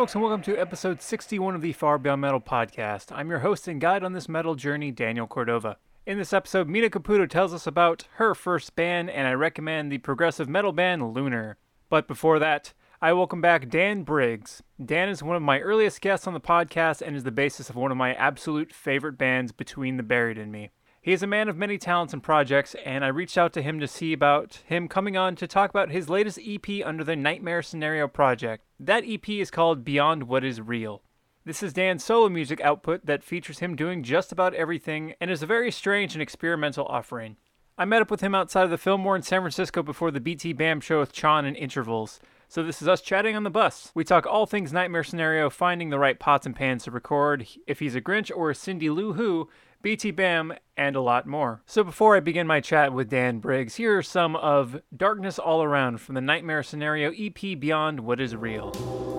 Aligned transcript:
Folks, 0.00 0.14
and 0.14 0.22
welcome 0.24 0.40
to 0.40 0.56
episode 0.56 1.02
61 1.02 1.54
of 1.54 1.60
the 1.60 1.74
Far 1.74 1.98
Beyond 1.98 2.22
Metal 2.22 2.40
podcast. 2.40 3.12
I'm 3.14 3.28
your 3.28 3.40
host 3.40 3.68
and 3.68 3.78
guide 3.78 4.02
on 4.02 4.14
this 4.14 4.30
metal 4.30 4.54
journey, 4.54 4.90
Daniel 4.90 5.26
Cordova. 5.26 5.76
In 6.06 6.16
this 6.16 6.32
episode, 6.32 6.70
Mina 6.70 6.88
Caputo 6.88 7.28
tells 7.28 7.52
us 7.52 7.66
about 7.66 8.08
her 8.14 8.34
first 8.34 8.74
band, 8.74 9.10
and 9.10 9.28
I 9.28 9.32
recommend 9.32 9.92
the 9.92 9.98
progressive 9.98 10.48
metal 10.48 10.72
band 10.72 11.12
Lunar. 11.12 11.58
But 11.90 12.08
before 12.08 12.38
that, 12.38 12.72
I 13.02 13.12
welcome 13.12 13.42
back 13.42 13.68
Dan 13.68 14.02
Briggs. 14.02 14.62
Dan 14.82 15.10
is 15.10 15.22
one 15.22 15.36
of 15.36 15.42
my 15.42 15.60
earliest 15.60 16.00
guests 16.00 16.26
on 16.26 16.32
the 16.32 16.40
podcast 16.40 17.02
and 17.02 17.14
is 17.14 17.24
the 17.24 17.30
bassist 17.30 17.68
of 17.68 17.76
one 17.76 17.90
of 17.90 17.98
my 17.98 18.14
absolute 18.14 18.72
favorite 18.72 19.18
bands, 19.18 19.52
Between 19.52 19.98
the 19.98 20.02
Buried 20.02 20.38
and 20.38 20.50
Me. 20.50 20.70
He 21.02 21.14
is 21.14 21.22
a 21.22 21.26
man 21.26 21.48
of 21.48 21.56
many 21.56 21.78
talents 21.78 22.12
and 22.12 22.22
projects, 22.22 22.76
and 22.84 23.02
I 23.02 23.08
reached 23.08 23.38
out 23.38 23.54
to 23.54 23.62
him 23.62 23.80
to 23.80 23.88
see 23.88 24.12
about 24.12 24.60
him 24.66 24.86
coming 24.86 25.16
on 25.16 25.34
to 25.36 25.46
talk 25.46 25.70
about 25.70 25.90
his 25.90 26.10
latest 26.10 26.38
EP 26.46 26.84
under 26.84 27.02
the 27.02 27.16
Nightmare 27.16 27.62
Scenario 27.62 28.06
project. 28.06 28.66
That 28.78 29.04
EP 29.06 29.26
is 29.30 29.50
called 29.50 29.82
Beyond 29.82 30.24
What 30.24 30.44
Is 30.44 30.60
Real. 30.60 31.00
This 31.46 31.62
is 31.62 31.72
Dan's 31.72 32.04
solo 32.04 32.28
music 32.28 32.60
output 32.60 33.06
that 33.06 33.24
features 33.24 33.60
him 33.60 33.76
doing 33.76 34.02
just 34.02 34.30
about 34.30 34.52
everything 34.52 35.14
and 35.22 35.30
is 35.30 35.42
a 35.42 35.46
very 35.46 35.70
strange 35.70 36.12
and 36.12 36.20
experimental 36.20 36.84
offering. 36.84 37.38
I 37.78 37.86
met 37.86 38.02
up 38.02 38.10
with 38.10 38.20
him 38.20 38.34
outside 38.34 38.64
of 38.64 38.70
the 38.70 38.76
Fillmore 38.76 39.16
in 39.16 39.22
San 39.22 39.40
Francisco 39.40 39.82
before 39.82 40.10
the 40.10 40.20
BT 40.20 40.52
BAM 40.52 40.82
show 40.82 41.00
with 41.00 41.14
Chon 41.14 41.46
and 41.46 41.56
Intervals. 41.56 42.20
So 42.46 42.62
this 42.62 42.82
is 42.82 42.88
us 42.88 43.00
chatting 43.00 43.36
on 43.36 43.44
the 43.44 43.48
bus. 43.48 43.90
We 43.94 44.04
talk 44.04 44.26
all 44.26 44.44
things 44.44 44.70
Nightmare 44.70 45.04
Scenario, 45.04 45.48
finding 45.48 45.88
the 45.88 45.98
right 45.98 46.18
pots 46.18 46.44
and 46.44 46.54
pans 46.54 46.84
to 46.84 46.90
record, 46.90 47.46
if 47.66 47.78
he's 47.78 47.94
a 47.94 48.02
Grinch 48.02 48.30
or 48.36 48.50
a 48.50 48.54
Cindy 48.54 48.90
Lou 48.90 49.14
Who, 49.14 49.48
BT 49.82 50.10
BAM, 50.10 50.52
and 50.76 50.96
a 50.96 51.00
lot 51.00 51.26
more. 51.26 51.62
So 51.66 51.82
before 51.82 52.16
I 52.16 52.20
begin 52.20 52.46
my 52.46 52.60
chat 52.60 52.92
with 52.92 53.08
Dan 53.08 53.38
Briggs, 53.38 53.76
here 53.76 53.96
are 53.96 54.02
some 54.02 54.36
of 54.36 54.80
Darkness 54.94 55.38
All 55.38 55.62
Around 55.62 56.00
from 56.00 56.14
the 56.14 56.20
Nightmare 56.20 56.62
Scenario 56.62 57.12
EP 57.12 57.58
Beyond 57.58 58.00
What 58.00 58.20
Is 58.20 58.36
Real. 58.36 59.09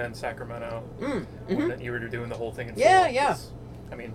Then 0.00 0.14
Sacramento. 0.14 0.82
mm, 0.98 1.26
mhm. 1.46 1.68
that 1.68 1.82
you 1.82 1.92
were 1.92 1.98
doing 1.98 2.30
the 2.30 2.34
whole 2.34 2.52
thing 2.52 2.70
in 2.70 2.74
Yeah, 2.78 3.06
yeah. 3.08 3.36
I 3.92 3.94
mean, 3.94 4.14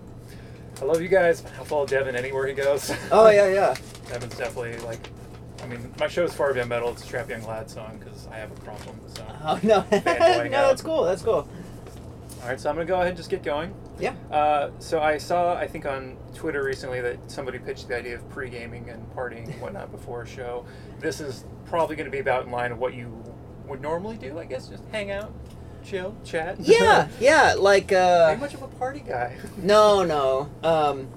I 0.81 0.85
love 0.85 1.00
you 1.00 1.07
guys. 1.07 1.44
I'll 1.59 1.66
follow 1.66 1.85
Devin 1.85 2.16
anywhere 2.16 2.47
he 2.47 2.53
goes. 2.56 2.91
Oh 3.12 3.29
yeah, 3.29 3.47
yeah. 3.50 3.75
Devin's 4.07 4.35
definitely 4.35 4.78
like. 4.79 5.00
I 5.62 5.68
mean, 5.68 5.94
my 6.00 6.07
show 6.07 6.24
is 6.24 6.34
far 6.34 6.53
beyond 6.56 6.69
metal. 6.69 6.90
It's 6.90 7.03
a 7.03 7.06
Strapping 7.06 7.40
Young 7.40 7.47
Lad 7.47 7.69
song 7.69 8.00
because 8.00 8.25
I 8.31 8.38
have 8.38 8.51
a 8.51 8.56
problem. 8.62 9.00
So, 9.13 9.24
Oh 9.44 9.59
no, 9.62 9.85
no, 9.91 10.50
that's 10.50 10.81
cool. 10.81 11.03
That's 11.03 11.22
cool. 11.22 11.47
all 12.41 12.47
right, 12.47 12.59
so 12.59 12.68
I'm 12.68 12.75
gonna 12.75 12.88
go 12.88 12.95
ahead 12.95 13.09
and 13.09 13.18
just 13.18 13.29
get 13.29 13.44
going. 13.44 13.72
Yeah. 14.00 14.16
Uh, 14.31 14.72
so 14.79 15.01
I 15.01 15.19
saw, 15.19 15.53
I 15.56 15.68
think 15.68 15.85
on 15.85 16.18
Twitter 16.34 16.63
recently 16.63 17.00
that 17.01 17.29
somebody 17.29 17.59
pitched 17.59 17.88
the 17.90 17.95
idea 17.95 18.16
of 18.16 18.28
pre-gaming 18.31 18.90
and 18.90 19.07
partying 19.16 19.45
and 19.45 19.62
whatnot 19.62 19.91
before 19.91 20.24
a 20.24 20.28
show. 20.28 20.66
This 21.00 21.22
is 21.22 21.45
probably 21.66 21.95
going 21.95 22.06
to 22.06 22.12
be 22.12 22.19
about 22.19 22.45
in 22.45 22.51
line 22.51 22.72
of 22.72 22.79
what 22.79 22.95
you 22.95 23.24
would 23.68 23.81
normally 23.81 24.18
do, 24.18 24.38
I 24.38 24.45
guess. 24.45 24.68
Just 24.68 24.84
hang 24.91 25.12
out, 25.12 25.31
chill, 25.85 26.16
chat. 26.23 26.57
Yeah, 26.59 27.07
yeah. 27.19 27.56
Like 27.57 27.91
uh, 27.91 28.35
much 28.40 28.53
of 28.53 28.63
a 28.63 28.68
party 28.68 29.03
guy? 29.06 29.38
no, 29.57 30.03
no. 30.03 30.50
Um, 30.63 31.07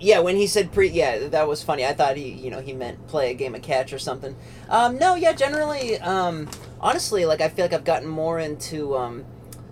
yeah, 0.00 0.18
when 0.18 0.36
he 0.36 0.46
said 0.46 0.72
pre, 0.72 0.88
yeah, 0.88 1.28
that 1.28 1.46
was 1.46 1.62
funny. 1.62 1.84
I 1.86 1.92
thought 1.92 2.16
he, 2.16 2.30
you 2.30 2.50
know, 2.50 2.60
he 2.60 2.72
meant 2.72 3.06
play 3.06 3.30
a 3.30 3.34
game 3.34 3.54
of 3.54 3.62
catch 3.62 3.92
or 3.92 3.98
something. 3.98 4.34
Um, 4.68 4.98
no, 4.98 5.14
yeah, 5.14 5.32
generally, 5.32 5.98
um, 5.98 6.48
honestly, 6.80 7.24
like 7.24 7.40
I 7.40 7.48
feel 7.48 7.64
like 7.64 7.72
I've 7.72 7.84
gotten 7.84 8.08
more 8.08 8.38
into. 8.38 8.96
Um, 8.96 9.24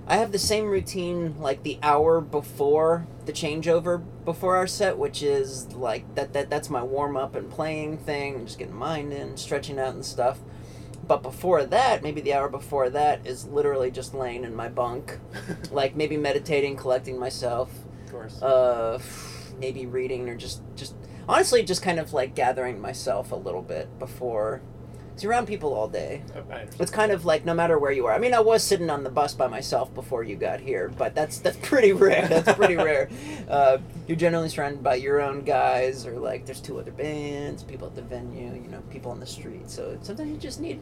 I 0.06 0.16
have 0.16 0.32
the 0.32 0.38
same 0.40 0.66
routine 0.66 1.38
like 1.38 1.62
the 1.62 1.78
hour 1.84 2.20
before 2.20 3.06
the 3.26 3.32
changeover 3.32 4.02
before 4.24 4.56
our 4.56 4.66
set, 4.66 4.98
which 4.98 5.22
is 5.22 5.72
like 5.72 6.14
that. 6.16 6.32
That 6.32 6.50
that's 6.50 6.68
my 6.68 6.82
warm 6.82 7.16
up 7.16 7.34
and 7.34 7.50
playing 7.50 7.98
thing, 7.98 8.36
and 8.36 8.46
just 8.46 8.58
getting 8.58 8.74
mind 8.74 9.12
in, 9.12 9.36
stretching 9.36 9.78
out 9.78 9.94
and 9.94 10.04
stuff. 10.04 10.38
But 11.06 11.22
before 11.22 11.64
that, 11.64 12.02
maybe 12.02 12.20
the 12.20 12.34
hour 12.34 12.48
before 12.48 12.88
that 12.90 13.26
is 13.26 13.46
literally 13.46 13.90
just 13.90 14.14
laying 14.14 14.44
in 14.44 14.54
my 14.54 14.68
bunk, 14.68 15.18
like 15.72 15.96
maybe 15.96 16.16
meditating, 16.16 16.76
collecting 16.76 17.18
myself, 17.18 17.70
of 18.06 18.10
course. 18.12 18.42
uh, 18.42 19.00
maybe 19.58 19.86
reading 19.86 20.28
or 20.28 20.36
just 20.36 20.62
just 20.76 20.94
honestly 21.28 21.62
just 21.62 21.82
kind 21.82 21.98
of 21.98 22.12
like 22.12 22.34
gathering 22.34 22.80
myself 22.80 23.32
a 23.32 23.36
little 23.36 23.62
bit 23.62 23.98
before. 23.98 24.62
Cause 25.20 25.24
you're 25.24 25.32
around 25.32 25.48
people 25.48 25.74
all 25.74 25.86
day. 25.86 26.22
It's 26.78 26.90
kind 26.90 27.12
of 27.12 27.26
like 27.26 27.44
no 27.44 27.52
matter 27.52 27.78
where 27.78 27.92
you 27.92 28.06
are. 28.06 28.14
I 28.14 28.18
mean, 28.18 28.32
I 28.32 28.40
was 28.40 28.64
sitting 28.64 28.88
on 28.88 29.04
the 29.04 29.10
bus 29.10 29.34
by 29.34 29.48
myself 29.48 29.94
before 29.94 30.24
you 30.24 30.34
got 30.34 30.60
here, 30.60 30.90
but 30.96 31.14
that's 31.14 31.40
that's 31.40 31.58
pretty 31.58 31.92
rare. 32.06 32.26
That's 32.26 32.56
pretty 32.56 32.76
rare. 32.76 33.10
Uh, 33.46 33.76
you're 34.08 34.16
generally 34.16 34.48
surrounded 34.48 34.82
by 34.82 34.94
your 34.94 35.20
own 35.20 35.42
guys, 35.42 36.06
or 36.06 36.18
like 36.18 36.46
there's 36.46 36.62
two 36.62 36.78
other 36.78 36.90
bands, 36.90 37.62
people 37.62 37.86
at 37.86 37.96
the 37.96 38.00
venue, 38.00 38.54
you 38.54 38.70
know, 38.70 38.80
people 38.88 39.10
on 39.10 39.20
the 39.20 39.26
street. 39.26 39.68
So 39.68 39.98
sometimes 40.00 40.30
you 40.30 40.38
just 40.38 40.58
need 40.58 40.80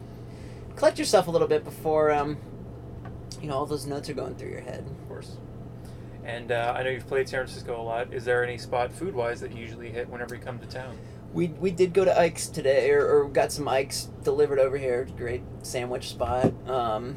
collect 0.77 0.97
yourself 0.97 1.27
a 1.27 1.31
little 1.31 1.49
bit 1.49 1.65
before 1.65 2.09
um, 2.09 2.37
you 3.41 3.49
know, 3.49 3.55
all 3.55 3.65
those 3.65 3.85
notes 3.85 4.09
are 4.09 4.13
going 4.13 4.35
through 4.35 4.51
your 4.51 4.61
head. 4.61 4.85
of 4.89 5.07
course. 5.09 5.35
And 6.23 6.53
uh, 6.53 6.75
I 6.77 6.83
know 6.83 6.91
you've 6.91 7.07
played 7.07 7.27
San 7.27 7.41
Francisco 7.41 7.81
a 7.81 7.83
lot. 7.83 8.13
Is 8.13 8.23
there 8.23 8.41
any 8.41 8.57
spot 8.57 8.93
food 8.93 9.13
wise 9.13 9.41
that 9.41 9.51
you 9.51 9.59
usually 9.59 9.89
hit 9.89 10.07
whenever 10.07 10.35
you 10.35 10.39
come 10.41 10.59
to 10.59 10.65
town? 10.65 10.97
We, 11.33 11.47
we 11.47 11.71
did 11.71 11.93
go 11.93 12.03
to 12.05 12.19
Ike's 12.19 12.47
today, 12.47 12.89
or, 12.91 13.05
or 13.07 13.29
got 13.29 13.51
some 13.51 13.67
Ike's 13.67 14.09
delivered 14.23 14.57
over 14.59 14.77
here. 14.77 15.07
Great 15.17 15.43
sandwich 15.61 16.09
spot. 16.09 16.45
Um, 16.67 17.15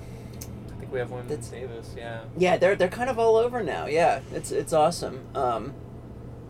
I 0.71 0.81
think 0.81 0.93
we 0.93 0.99
have 0.99 1.11
one 1.11 1.27
That's- 1.29 1.51
in 1.53 1.61
Davis, 1.61 1.95
yeah. 1.97 2.21
yeah, 2.37 2.57
they're 2.59 2.77
they're 2.77 2.89
kind 2.89 3.09
of 3.09 3.19
all 3.19 3.37
over 3.37 3.63
now. 3.63 3.87
Yeah, 3.87 4.21
it's 4.33 4.51
it's 4.53 4.73
awesome. 4.75 5.25
Um, 5.35 5.73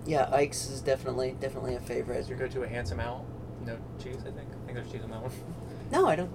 yeah, 0.07 0.29
Ike's 0.33 0.69
is 0.71 0.81
definitely 0.81 1.37
definitely 1.41 1.77
a 1.77 1.81
favorite. 1.81 2.23
Did 2.23 2.31
you 2.31 2.37
go 2.37 2.49
to 2.49 2.63
a 2.65 2.69
Handsome 2.69 2.99
Owl? 2.99 3.25
No 3.65 3.77
cheese, 4.03 4.17
I 4.23 4.31
think. 4.33 4.49
I 4.51 4.67
think 4.67 4.75
there's 4.75 4.91
cheese 4.91 5.03
on 5.05 5.11
that 5.11 5.23
one. 5.23 5.31
No, 5.93 6.09
I 6.09 6.17
don't. 6.17 6.31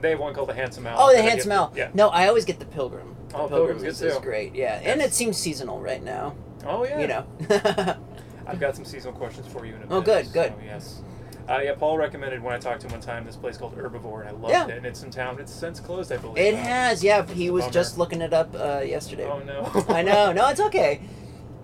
They 0.00 0.10
have 0.10 0.20
one 0.20 0.32
called 0.32 0.48
the 0.48 0.54
Handsome 0.54 0.86
Owl. 0.86 0.96
Oh, 1.00 1.12
the 1.12 1.20
Handsome 1.20 1.50
Owl. 1.50 1.72
Yeah. 1.74 1.90
No, 1.92 2.08
I 2.10 2.28
always 2.28 2.44
get 2.44 2.60
the 2.60 2.66
Pilgrim. 2.66 3.16
The 3.30 3.36
Oh, 3.38 3.48
Pilgrim's 3.48 3.82
is, 3.82 3.98
too. 3.98 4.20
great. 4.22 4.54
Yeah, 4.54 4.80
and 4.84 5.00
it 5.02 5.12
seems 5.12 5.36
seasonal 5.36 5.80
right 5.80 6.02
now. 6.04 6.36
Oh, 6.64 6.84
yeah. 6.84 7.00
You 7.00 7.06
know. 7.08 7.26
I've 8.48 8.58
got 8.60 8.74
some 8.74 8.84
seasonal 8.84 9.14
questions 9.16 9.46
for 9.46 9.64
you 9.66 9.74
in 9.74 9.82
a 9.82 9.86
minute. 9.86 9.94
Oh, 9.94 10.00
good, 10.00 10.32
good. 10.32 10.52
So, 10.52 10.58
yes. 10.64 11.02
Uh, 11.48 11.60
yeah, 11.62 11.74
Paul 11.74 11.96
recommended 11.96 12.42
when 12.42 12.54
I 12.54 12.58
talked 12.58 12.80
to 12.82 12.86
him 12.86 12.92
one 12.92 13.00
time 13.00 13.24
this 13.24 13.36
place 13.36 13.56
called 13.56 13.76
Herbivore, 13.76 14.20
and 14.20 14.28
I 14.28 14.32
loved 14.32 14.50
Yeah. 14.52 14.66
it. 14.68 14.76
And 14.78 14.86
it's 14.86 15.02
in 15.02 15.10
town. 15.10 15.38
It's 15.40 15.52
since 15.52 15.80
closed, 15.80 16.12
I 16.12 16.16
believe. 16.18 16.36
it 16.44 16.54
has. 16.54 17.02
Yeah, 17.04 17.24
he 17.26 17.50
was 17.50 17.62
bummer. 17.64 17.72
just 17.72 17.96
looking 17.98 18.20
it 18.20 18.32
up 18.34 18.54
uh, 18.54 18.80
yesterday. 18.80 19.24
Oh 19.24 19.38
no. 19.40 19.70
I 19.94 20.02
know. 20.02 20.32
No, 20.32 20.48
it's 20.48 20.60
okay. 20.68 21.00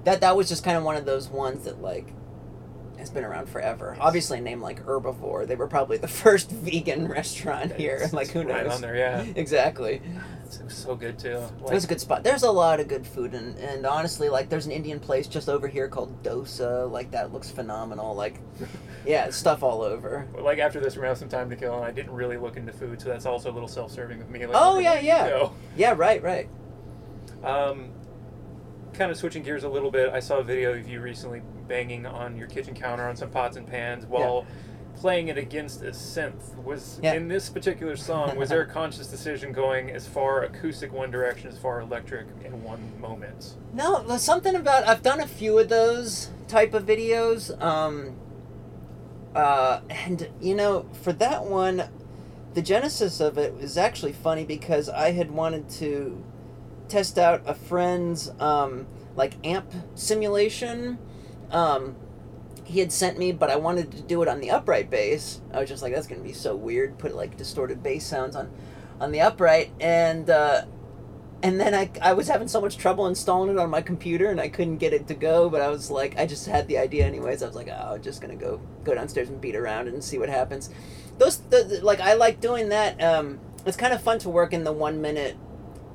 That 0.05 0.21
that 0.23 0.37
was 0.37 0.49
just 0.49 0.65
kind 0.65 0.77
of 0.77 0.85
one 0.85 0.97
of 0.97 1.05
those 1.05 1.29
ones 1.29 1.65
that 1.65 1.83
like 1.83 2.13
has 2.99 3.11
been 3.11 3.25
around 3.25 3.47
forever. 3.51 3.97
Obviously, 4.01 4.39
a 4.39 4.41
name 4.41 4.63
like 4.63 4.83
Herbivore. 4.85 5.47
They 5.47 5.57
were 5.57 5.67
probably 5.69 5.99
the 5.99 6.09
first 6.25 6.51
vegan 6.51 7.07
restaurant 7.09 7.73
here. 7.75 7.97
It's- 7.97 8.13
like 8.15 8.29
who 8.29 8.43
knows? 8.45 8.55
Right 8.55 8.67
on 8.69 8.81
there, 8.81 8.97
yeah. 8.97 9.23
Exactly. 9.37 10.01
It's, 10.61 10.75
so 10.75 10.95
good 10.95 11.19
too. 11.19 11.43
It 11.67 11.73
was 11.73 11.85
a 11.85 11.89
good 11.89 12.01
spot. 12.01 12.23
There's 12.25 12.43
a 12.43 12.51
lot 12.51 12.81
of 12.81 12.89
good 12.89 13.07
food, 13.07 13.35
and, 13.35 13.59
and 13.59 13.87
honestly, 13.87 14.29
like, 14.29 14.49
there's 14.49 14.67
an 14.67 14.73
Indian 14.73 15.01
place 15.01 15.27
just 15.27 15.49
over 15.49 15.69
here 15.69 15.89
called 15.89 16.23
Dosa. 16.23 16.91
Like, 16.91 17.11
that 17.13 17.33
looks 17.33 17.51
phenomenal. 17.51 18.15
Like, 18.15 18.41
yeah, 19.07 19.31
stuff 19.31 19.63
all 19.63 19.83
over. 19.83 20.27
Like 20.39 20.59
after 20.59 20.81
this, 20.81 20.95
gonna 20.95 21.09
have 21.09 21.19
some 21.19 21.29
time 21.29 21.51
to 21.51 21.57
kill, 21.57 21.75
and 21.77 21.85
I 21.85 21.91
didn't 21.91 22.13
really 22.13 22.37
look 22.37 22.57
into 22.57 22.73
food, 22.73 23.01
so 23.01 23.09
that's 23.09 23.27
also 23.27 23.51
a 23.51 23.55
little 23.55 23.69
self-serving 23.69 24.21
of 24.21 24.31
me. 24.31 24.47
Like, 24.47 24.57
Oh, 24.59 24.79
yeah, 24.79 24.99
yeah. 25.01 25.29
go? 25.29 25.53
Yeah, 25.77 25.95
right, 25.97 26.23
right. 26.23 26.49
Um, 27.43 27.91
kind 28.95 29.11
of 29.11 29.17
switching 29.17 29.43
gears 29.43 29.65
a 29.65 29.69
little 29.69 29.91
bit, 29.91 30.11
I 30.11 30.21
saw 30.21 30.39
a 30.39 30.45
video 30.45 30.73
of 30.73 30.89
you 30.89 31.01
recently 31.01 31.43
banging 31.69 32.07
on 32.07 32.37
your 32.37 32.47
kitchen 32.47 32.75
counter 32.75 33.07
on 33.09 33.17
some 33.17 33.31
pots 33.31 33.57
and 33.57 33.67
pans 33.67 34.07
while 34.07 34.47
playing 34.97 35.29
it 35.29 35.37
against 35.39 35.83
a 35.83 35.87
synth. 35.91 36.57
Was 36.63 36.99
Yeah. 37.03 37.15
in 37.15 37.29
this 37.29 37.49
particular 37.49 37.97
song, 37.97 38.37
was 38.37 38.49
there 38.49 38.63
a 38.63 38.67
conscious 38.81 39.07
decision 39.07 39.53
going 39.53 39.91
as 39.91 40.07
far 40.07 40.43
acoustic 40.43 40.93
one 40.93 41.11
direction, 41.11 41.49
as 41.49 41.59
far 41.59 41.81
electric 41.81 42.27
in 42.45 42.63
one 42.63 42.99
moment? 43.01 43.55
No, 43.73 44.05
something 44.17 44.55
about 44.55 44.87
I've 44.89 45.03
done 45.03 45.21
a 45.21 45.27
few 45.27 45.59
of 45.59 45.69
those 45.69 46.31
type 46.49 46.75
of 46.75 46.85
videos. 46.85 47.61
Um, 47.63 48.17
uh, 49.35 49.81
and 49.91 50.29
you 50.41 50.55
know, 50.55 50.87
for 51.03 51.13
that 51.15 51.45
one, 51.45 51.85
the 52.55 52.63
genesis 52.63 53.21
of 53.21 53.37
it 53.37 53.55
was 53.55 53.77
actually 53.77 54.13
funny 54.13 54.45
because 54.45 54.89
I 54.89 55.11
had 55.11 55.31
wanted 55.31 55.69
to 55.71 56.23
test 56.89 57.19
out 57.19 57.43
a 57.47 57.55
friend's 57.55 58.31
um, 58.39 58.87
like 59.17 59.35
amp 59.45 59.71
simulation. 59.97 60.99
Um, 61.51 61.97
he 62.65 62.81
had 62.81 62.93
sent 62.93 63.19
me, 63.19 63.33
but 63.33 63.51
I 63.51 63.57
wanted 63.57 63.93
to 63.93 64.01
do 64.03 64.23
it 64.23 64.29
on 64.29 64.41
the 64.41 64.51
upright 64.51 64.91
bass. 64.91 65.41
I 65.53 65.61
was 65.61 65.69
just 65.69 65.83
like, 65.83 65.95
that's 65.95 66.07
gonna 66.07 66.23
be 66.23 66.33
so 66.33 66.57
weird. 66.57 66.99
Put 66.99 67.15
like 67.15 67.37
distorted 67.37 67.83
bass 67.83 68.07
sounds 68.07 68.37
on, 68.37 68.51
on 69.01 69.13
the 69.13 69.21
upright, 69.21 69.71
and 69.81 70.29
uh, 70.31 70.63
and 71.45 71.61
then 71.61 71.75
I, 71.75 71.91
I 72.01 72.15
was 72.15 72.27
having 72.27 72.49
so 72.49 72.59
much 72.59 72.79
trouble 72.79 73.07
installing 73.07 73.51
it 73.51 73.59
on 73.59 73.69
my 73.69 73.83
computer 73.83 74.31
and 74.31 74.41
I 74.41 74.49
couldn't 74.49 74.79
get 74.79 74.95
it 74.95 75.07
to 75.09 75.15
go 75.15 75.51
but 75.51 75.61
I 75.61 75.69
was 75.69 75.91
like 75.91 76.19
I 76.19 76.25
just 76.25 76.47
had 76.47 76.67
the 76.69 76.79
idea 76.79 77.05
anyways 77.05 77.43
I 77.43 77.47
was 77.47 77.55
like 77.55 77.69
oh 77.69 77.95
I'm 77.95 78.03
just 78.03 78.23
gonna 78.23 78.35
go 78.35 78.61
go 78.83 78.95
downstairs 78.95 79.29
and 79.29 79.39
beat 79.43 79.55
around 79.55 79.89
and 79.89 80.03
see 80.03 80.19
what 80.19 80.31
happens 80.31 80.71
those 81.19 81.37
the, 81.37 81.81
like 81.83 82.01
I 82.01 82.15
like 82.15 82.41
doing 82.41 82.71
that 82.71 83.01
um, 83.05 83.39
it's 83.67 83.77
kind 83.77 83.93
of 83.93 84.03
fun 84.03 84.19
to 84.21 84.31
work 84.31 84.55
in 84.55 84.65
the 84.65 84.73
one 84.73 85.03
minute 85.03 85.37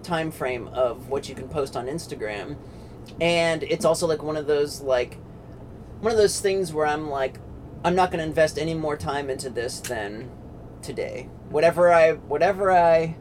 time 0.03 0.29
frame 0.29 0.67
of 0.67 1.09
what 1.09 1.27
you 1.27 1.33
can 1.33 1.49
post 1.49 1.75
on 1.75 1.87
Instagram 1.87 2.55
and 3.19 3.63
it's 3.63 3.85
also 3.85 4.05
like 4.05 4.21
one 4.21 4.37
of 4.37 4.45
those 4.45 4.81
like 4.81 5.17
one 5.99 6.11
of 6.11 6.17
those 6.17 6.39
things 6.39 6.73
where 6.73 6.85
I'm 6.85 7.09
like 7.09 7.39
I'm 7.83 7.95
not 7.95 8.11
gonna 8.11 8.23
invest 8.23 8.57
any 8.57 8.73
more 8.73 8.97
time 8.97 9.29
into 9.29 9.49
this 9.49 9.79
than 9.79 10.29
today 10.81 11.29
whatever 11.49 11.91
I 11.91 12.13
whatever 12.13 12.71
I 12.71 13.15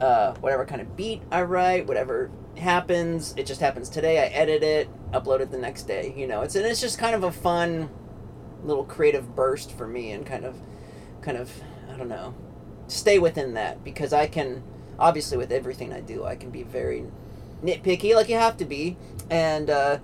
uh, 0.00 0.34
whatever 0.34 0.64
kind 0.64 0.80
of 0.80 0.96
beat 0.96 1.22
I 1.30 1.42
write, 1.42 1.86
whatever 1.86 2.30
happens, 2.58 3.34
it 3.36 3.46
just 3.46 3.60
happens 3.60 3.88
today. 3.88 4.18
I 4.18 4.26
edit 4.26 4.62
it, 4.62 4.88
upload 5.12 5.40
it 5.40 5.50
the 5.50 5.58
next 5.58 5.84
day. 5.84 6.14
You 6.16 6.26
know, 6.26 6.42
it's 6.42 6.54
and 6.54 6.66
it's 6.66 6.80
just 6.80 6.98
kind 6.98 7.14
of 7.14 7.24
a 7.24 7.32
fun 7.32 7.90
little 8.62 8.84
creative 8.84 9.34
burst 9.34 9.72
for 9.72 9.86
me, 9.86 10.12
and 10.12 10.26
kind 10.26 10.44
of, 10.44 10.56
kind 11.22 11.36
of, 11.36 11.50
I 11.92 11.96
don't 11.96 12.08
know, 12.08 12.34
stay 12.88 13.18
within 13.18 13.54
that 13.54 13.82
because 13.84 14.12
I 14.12 14.26
can 14.26 14.62
obviously 14.98 15.36
with 15.36 15.52
everything 15.52 15.92
I 15.92 16.00
do, 16.00 16.24
I 16.24 16.36
can 16.36 16.50
be 16.50 16.62
very 16.62 17.04
nitpicky, 17.62 18.14
like 18.14 18.28
you 18.28 18.36
have 18.36 18.56
to 18.58 18.64
be, 18.64 18.96
and 19.30 19.70
uh, 19.70 19.98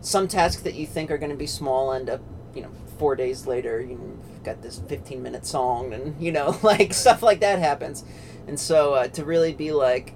some 0.00 0.28
tasks 0.28 0.62
that 0.62 0.74
you 0.74 0.86
think 0.86 1.10
are 1.10 1.18
going 1.18 1.30
to 1.30 1.36
be 1.36 1.46
small 1.46 1.92
end 1.92 2.08
up, 2.10 2.20
you 2.54 2.62
know, 2.62 2.70
four 2.98 3.16
days 3.16 3.46
later, 3.46 3.80
you've 3.80 4.42
got 4.44 4.62
this 4.62 4.80
15 4.88 5.22
minute 5.22 5.46
song, 5.46 5.92
and 5.92 6.20
you 6.20 6.32
know, 6.32 6.58
like 6.62 6.92
stuff 6.92 7.22
like 7.22 7.40
that 7.40 7.58
happens. 7.58 8.04
And 8.46 8.58
so 8.58 8.94
uh, 8.94 9.08
to 9.08 9.24
really 9.24 9.52
be 9.52 9.72
like, 9.72 10.14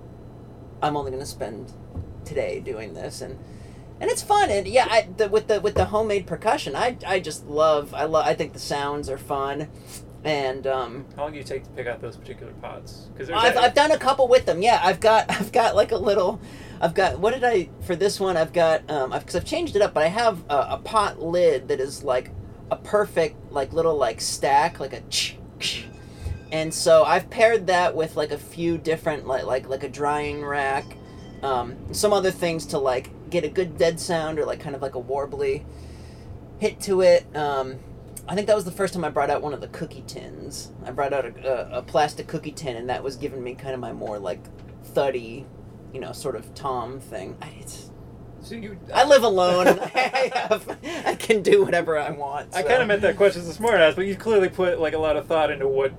I'm 0.82 0.96
only 0.96 1.10
going 1.10 1.22
to 1.22 1.28
spend 1.28 1.72
today 2.24 2.60
doing 2.60 2.94
this, 2.94 3.20
and 3.20 3.38
and 4.00 4.10
it's 4.10 4.22
fun. 4.22 4.50
And 4.50 4.66
yeah, 4.66 4.86
I, 4.90 5.08
the, 5.16 5.28
with 5.28 5.46
the 5.48 5.60
with 5.60 5.74
the 5.74 5.86
homemade 5.86 6.26
percussion, 6.26 6.74
I, 6.74 6.96
I 7.06 7.20
just 7.20 7.46
love. 7.46 7.94
I 7.94 8.04
love. 8.04 8.26
I 8.26 8.34
think 8.34 8.52
the 8.52 8.58
sounds 8.58 9.08
are 9.08 9.18
fun, 9.18 9.68
and 10.24 10.66
um, 10.66 11.04
How 11.16 11.22
long 11.22 11.32
do 11.32 11.38
you 11.38 11.44
take 11.44 11.64
to 11.64 11.70
pick 11.70 11.86
out 11.86 12.00
those 12.00 12.16
particular 12.16 12.52
pots? 12.54 13.08
Because 13.12 13.30
I've, 13.30 13.56
I've 13.56 13.74
done 13.74 13.92
a 13.92 13.98
couple 13.98 14.26
with 14.26 14.46
them. 14.46 14.62
Yeah, 14.62 14.80
I've 14.82 15.00
got 15.00 15.30
I've 15.30 15.52
got 15.52 15.76
like 15.76 15.92
a 15.92 15.98
little. 15.98 16.40
I've 16.84 16.92
got 16.92 17.18
what 17.18 17.32
did 17.32 17.44
I 17.44 17.70
for 17.86 17.96
this 17.96 18.20
one? 18.20 18.36
I've 18.36 18.52
got 18.52 18.88
um 18.90 19.10
because 19.10 19.34
I've 19.34 19.46
changed 19.46 19.74
it 19.74 19.80
up, 19.80 19.94
but 19.94 20.02
I 20.02 20.08
have 20.08 20.44
a, 20.50 20.66
a 20.72 20.80
pot 20.84 21.18
lid 21.18 21.68
that 21.68 21.80
is 21.80 22.04
like 22.04 22.30
a 22.70 22.76
perfect 22.76 23.50
like 23.50 23.72
little 23.72 23.96
like 23.96 24.20
stack 24.20 24.80
like 24.80 24.92
a. 24.92 25.00
Ch- 25.08 25.38
and 26.52 26.74
so 26.74 27.02
I've 27.02 27.30
paired 27.30 27.68
that 27.68 27.96
with 27.96 28.16
like 28.16 28.32
a 28.32 28.38
few 28.38 28.76
different 28.76 29.26
like 29.26 29.44
like 29.44 29.66
like 29.66 29.82
a 29.82 29.88
drying 29.88 30.44
rack, 30.44 30.84
um, 31.42 31.74
some 31.94 32.12
other 32.12 32.30
things 32.30 32.66
to 32.66 32.78
like 32.78 33.08
get 33.30 33.44
a 33.44 33.48
good 33.48 33.78
dead 33.78 33.98
sound 33.98 34.38
or 34.38 34.44
like 34.44 34.60
kind 34.60 34.76
of 34.76 34.82
like 34.82 34.94
a 34.94 35.00
warbly 35.00 35.64
hit 36.58 36.80
to 36.80 37.00
it. 37.00 37.24
Um, 37.34 37.78
I 38.28 38.34
think 38.34 38.46
that 38.46 38.56
was 38.56 38.66
the 38.66 38.70
first 38.70 38.92
time 38.92 39.06
I 39.06 39.08
brought 39.08 39.30
out 39.30 39.40
one 39.40 39.54
of 39.54 39.62
the 39.62 39.68
cookie 39.68 40.04
tins. 40.06 40.70
I 40.84 40.90
brought 40.90 41.14
out 41.14 41.24
a, 41.24 41.76
a, 41.76 41.78
a 41.78 41.82
plastic 41.82 42.26
cookie 42.26 42.52
tin, 42.52 42.76
and 42.76 42.90
that 42.90 43.02
was 43.02 43.16
giving 43.16 43.42
me 43.42 43.54
kind 43.54 43.72
of 43.72 43.80
my 43.80 43.94
more 43.94 44.18
like 44.18 44.40
thuddy, 44.84 45.46
you 45.94 46.00
know, 46.00 46.12
sort 46.12 46.36
of 46.36 46.54
tom 46.54 47.00
thing. 47.00 47.36
I, 47.40 47.54
it's, 47.60 47.90
so 48.42 48.56
you, 48.56 48.78
I 48.92 49.04
live 49.04 49.22
alone. 49.22 49.68
I, 49.94 50.30
have, 50.34 50.78
I 51.06 51.14
can 51.14 51.42
do 51.42 51.64
whatever 51.64 51.96
I 51.96 52.10
want. 52.10 52.54
I 52.54 52.62
kind 52.62 52.82
of 52.82 52.88
meant 52.88 53.00
that 53.02 53.16
question 53.16 53.40
as 53.40 53.48
a 53.48 53.54
smart 53.54 53.80
ass, 53.80 53.94
but 53.94 54.06
you 54.06 54.16
clearly 54.16 54.50
put 54.50 54.80
like 54.80 54.92
a 54.92 54.98
lot 54.98 55.16
of 55.16 55.26
thought 55.26 55.50
into 55.50 55.66
what 55.66 55.94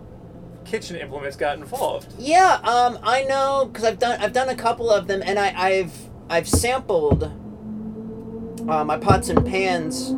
kitchen 0.65 0.95
implements 0.97 1.37
got 1.37 1.57
involved. 1.57 2.13
Yeah, 2.19 2.59
um, 2.63 2.99
I 3.01 3.23
know 3.23 3.69
because 3.71 3.85
I've 3.85 3.97
done 3.97 4.19
I've 4.21 4.33
done 4.33 4.49
a 4.49 4.55
couple 4.55 4.91
of 4.91 5.07
them, 5.07 5.23
and 5.25 5.39
I, 5.39 5.53
I've 5.55 6.09
I've 6.29 6.47
sampled 6.47 7.23
uh, 7.23 8.83
my 8.83 8.97
pots 8.97 9.29
and 9.29 9.45
pans 9.45 10.13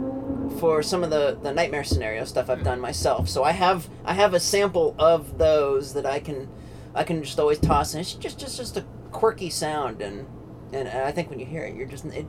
for 0.59 0.81
some 0.81 1.03
of 1.03 1.09
the, 1.09 1.37
the 1.41 1.53
nightmare 1.53 1.83
scenario 1.83 2.25
stuff 2.25 2.49
I've 2.49 2.63
done 2.63 2.79
myself. 2.79 3.29
So 3.29 3.43
I 3.43 3.51
have 3.51 3.87
I 4.03 4.13
have 4.13 4.33
a 4.33 4.39
sample 4.39 4.95
of 4.97 5.37
those 5.37 5.93
that 5.93 6.05
I 6.05 6.19
can 6.19 6.49
I 6.97 7.03
can 7.03 7.23
just 7.23 7.39
always 7.39 7.59
toss, 7.59 7.93
and 7.93 8.01
it's 8.01 8.13
just 8.13 8.39
just 8.39 8.57
just 8.57 8.77
a 8.77 8.81
quirky 9.11 9.49
sound, 9.49 10.01
and 10.01 10.25
and 10.73 10.87
I 10.89 11.11
think 11.11 11.29
when 11.29 11.39
you 11.39 11.45
hear 11.45 11.63
it, 11.63 11.75
you're 11.75 11.87
just 11.87 12.05
it 12.05 12.25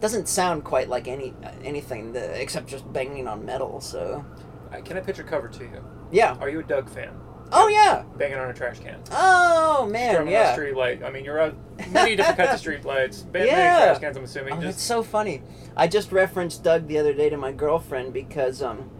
doesn't 0.00 0.28
sound 0.28 0.64
quite 0.64 0.88
like 0.88 1.08
any 1.08 1.32
anything 1.62 2.12
that, 2.12 2.40
except 2.40 2.66
just 2.68 2.90
banging 2.92 3.26
on 3.28 3.44
metal. 3.46 3.80
So 3.80 4.24
Uh, 4.72 4.80
Can 4.80 4.96
I 4.96 5.00
pitch 5.00 5.18
a 5.20 5.22
cover 5.22 5.48
to 5.48 5.62
you? 5.64 5.84
yeah. 6.10 6.36
Are 6.40 6.48
you 6.50 6.60
a 6.60 6.62
Doug 6.64 6.88
fan? 6.90 7.12
Oh 7.52 7.68
yeah. 7.68 8.02
Banging 8.16 8.38
on 8.38 8.50
a 8.50 8.54
trash 8.54 8.80
can. 8.80 8.98
Oh 9.12 9.86
man. 9.86 10.10
Strumming 10.14 10.32
Yeah. 10.32 10.52
street 10.54 10.74
light. 10.76 11.04
I 11.04 11.10
mean, 11.10 11.24
you're 11.24 11.38
out 11.40 11.54
many 11.92 12.16
different 12.16 12.38
kinds 12.38 12.54
of 12.54 12.58
street 12.58 12.84
lights. 12.84 13.20
Banging 13.22 13.48
Yeah. 13.48 13.84
trash 13.84 13.98
cans, 14.00 14.16
I'm 14.16 14.24
assuming. 14.24 14.54
Oh, 14.54 14.60
just 14.60 14.80
so 14.80 15.02
funny. 15.04 15.42
I 15.76 15.86
just 15.86 16.10
referenced 16.10 16.64
Doug 16.64 16.88
the 16.88 16.98
other 16.98 17.12
day 17.14 17.28
to 17.30 17.36
my 17.36 17.52
girlfriend 17.52 18.12
because 18.12 18.60
um, 18.62 18.90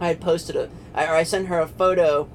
I 0.00 0.08
had 0.08 0.20
posted 0.20 0.56
a, 0.56 0.68
I, 0.94 1.06
or 1.06 1.14
I 1.14 1.22
sent 1.22 1.46
her 1.46 1.58
a 1.60 1.66
photo. 1.68 2.28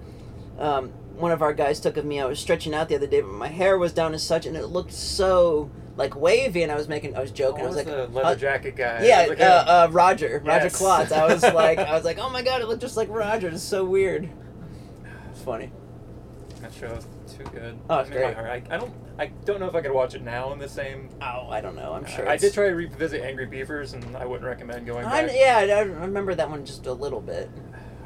Um, 0.58 0.92
one 1.18 1.32
of 1.32 1.42
our 1.42 1.54
guys 1.54 1.80
took 1.80 1.98
of 1.98 2.06
me. 2.06 2.20
I 2.20 2.26
was 2.26 2.40
stretching 2.40 2.74
out 2.74 2.90
the 2.90 2.96
other 2.96 3.08
day, 3.08 3.22
but 3.22 3.32
my 3.32 3.48
hair 3.48 3.78
was 3.78 3.94
down 3.94 4.14
as 4.14 4.24
such, 4.24 4.46
and 4.46 4.56
it 4.56 4.68
looked 4.68 4.94
so 4.94 5.70
like 5.98 6.16
wavy. 6.16 6.64
And 6.64 6.72
I 6.72 6.76
was 6.76 6.88
making, 6.88 7.16
I 7.16 7.22
was 7.22 7.32
joking. 7.32 7.62
Oh, 7.62 7.66
I 7.66 7.68
was 7.68 7.76
like, 7.78 7.86
the 7.86 8.08
leather 8.08 8.30
uh, 8.30 8.36
jacket 8.36 8.76
guy. 8.76 9.06
yeah, 9.06 9.26
Like, 9.30 9.40
uh, 9.40 9.44
uh, 9.68 9.88
Roger, 9.92 10.42
Roger 10.46 10.66
Yes. 10.66 10.76
Klotz. 10.78 11.12
I 11.12 11.26
was 11.26 11.44
like, 11.54 11.80
I 11.80 11.94
was 11.94 12.04
like, 12.04 12.18
oh 12.20 12.30
my 12.30 12.42
god, 12.42 12.62
it 12.62 12.68
looked 12.68 12.82
just 12.82 12.98
like 12.98 13.10
Roger. 13.10 13.50
It's 13.50 13.64
so 13.64 13.86
weird. 13.86 14.30
It's 15.32 15.42
funny. 15.42 15.72
that 16.62 16.74
show's 16.74 17.08
too 17.38 17.44
good. 17.46 17.78
Oh, 17.90 18.00
it's 18.00 18.10
I 18.10 18.14
mean, 18.14 18.20
great. 18.34 18.38
I, 18.38 18.64
I 18.70 18.78
don't. 18.78 18.94
I 19.18 19.28
don't 19.46 19.62
know 19.62 19.68
if 19.68 19.76
I 19.76 19.80
could 19.82 19.94
watch 19.94 20.14
it 20.14 20.24
now 20.24 20.52
in 20.52 20.60
the 20.60 20.68
same. 20.68 21.08
Oh, 21.22 21.48
I 21.50 21.62
don't 21.62 21.76
know. 21.78 21.94
I'm 21.94 22.06
sure. 22.06 22.28
I 22.28 22.36
did 22.36 22.54
try 22.54 22.68
to 22.68 22.76
revisit 22.76 23.22
Angry 23.22 23.46
Beavers, 23.46 23.94
and 23.94 24.18
I 24.18 24.26
wouldn't 24.26 24.46
recommend 24.46 24.86
going 24.86 25.06
I, 25.06 25.26
back. 25.26 25.32
yeah, 25.34 25.58
I 25.60 25.80
I 25.80 25.82
remember 25.84 26.36
that 26.36 26.50
one 26.50 26.66
just 26.66 26.86
a 26.86 26.92
little 26.92 27.22
bit. 27.22 27.50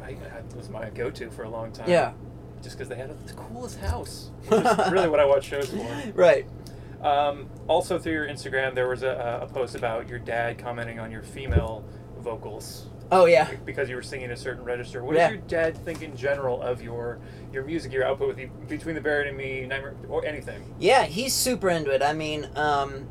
I, 0.04 0.14
that 0.14 0.56
was 0.56 0.70
my 0.70 0.90
go-to 0.92 1.32
for 1.32 1.44
a 1.44 1.50
long 1.50 1.72
time. 1.72 1.90
Yeah. 1.90 2.14
Just 2.62 2.78
because 2.78 2.90
they 2.90 2.96
had 2.96 3.10
the 3.28 3.34
coolest 3.34 3.80
house. 3.80 4.32
Which 4.48 4.60
is 4.66 4.92
really 4.92 5.10
what 5.10 5.20
I 5.20 5.26
watch 5.26 5.46
shows 5.46 5.70
for. 5.70 5.88
Right. 6.14 6.46
Um, 7.02 7.50
also, 7.68 7.98
through 7.98 8.12
your 8.12 8.28
Instagram, 8.28 8.76
there 8.76 8.90
was 8.90 9.04
a, 9.04 9.40
a 9.44 9.48
post 9.48 9.76
about 9.76 10.10
your 10.10 10.20
dad 10.20 10.58
commenting 10.58 11.00
on 11.00 11.12
your 11.12 11.24
female 11.24 11.86
vocals 12.18 12.88
Oh 13.12 13.26
yeah. 13.26 13.50
because 13.66 13.90
you 13.90 13.96
were 13.96 14.02
singing 14.04 14.32
a 14.32 14.36
certain 14.36 14.64
register. 14.64 15.04
What 15.04 15.16
does 15.16 15.30
your 15.32 15.40
dad 15.42 15.78
think 15.86 16.02
in 16.02 16.16
general 16.16 16.62
of 16.62 16.82
your 16.82 17.20
your 17.52 17.64
music, 17.64 17.92
your 17.92 18.04
output 18.06 18.28
with 18.28 18.38
the, 18.38 18.46
between 18.68 18.96
the 18.96 19.02
Buried 19.02 19.28
and 19.28 19.38
Me, 19.38 19.66
Nightmare, 19.66 19.96
or 20.10 20.26
anything? 20.26 20.76
Yeah, 20.78 21.04
he's 21.06 21.34
super 21.34 21.70
into 21.70 21.90
it. 21.92 22.04
I 22.04 22.14
mean, 22.14 22.50
um, 22.56 23.08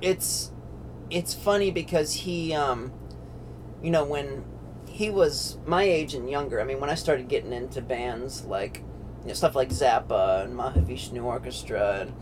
it's 0.00 0.52
it's 1.10 1.34
funny 1.34 1.70
because 1.70 2.12
he, 2.12 2.52
um, 2.52 2.92
you 3.82 3.90
know, 3.90 4.04
when 4.04 4.44
he 4.94 5.10
was 5.10 5.58
my 5.66 5.82
age 5.82 6.14
and 6.14 6.30
younger. 6.30 6.60
I 6.60 6.64
mean, 6.64 6.78
when 6.78 6.88
I 6.88 6.94
started 6.94 7.26
getting 7.26 7.52
into 7.52 7.82
bands 7.82 8.44
like 8.44 8.80
you 9.22 9.28
know, 9.28 9.34
stuff 9.34 9.56
like 9.56 9.70
Zappa 9.70 10.44
and 10.44 10.56
Mahavishnu 10.56 11.20
Orchestra 11.24 12.02
and 12.02 12.12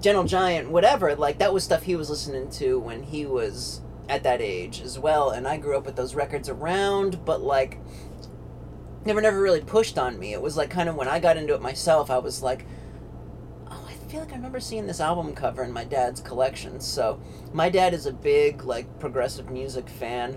Gentle 0.00 0.24
Giant, 0.24 0.68
whatever, 0.70 1.14
like 1.14 1.38
that 1.38 1.54
was 1.54 1.62
stuff 1.62 1.84
he 1.84 1.94
was 1.94 2.10
listening 2.10 2.50
to 2.50 2.80
when 2.80 3.04
he 3.04 3.24
was 3.24 3.82
at 4.08 4.24
that 4.24 4.40
age 4.40 4.80
as 4.80 4.98
well. 4.98 5.30
And 5.30 5.46
I 5.46 5.58
grew 5.58 5.76
up 5.76 5.86
with 5.86 5.94
those 5.94 6.16
records 6.16 6.48
around, 6.48 7.24
but 7.24 7.40
like 7.40 7.78
never 9.04 9.20
never 9.20 9.40
really 9.40 9.60
pushed 9.60 9.96
on 9.96 10.18
me. 10.18 10.32
It 10.32 10.42
was 10.42 10.56
like 10.56 10.70
kind 10.70 10.88
of 10.88 10.96
when 10.96 11.06
I 11.06 11.20
got 11.20 11.36
into 11.36 11.54
it 11.54 11.62
myself, 11.62 12.10
I 12.10 12.18
was 12.18 12.42
like, 12.42 12.66
oh, 13.70 13.88
I 13.88 13.92
feel 14.10 14.18
like 14.18 14.32
I 14.32 14.36
remember 14.36 14.58
seeing 14.58 14.88
this 14.88 15.00
album 15.00 15.36
cover 15.36 15.62
in 15.62 15.72
my 15.72 15.84
dad's 15.84 16.20
collection. 16.20 16.80
So 16.80 17.22
my 17.52 17.68
dad 17.68 17.94
is 17.94 18.06
a 18.06 18.12
big 18.12 18.64
like 18.64 18.98
progressive 18.98 19.50
music 19.50 19.88
fan, 19.88 20.36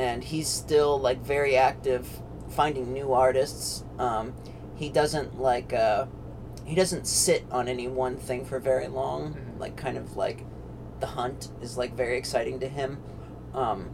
and 0.00 0.24
he's 0.24 0.48
still 0.48 0.98
like 0.98 1.22
very 1.22 1.58
active 1.58 2.08
finding 2.48 2.90
new 2.90 3.12
artists. 3.12 3.84
Um, 3.98 4.32
he 4.74 4.88
doesn't 4.88 5.38
like 5.38 5.74
uh, 5.74 6.06
he 6.64 6.74
doesn't 6.74 7.06
sit 7.06 7.44
on 7.50 7.68
any 7.68 7.86
one 7.86 8.16
thing 8.16 8.46
for 8.46 8.58
very 8.58 8.88
long. 8.88 9.34
Mhm. 9.34 9.60
Like 9.60 9.76
kind 9.76 9.98
of 9.98 10.16
like 10.16 10.46
the 11.00 11.06
hunt 11.06 11.50
is 11.60 11.76
like 11.76 11.94
very 11.94 12.16
exciting 12.16 12.60
to 12.60 12.68
him. 12.68 12.98
Um, 13.52 13.90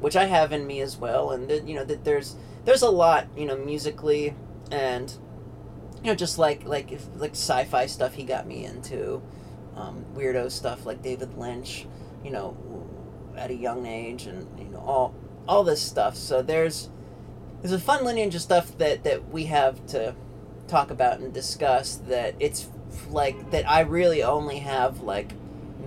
which 0.00 0.16
I 0.16 0.24
have 0.26 0.52
in 0.52 0.66
me 0.66 0.80
as 0.80 0.96
well, 0.96 1.32
and 1.32 1.48
that 1.50 1.68
you 1.68 1.74
know 1.74 1.84
that 1.84 2.04
there's 2.04 2.36
there's 2.64 2.82
a 2.82 2.90
lot 2.90 3.26
you 3.36 3.44
know 3.44 3.56
musically 3.56 4.34
and 4.70 5.12
you 6.02 6.10
know 6.10 6.14
just 6.14 6.38
like 6.38 6.64
like 6.64 6.90
if, 6.90 7.04
like 7.16 7.32
sci-fi 7.32 7.84
stuff 7.84 8.14
he 8.14 8.24
got 8.24 8.46
me 8.46 8.64
into, 8.64 9.20
um, 9.76 10.06
weirdo 10.14 10.50
stuff 10.50 10.86
like 10.86 11.02
David 11.02 11.36
Lynch, 11.36 11.86
you 12.24 12.30
know, 12.30 12.56
at 13.38 13.50
a 13.50 13.54
young 13.54 13.86
age, 13.86 14.26
and 14.26 14.46
you 14.58 14.66
know 14.66 14.78
all 14.80 15.14
all 15.46 15.64
this 15.64 15.80
stuff. 15.80 16.16
So 16.16 16.42
there's 16.42 16.90
there's 17.62 17.72
a 17.72 17.78
fun 17.78 18.04
lineage 18.04 18.34
of 18.34 18.42
stuff 18.42 18.76
that 18.78 19.04
that 19.04 19.30
we 19.30 19.44
have 19.44 19.84
to 19.88 20.14
talk 20.66 20.90
about 20.90 21.18
and 21.18 21.32
discuss 21.32 21.96
that 22.08 22.34
it's 22.38 22.68
like 23.10 23.50
that 23.50 23.68
I 23.68 23.80
really 23.80 24.22
only 24.22 24.58
have 24.58 25.00
like 25.00 25.32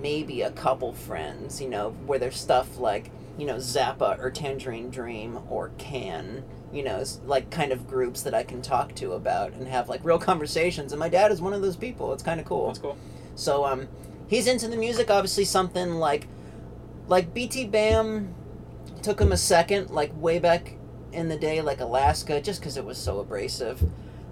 maybe 0.00 0.42
a 0.42 0.50
couple 0.50 0.92
friends, 0.92 1.60
you 1.60 1.68
know, 1.68 1.90
where 2.06 2.18
there's 2.18 2.38
stuff 2.38 2.78
like, 2.78 3.10
you 3.38 3.46
know, 3.46 3.56
Zappa 3.56 4.18
or 4.18 4.30
Tangerine 4.30 4.90
Dream 4.90 5.38
or 5.48 5.70
Can, 5.78 6.44
you 6.72 6.82
know, 6.82 7.04
like 7.24 7.50
kind 7.50 7.72
of 7.72 7.86
groups 7.86 8.22
that 8.22 8.34
I 8.34 8.42
can 8.42 8.60
talk 8.60 8.94
to 8.96 9.12
about 9.12 9.52
and 9.52 9.68
have 9.68 9.88
like 9.88 10.04
real 10.04 10.18
conversations. 10.18 10.92
And 10.92 10.98
my 10.98 11.08
dad 11.08 11.30
is 11.30 11.40
one 11.40 11.52
of 11.52 11.62
those 11.62 11.76
people. 11.76 12.12
It's 12.12 12.22
kind 12.22 12.40
of 12.40 12.46
cool. 12.46 12.66
That's 12.66 12.80
cool. 12.80 12.98
So 13.36 13.64
um, 13.64 13.88
he's 14.26 14.46
into 14.46 14.68
the 14.68 14.76
music. 14.76 15.10
Obviously, 15.10 15.44
something 15.44 15.94
like 15.94 16.26
like 17.08 17.34
BT 17.34 17.66
Bam 17.66 18.34
took 19.02 19.20
him 19.20 19.32
a 19.32 19.36
second, 19.36 19.90
like 19.90 20.12
way 20.20 20.38
back 20.38 20.74
in 21.12 21.28
the 21.28 21.36
day, 21.36 21.60
like 21.60 21.80
Alaska, 21.80 22.40
just 22.40 22.60
because 22.60 22.76
it 22.76 22.84
was 22.84 22.98
so 22.98 23.20
abrasive. 23.20 23.82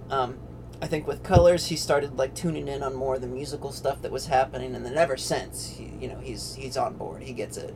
Um, 0.09 0.37
I 0.81 0.87
think 0.87 1.05
with 1.07 1.21
Colors, 1.23 1.67
he 1.67 1.75
started 1.75 2.17
like 2.17 2.33
tuning 2.33 2.67
in 2.67 2.81
on 2.81 2.95
more 2.95 3.15
of 3.15 3.21
the 3.21 3.27
musical 3.27 3.71
stuff 3.71 4.01
that 4.01 4.11
was 4.11 4.25
happening, 4.27 4.73
and 4.75 4.85
then 4.85 4.97
ever 4.97 5.15
since, 5.17 5.69
he, 5.77 5.91
you 5.99 6.07
know, 6.07 6.17
he's 6.19 6.55
he's 6.55 6.75
on 6.77 6.95
board. 6.95 7.21
He 7.21 7.33
gets 7.33 7.57
it. 7.57 7.75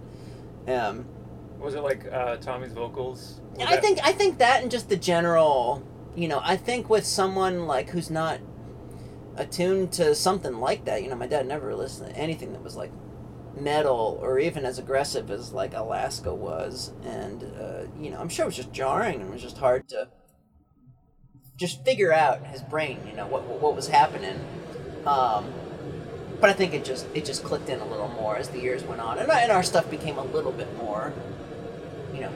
Um, 0.67 1.05
Was 1.59 1.75
it 1.75 1.81
like 1.81 2.11
uh, 2.11 2.37
Tommy's 2.37 2.73
vocals? 2.73 3.41
Was 3.55 3.67
I 3.67 3.75
that- 3.75 3.83
think 3.83 3.99
I 4.03 4.11
think 4.11 4.39
that 4.39 4.63
and 4.63 4.71
just 4.71 4.89
the 4.89 4.97
general, 4.97 5.83
you 6.15 6.27
know, 6.27 6.41
I 6.43 6.55
think 6.57 6.89
with 6.89 7.05
someone 7.05 7.67
like 7.67 7.89
who's 7.89 8.09
not 8.09 8.39
attuned 9.35 9.91
to 9.93 10.15
something 10.15 10.59
like 10.59 10.85
that, 10.85 11.03
you 11.03 11.09
know, 11.09 11.15
my 11.15 11.27
dad 11.27 11.45
never 11.45 11.75
listened 11.75 12.09
to 12.13 12.17
anything 12.19 12.53
that 12.53 12.63
was 12.63 12.75
like 12.75 12.91
metal 13.59 14.19
or 14.21 14.39
even 14.39 14.65
as 14.65 14.79
aggressive 14.79 15.31
as 15.31 15.53
like 15.53 15.73
Alaska 15.73 16.33
was, 16.33 16.91
and 17.03 17.43
uh, 17.59 17.83
you 17.99 18.09
know, 18.09 18.19
I'm 18.19 18.29
sure 18.29 18.43
it 18.43 18.47
was 18.47 18.55
just 18.55 18.71
jarring 18.71 19.21
and 19.21 19.29
it 19.29 19.33
was 19.33 19.41
just 19.41 19.57
hard 19.57 19.87
to 19.89 20.09
just 21.57 21.83
figure 21.85 22.11
out 22.11 22.45
his 22.47 22.61
brain, 22.61 22.99
you 23.07 23.15
know, 23.15 23.27
what 23.27 23.43
what 23.43 23.75
was 23.75 23.87
happening. 23.87 24.39
Um, 25.05 25.53
but 26.39 26.49
I 26.49 26.53
think 26.53 26.73
it 26.73 26.83
just 26.83 27.07
it 27.13 27.25
just 27.25 27.43
clicked 27.43 27.69
in 27.69 27.79
a 27.79 27.85
little 27.85 28.09
more 28.09 28.37
as 28.37 28.49
the 28.49 28.59
years 28.59 28.83
went 28.83 29.01
on, 29.01 29.17
and, 29.17 29.29
and 29.29 29.51
our 29.51 29.63
stuff 29.63 29.89
became 29.89 30.17
a 30.17 30.23
little 30.23 30.51
bit 30.51 30.75
more, 30.77 31.13
you 32.13 32.21
know, 32.21 32.31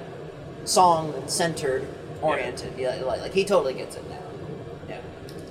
song 0.66 1.28
centered, 1.28 1.88
oriented. 2.22 2.74
Yeah, 2.78 2.96
like, 3.04 3.22
like 3.22 3.34
he 3.34 3.44
totally 3.44 3.74
gets 3.74 3.96
it 3.96 4.10
now. 4.10 4.29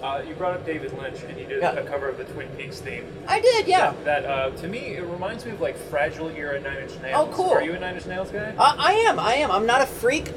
Uh, 0.02 0.22
you 0.26 0.34
brought 0.34 0.54
up 0.54 0.64
David 0.64 0.96
Lynch, 0.96 1.22
and 1.22 1.36
he 1.36 1.44
did 1.44 1.60
Yeah. 1.60 1.72
a 1.72 1.84
cover 1.84 2.08
of 2.08 2.18
the 2.18 2.24
Twin 2.24 2.48
Peaks 2.56 2.78
theme. 2.78 3.04
I 3.26 3.40
did. 3.40 3.66
Yeah, 3.66 3.92
That, 4.04 4.22
that 4.22 4.24
uh, 4.26 4.50
to 4.58 4.68
me, 4.68 4.78
it 4.96 5.02
reminds 5.04 5.44
me 5.44 5.50
of 5.52 5.60
like 5.60 5.76
Fragile 5.76 6.28
era 6.30 6.60
Nine 6.60 6.78
Inch 6.78 7.00
Nails. 7.02 7.28
Oh, 7.28 7.34
cool. 7.34 7.50
Are 7.50 7.62
you 7.62 7.72
a 7.74 7.78
Nine 7.80 7.96
Inch 7.96 8.06
Nails 8.06 8.30
guy? 8.30 8.54
I, 8.58 8.74
I 8.78 8.92
am. 8.92 9.18
I 9.18 9.34
am. 9.34 9.50
I'm 9.50 9.66
not 9.66 9.82
a 9.82 9.86
freak 9.86 10.30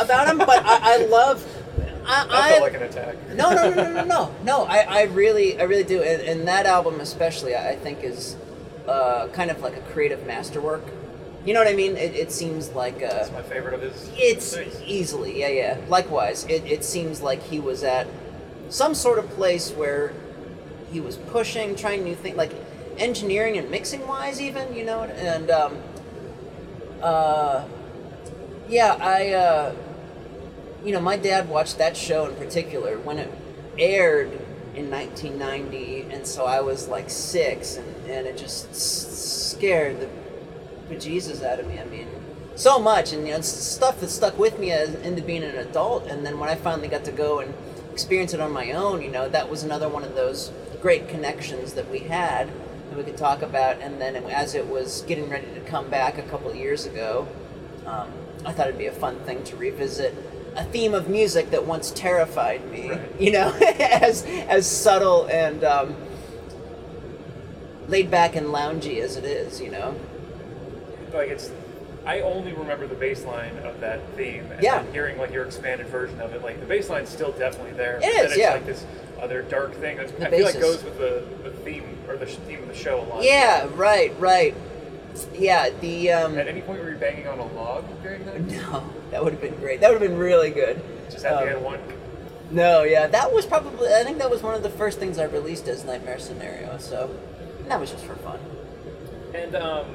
about 0.00 0.26
him, 0.28 0.38
but 0.38 0.64
I, 0.64 0.94
I 0.94 1.06
love. 1.06 1.46
I, 2.04 2.26
I, 2.30 2.48
felt 2.50 2.62
like 2.62 2.74
an 2.74 2.82
attack. 2.82 3.16
no, 3.34 3.50
no, 3.50 3.70
no, 3.70 3.74
no, 3.74 3.92
no, 3.92 4.04
no, 4.04 4.34
no. 4.44 4.64
I, 4.64 4.78
I 4.78 5.02
really, 5.04 5.58
I 5.60 5.64
really 5.64 5.84
do, 5.84 6.02
and, 6.02 6.22
and 6.22 6.48
that 6.48 6.66
album 6.66 7.00
especially, 7.00 7.54
I 7.54 7.70
I 7.70 7.76
think 7.76 8.02
is 8.02 8.36
uh, 8.88 9.28
kind 9.32 9.50
of 9.50 9.60
like 9.60 9.76
a 9.76 9.80
creative 9.92 10.26
masterwork. 10.26 10.84
You 11.44 11.54
know 11.54 11.60
what 11.60 11.68
I 11.68 11.74
mean? 11.74 11.96
It, 11.96 12.14
it 12.16 12.32
seems 12.32 12.70
like 12.72 12.96
uh, 12.96 13.08
That's 13.08 13.30
my 13.30 13.42
favorite 13.42 13.74
of 13.74 13.82
his. 13.82 14.10
it's 14.16 14.54
things. 14.56 14.82
easily, 14.84 15.38
yeah, 15.40 15.48
yeah. 15.48 15.78
Likewise, 15.88 16.44
it, 16.48 16.64
it 16.66 16.82
seems 16.84 17.22
like 17.22 17.40
he 17.44 17.60
was 17.60 17.84
at 17.84 18.08
some 18.68 18.94
sort 18.94 19.18
of 19.18 19.28
place 19.30 19.70
where 19.72 20.12
he 20.90 21.00
was 21.00 21.16
pushing, 21.16 21.76
trying 21.76 22.04
new 22.04 22.14
things, 22.14 22.36
like 22.36 22.52
engineering 22.98 23.58
and 23.58 23.70
mixing 23.70 24.06
wise, 24.06 24.40
even, 24.40 24.74
you 24.74 24.84
know, 24.84 25.02
and 25.02 25.50
um, 25.50 25.76
uh, 27.02 27.64
yeah, 28.68 28.96
I, 29.00 29.32
uh, 29.32 29.74
you 30.84 30.92
know, 30.92 31.00
my 31.00 31.16
dad 31.16 31.48
watched 31.48 31.78
that 31.78 31.96
show 31.96 32.26
in 32.26 32.36
particular 32.36 32.98
when 32.98 33.18
it 33.18 33.32
aired 33.78 34.32
in 34.74 34.90
1990, 34.90 36.14
and 36.14 36.26
so 36.26 36.44
I 36.44 36.60
was 36.60 36.88
like 36.88 37.10
six, 37.10 37.76
and, 37.76 38.06
and 38.06 38.26
it 38.26 38.36
just 38.36 38.74
scared 39.50 40.00
the 40.00 40.08
bejesus 40.88 41.42
out 41.42 41.58
of 41.58 41.66
me. 41.66 41.78
I 41.80 41.84
mean, 41.84 42.08
so 42.56 42.78
much, 42.78 43.12
and 43.12 43.26
you 43.26 43.34
know, 43.34 43.40
stuff 43.40 44.00
that 44.00 44.08
stuck 44.08 44.38
with 44.38 44.58
me 44.58 44.72
as 44.72 44.94
into 44.96 45.22
being 45.22 45.42
an 45.42 45.56
adult. 45.56 46.06
And 46.06 46.24
then 46.24 46.38
when 46.38 46.48
I 46.48 46.54
finally 46.54 46.88
got 46.88 47.04
to 47.04 47.12
go 47.12 47.40
and 47.40 47.54
experience 47.96 48.34
it 48.34 48.40
on 48.40 48.52
my 48.52 48.72
own, 48.72 49.00
you 49.00 49.10
know, 49.10 49.26
that 49.26 49.48
was 49.48 49.62
another 49.62 49.88
one 49.88 50.04
of 50.04 50.14
those 50.14 50.52
great 50.82 51.08
connections 51.08 51.72
that 51.72 51.90
we 51.90 52.00
had 52.00 52.46
that 52.90 52.98
we 52.98 53.02
could 53.02 53.16
talk 53.16 53.40
about. 53.40 53.80
And 53.80 53.98
then 53.98 54.16
as 54.16 54.54
it 54.54 54.66
was 54.68 55.00
getting 55.08 55.30
ready 55.30 55.46
to 55.54 55.60
come 55.60 55.88
back 55.88 56.18
a 56.18 56.22
couple 56.24 56.50
of 56.50 56.56
years 56.56 56.84
ago, 56.84 57.26
um, 57.86 58.12
I 58.44 58.52
thought 58.52 58.66
it'd 58.66 58.76
be 58.76 58.84
a 58.84 58.92
fun 58.92 59.18
thing 59.20 59.42
to 59.44 59.56
revisit 59.56 60.14
a 60.56 60.64
theme 60.64 60.92
of 60.92 61.08
music 61.08 61.50
that 61.52 61.64
once 61.64 61.90
terrified 61.90 62.70
me. 62.70 62.90
Right. 62.90 63.20
You 63.20 63.32
know, 63.32 63.54
as 63.80 64.24
as 64.26 64.66
subtle 64.66 65.26
and 65.28 65.64
um, 65.64 65.96
laid 67.88 68.10
back 68.10 68.36
and 68.36 68.48
loungy 68.48 69.00
as 69.00 69.16
it 69.16 69.24
is. 69.24 69.58
You 69.58 69.70
know. 69.70 69.94
like 71.14 71.30
it's 71.30 71.50
I 72.06 72.20
only 72.20 72.52
remember 72.52 72.86
the 72.86 72.94
baseline 72.94 73.60
of 73.64 73.80
that 73.80 74.00
theme 74.16 74.50
and 74.52 74.62
Yeah. 74.62 74.84
hearing 74.92 75.18
like 75.18 75.32
your 75.32 75.44
expanded 75.44 75.88
version 75.88 76.20
of 76.20 76.32
it 76.34 76.42
like 76.42 76.60
the 76.60 76.66
bass 76.66 76.88
line's 76.88 77.08
still 77.08 77.32
definitely 77.32 77.72
there 77.72 77.96
It 77.96 78.02
but 78.02 78.10
is, 78.26 78.32
it's 78.32 78.36
yeah. 78.38 78.52
like 78.52 78.64
this 78.66 78.86
other 79.20 79.42
dark 79.42 79.74
thing 79.74 79.96
that 79.96 80.16
The 80.18 80.26
I 80.26 80.30
feel 80.30 80.44
like 80.44 80.60
goes 80.60 80.84
with 80.84 80.98
the, 80.98 81.24
the 81.42 81.50
theme 81.50 81.98
or 82.08 82.16
the 82.16 82.26
theme 82.26 82.62
of 82.62 82.68
the 82.68 82.74
show 82.74 83.00
a 83.00 83.04
lot 83.04 83.24
Yeah, 83.24 83.66
right, 83.74 84.14
right. 84.20 84.54
Yeah, 85.34 85.70
the 85.80 86.12
um 86.12 86.38
at 86.38 86.46
any 86.46 86.60
point 86.60 86.80
were 86.82 86.90
you 86.90 86.96
banging 86.96 87.26
on 87.26 87.38
a 87.38 87.46
log 87.54 87.84
during 88.02 88.24
that 88.26 88.40
no, 88.40 88.84
that 89.10 89.24
would 89.24 89.32
have 89.32 89.42
been 89.42 89.56
great. 89.56 89.80
That 89.80 89.90
would 89.90 90.00
have 90.00 90.08
been 90.10 90.18
really 90.18 90.50
good. 90.50 90.80
just 91.10 91.24
at 91.24 91.32
Um, 91.34 91.44
the 91.46 91.54
end 91.56 91.64
one 91.64 91.80
No, 92.50 92.82
yeah, 92.84 93.06
that 93.08 93.32
was 93.32 93.46
probably 93.46 93.88
I 93.92 94.04
think 94.04 94.18
that 94.18 94.30
was 94.30 94.42
one 94.42 94.54
of 94.54 94.62
the 94.62 94.70
first 94.70 94.98
things 95.00 95.18
I 95.18 95.24
released 95.24 95.66
as 95.68 95.84
Nightmare 95.84 96.18
Scenario. 96.20 96.76
So 96.78 97.10
that 97.68 97.80
was 97.80 97.90
just 97.90 98.04
for 98.04 98.14
fun. 98.16 98.38
and 99.34 99.56
um 99.56 99.86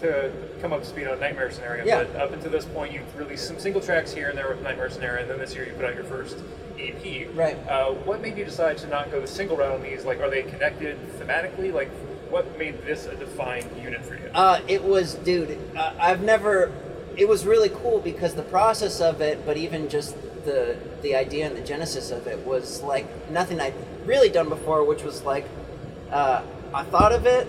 to 0.00 0.32
come 0.60 0.72
up 0.72 0.80
to 0.80 0.86
speed 0.86 1.06
on 1.08 1.18
Nightmare 1.20 1.50
Scenario 1.50 1.84
Yeah. 1.84 2.04
but 2.04 2.16
up 2.20 2.32
until 2.32 2.50
this 2.50 2.64
point 2.66 2.92
you've 2.92 3.16
released 3.18 3.46
some 3.46 3.58
single 3.58 3.80
tracks 3.80 4.12
here 4.12 4.28
and 4.28 4.38
there 4.38 4.48
with 4.48 4.62
Nightmare 4.62 4.90
Scenario 4.90 5.22
and 5.22 5.30
then 5.30 5.38
this 5.38 5.54
year 5.54 5.64
you 5.66 5.72
put 5.72 5.84
out 5.84 5.94
your 5.94 6.04
first 6.04 6.38
EP 6.78 7.28
Right. 7.34 7.56
uh, 7.68 7.90
what 7.92 8.20
made 8.20 8.36
you 8.38 8.44
decide 8.44 8.78
to 8.78 8.86
not 8.88 9.10
go 9.10 9.20
the 9.20 9.26
single 9.26 9.56
route 9.56 9.72
on 9.72 9.82
these 9.82 10.04
like 10.04 10.20
are 10.20 10.30
they 10.30 10.42
connected 10.42 10.98
thematically 11.18 11.72
like 11.72 11.88
what 12.30 12.56
made 12.58 12.80
this 12.84 13.06
a 13.06 13.14
defined 13.16 13.66
unit 13.82 14.04
for 14.04 14.14
you 14.14 14.30
Uh, 14.34 14.60
it 14.68 14.84
was, 14.84 15.14
dude. 15.14 15.58
Uh, 15.76 15.92
I've 15.98 16.22
never. 16.22 16.70
It 17.16 17.26
was 17.28 17.44
really 17.44 17.68
cool 17.70 17.98
because 17.98 18.34
the 18.36 18.44
process 18.44 19.00
of 19.00 19.20
it, 19.20 19.44
but 19.44 19.56
even 19.56 19.88
just 19.88 20.14
the 20.44 20.76
the 21.02 21.16
idea 21.16 21.44
and 21.46 21.56
the 21.56 21.60
genesis 21.60 22.12
of 22.12 22.28
it 22.28 22.38
was 22.46 22.82
like 22.82 23.06
nothing 23.32 23.60
I'd 23.60 23.74
really 24.06 24.28
done 24.28 24.48
before. 24.48 24.84
Which 24.84 25.02
was 25.02 25.24
like, 25.24 25.44
uh, 26.12 26.42
I 26.72 26.84
thought 26.84 27.10
of 27.12 27.26
it, 27.26 27.48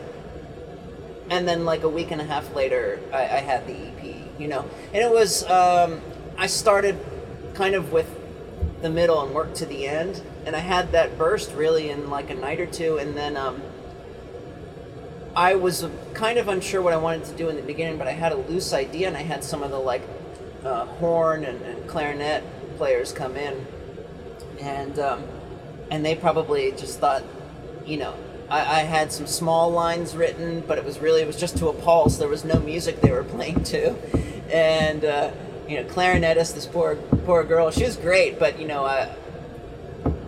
and 1.31 1.47
then 1.47 1.63
like 1.63 1.83
a 1.83 1.89
week 1.89 2.11
and 2.11 2.21
a 2.21 2.25
half 2.25 2.53
later, 2.53 2.99
I, 3.11 3.21
I 3.21 3.39
had 3.39 3.65
the 3.65 3.73
EP. 3.73 4.15
You 4.37 4.47
know, 4.47 4.65
and 4.93 5.03
it 5.03 5.09
was. 5.09 5.43
Um, 5.49 6.01
I 6.37 6.47
started 6.47 6.97
kind 7.53 7.73
of 7.75 7.91
with 7.91 8.09
the 8.81 8.89
middle 8.89 9.21
and 9.21 9.33
worked 9.33 9.55
to 9.57 9.65
the 9.65 9.87
end, 9.87 10.21
and 10.45 10.55
I 10.55 10.59
had 10.59 10.91
that 10.91 11.17
burst 11.17 11.53
really 11.53 11.89
in 11.89 12.09
like 12.09 12.29
a 12.29 12.35
night 12.35 12.59
or 12.59 12.67
two, 12.67 12.97
and 12.97 13.17
then. 13.17 13.35
Um, 13.35 13.63
I 15.33 15.55
was 15.55 15.87
kind 16.13 16.37
of 16.37 16.49
unsure 16.49 16.81
what 16.81 16.91
I 16.91 16.97
wanted 16.97 17.23
to 17.27 17.33
do 17.37 17.47
in 17.47 17.55
the 17.55 17.61
beginning, 17.61 17.97
but 17.97 18.05
I 18.05 18.11
had 18.11 18.33
a 18.33 18.35
loose 18.35 18.73
idea, 18.73 19.07
and 19.07 19.15
I 19.15 19.21
had 19.21 19.45
some 19.45 19.63
of 19.63 19.71
the 19.71 19.79
like 19.79 20.01
uh, 20.65 20.85
horn 20.85 21.45
and, 21.45 21.61
and 21.61 21.87
clarinet 21.87 22.43
players 22.75 23.13
come 23.13 23.37
in, 23.37 23.65
and 24.59 24.99
um, 24.99 25.23
and 25.89 26.03
they 26.03 26.15
probably 26.15 26.71
just 26.71 26.99
thought, 26.99 27.23
you 27.85 27.95
know, 27.95 28.13
I, 28.51 28.59
I 28.59 28.79
had 28.83 29.11
some 29.11 29.25
small 29.27 29.71
lines 29.71 30.15
written, 30.15 30.61
but 30.67 30.77
it 30.77 30.83
was 30.85 30.99
really 30.99 31.21
it 31.21 31.27
was 31.27 31.37
just 31.39 31.57
to 31.57 31.69
a 31.69 31.73
pulse. 31.73 32.17
There 32.17 32.27
was 32.27 32.43
no 32.43 32.59
music 32.59 33.01
they 33.01 33.11
were 33.11 33.23
playing 33.35 33.63
to, 33.65 33.95
and 34.53 35.03
uh, 35.05 35.31
you 35.67 35.77
know, 35.77 35.83
clarinetist, 35.89 36.53
this 36.53 36.65
poor 36.65 36.95
poor 37.25 37.43
girl, 37.43 37.71
she 37.71 37.83
was 37.83 37.95
great, 37.95 38.37
but 38.37 38.59
you 38.59 38.67
know, 38.67 38.83
I, 38.85 39.09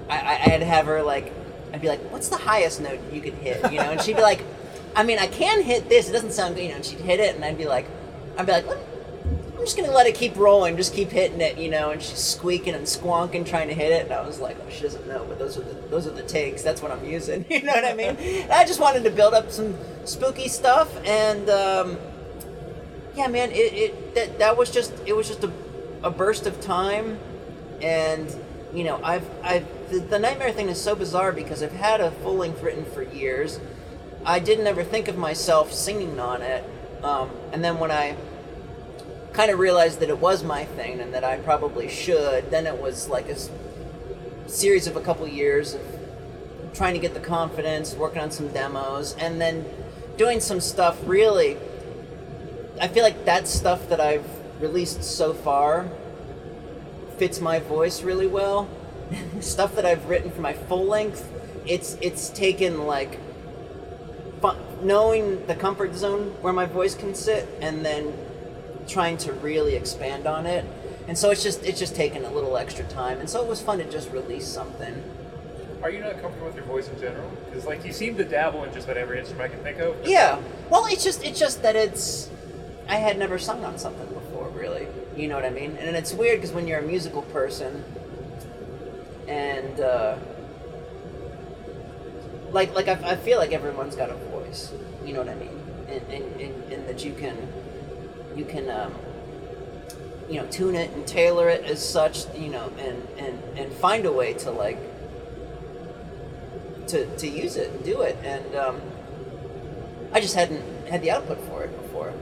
I, 0.09 0.17
I- 0.19 0.53
I'd 0.53 0.61
have 0.63 0.85
her 0.85 1.01
like, 1.03 1.31
I'd 1.73 1.81
be 1.81 1.87
like, 1.89 1.99
"What's 2.11 2.29
the 2.29 2.37
highest 2.37 2.81
note 2.81 2.99
you 3.11 3.21
could 3.21 3.33
hit?" 3.35 3.71
You 3.71 3.79
know, 3.79 3.91
and 3.91 4.01
she'd 4.01 4.15
be 4.15 4.21
like, 4.21 4.41
"I 4.95 5.03
mean, 5.03 5.19
I 5.19 5.27
can 5.27 5.61
hit 5.63 5.89
this. 5.89 6.09
It 6.09 6.13
doesn't 6.13 6.31
sound 6.33 6.55
good." 6.55 6.63
You 6.63 6.69
know, 6.69 6.75
and 6.75 6.85
she'd 6.85 6.99
hit 6.99 7.19
it, 7.19 7.35
and 7.35 7.43
I'd 7.43 7.57
be 7.57 7.65
like, 7.65 7.87
"I'd 8.37 8.45
be 8.45 8.51
like, 8.53 8.65
"What- 8.67 8.79
I'm 9.63 9.67
just 9.67 9.77
gonna 9.77 9.93
let 9.93 10.07
it 10.07 10.15
keep 10.15 10.35
rolling, 10.35 10.75
just 10.75 10.93
keep 10.93 11.09
hitting 11.09 11.39
it." 11.39 11.57
You 11.57 11.71
know, 11.71 11.91
and 11.91 12.01
she's 12.03 12.17
squeaking 12.19 12.75
and 12.75 12.85
squonking 12.85 13.47
trying 13.47 13.69
to 13.69 13.73
hit 13.73 13.93
it, 13.93 14.03
and 14.03 14.11
I 14.11 14.27
was 14.27 14.41
like, 14.41 14.57
"Oh, 14.59 14.69
she 14.69 14.81
doesn't 14.81 15.07
know, 15.07 15.23
but 15.23 15.39
those 15.39 15.57
are 15.57 15.61
the 15.61 15.73
those 15.87 16.05
are 16.05 16.11
the 16.11 16.21
takes. 16.21 16.63
That's 16.63 16.81
what 16.81 16.91
I'm 16.91 17.05
using." 17.05 17.45
You 17.49 17.61
know 17.61 17.71
what 17.71 17.85
I 17.85 17.93
mean? 17.93 18.17
And 18.17 18.51
I 18.51 18.65
just 18.65 18.81
wanted 18.81 19.05
to 19.05 19.09
build 19.09 19.33
up 19.33 19.51
some 19.51 19.77
spooky 20.03 20.49
stuff, 20.49 20.93
and 21.05 21.49
um, 21.49 21.97
yeah, 23.15 23.27
man, 23.27 23.51
it, 23.51 23.73
it 23.73 24.15
that 24.15 24.37
that 24.39 24.57
was 24.57 24.69
just 24.69 24.91
it 25.05 25.15
was 25.15 25.29
just 25.29 25.45
a, 25.45 25.51
a 26.03 26.11
burst 26.11 26.45
of 26.45 26.59
time, 26.59 27.17
and 27.81 28.35
you 28.73 28.83
know 28.83 28.99
I've 29.01 29.25
I've 29.41 29.65
the, 29.91 29.99
the 29.99 30.19
nightmare 30.19 30.51
thing 30.51 30.67
is 30.67 30.81
so 30.81 30.93
bizarre 30.93 31.31
because 31.31 31.63
I've 31.63 31.71
had 31.71 32.01
a 32.01 32.11
full 32.11 32.35
length 32.35 32.61
written 32.61 32.83
for 32.83 33.01
years. 33.01 33.61
I 34.25 34.39
didn't 34.39 34.67
ever 34.67 34.83
think 34.83 35.07
of 35.07 35.17
myself 35.17 35.71
singing 35.71 36.19
on 36.19 36.41
it, 36.41 36.65
um, 37.01 37.29
and 37.53 37.63
then 37.63 37.79
when 37.79 37.91
I 37.91 38.17
kind 39.33 39.51
of 39.51 39.59
realized 39.59 39.99
that 39.99 40.09
it 40.09 40.19
was 40.19 40.43
my 40.43 40.63
thing 40.63 40.99
and 40.99 41.13
that 41.13 41.23
I 41.23 41.37
probably 41.37 41.89
should, 41.89 42.51
then 42.51 42.67
it 42.67 42.77
was 42.77 43.09
like 43.09 43.27
a 43.29 43.35
series 44.47 44.87
of 44.87 44.95
a 44.95 45.01
couple 45.01 45.27
years 45.27 45.73
of 45.73 45.81
trying 46.73 46.93
to 46.93 46.99
get 46.99 47.13
the 47.13 47.19
confidence, 47.19 47.95
working 47.95 48.21
on 48.21 48.31
some 48.31 48.49
demos, 48.49 49.15
and 49.15 49.41
then 49.41 49.65
doing 50.17 50.39
some 50.39 50.59
stuff 50.59 50.99
really. 51.05 51.57
I 52.79 52.87
feel 52.87 53.03
like 53.03 53.25
that 53.25 53.47
stuff 53.47 53.89
that 53.89 53.99
I've 53.99 54.25
released 54.59 55.03
so 55.03 55.33
far 55.33 55.89
fits 57.17 57.39
my 57.39 57.59
voice 57.59 58.03
really 58.03 58.27
well. 58.27 58.69
stuff 59.39 59.75
that 59.75 59.85
I've 59.85 60.07
written 60.09 60.31
for 60.31 60.41
my 60.41 60.53
full 60.53 60.85
length, 60.85 61.29
it's 61.65 61.97
it's 62.01 62.29
taken 62.29 62.85
like 62.85 63.19
knowing 64.83 65.45
the 65.47 65.55
comfort 65.55 65.95
zone 65.95 66.35
where 66.41 66.53
my 66.53 66.65
voice 66.65 66.93
can 66.93 67.15
sit 67.15 67.47
and 67.61 67.85
then 67.85 68.13
trying 68.87 69.17
to 69.17 69.33
really 69.33 69.75
expand 69.75 70.27
on 70.27 70.45
it. 70.45 70.65
And 71.07 71.17
so 71.17 71.31
it's 71.31 71.43
just 71.43 71.63
it's 71.63 71.79
just 71.79 71.95
taken 71.95 72.23
a 72.25 72.31
little 72.31 72.57
extra 72.57 72.85
time. 72.85 73.19
And 73.19 73.29
so 73.29 73.43
it 73.43 73.47
was 73.47 73.61
fun 73.61 73.79
to 73.79 73.89
just 73.89 74.11
release 74.11 74.47
something. 74.47 75.03
Are 75.81 75.89
you 75.89 75.99
not 75.99 76.21
comfortable 76.21 76.47
with 76.47 76.55
your 76.55 76.65
voice 76.65 76.87
in 76.87 76.97
general? 76.99 77.29
Because 77.45 77.65
like 77.65 77.83
you 77.85 77.91
seem 77.91 78.15
to 78.17 78.23
dabble 78.23 78.63
in 78.63 78.73
just 78.73 78.85
about 78.85 78.97
every 78.97 79.19
instrument 79.19 79.51
I 79.51 79.55
can 79.55 79.63
think 79.63 79.79
of. 79.79 80.07
Yeah. 80.07 80.41
Well, 80.69 80.85
it's 80.87 81.03
just 81.03 81.23
it's 81.25 81.39
just 81.39 81.61
that 81.63 81.75
it's 81.75 82.29
I 82.87 82.95
had 82.95 83.17
never 83.17 83.37
sung 83.37 83.65
on 83.65 83.77
something 83.77 84.07
before, 84.07 84.49
really. 84.49 84.87
You 85.15 85.27
know 85.27 85.35
what 85.35 85.45
I 85.45 85.49
mean? 85.49 85.77
And 85.77 85.95
it's 85.95 86.13
weird 86.13 86.39
because 86.39 86.53
when 86.53 86.67
you're 86.67 86.79
a 86.79 86.83
musical 86.83 87.21
person, 87.23 87.83
and 89.27 89.79
uh, 89.79 90.15
like 92.51 92.73
like 92.73 92.87
I, 92.87 93.11
I 93.11 93.15
feel 93.17 93.37
like 93.37 93.51
everyone's 93.51 93.95
got 93.95 94.09
a 94.09 94.15
voice. 94.15 94.71
You 95.05 95.13
know 95.13 95.19
what 95.19 95.29
I 95.29 95.35
mean? 95.35 95.59
And 95.89 96.01
and, 96.13 96.41
and, 96.41 96.73
and 96.73 96.87
that 96.87 97.03
you 97.03 97.13
can 97.13 97.35
you 98.35 98.45
can 98.45 98.69
um, 98.69 98.93
you 100.29 100.35
know 100.41 100.47
tune 100.47 100.75
it 100.75 100.91
and 100.91 101.05
tailor 101.05 101.49
it 101.49 101.63
as 101.65 101.87
such. 101.87 102.25
You 102.35 102.49
know, 102.49 102.71
and 102.79 103.07
and 103.17 103.57
and 103.57 103.71
find 103.73 104.05
a 104.05 104.11
way 104.11 104.33
to 104.33 104.51
like 104.51 104.79
to 106.87 107.05
to 107.17 107.27
use 107.27 107.55
it 107.55 107.71
and 107.71 107.83
do 107.83 108.01
it 108.01 108.17
and. 108.23 108.55
Um, 108.55 108.81
I 110.13 110.19
just 110.19 110.35
hadn't 110.35 110.61
had 110.87 111.01
the 111.01 111.09
output 111.09 111.39
for 111.41 111.63
it 111.63 111.75
before. 111.81 112.13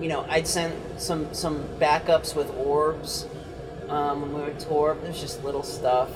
You 0.00 0.08
know, 0.08 0.26
I'd 0.28 0.48
sent 0.48 0.74
some 1.00 1.32
some 1.32 1.62
backups 1.78 2.34
with 2.34 2.50
orbs 2.56 3.26
um, 3.88 4.22
when 4.22 4.34
we 4.34 4.42
would 4.42 4.58
tour. 4.58 4.94
Was 4.94 5.20
just 5.20 5.44
little 5.44 5.62
stuff. 5.62 6.10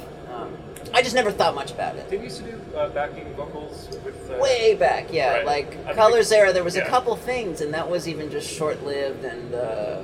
I 0.92 1.02
just 1.02 1.14
never 1.14 1.30
thought 1.32 1.54
much 1.54 1.70
about 1.72 1.96
it. 1.96 2.08
Did 2.10 2.18
you 2.20 2.24
used 2.24 2.44
to 2.44 2.50
do 2.52 2.76
uh, 2.76 2.88
backing 2.90 3.32
vocals 3.34 3.88
with? 4.04 4.30
Uh, 4.30 4.38
Way 4.40 4.74
back, 4.74 5.12
yeah, 5.12 5.36
Right. 5.38 5.46
like 5.46 5.66
I 5.68 5.84
think- 5.84 5.96
Colors 5.96 6.30
era, 6.32 6.52
there 6.52 6.64
was 6.64 6.76
a 6.76 6.84
couple 6.84 7.16
things, 7.16 7.60
and 7.60 7.72
that 7.74 7.88
was 7.88 8.06
even 8.08 8.30
just 8.30 8.48
short 8.50 8.84
lived. 8.84 9.24
And 9.24 9.54
uh, 9.54 10.02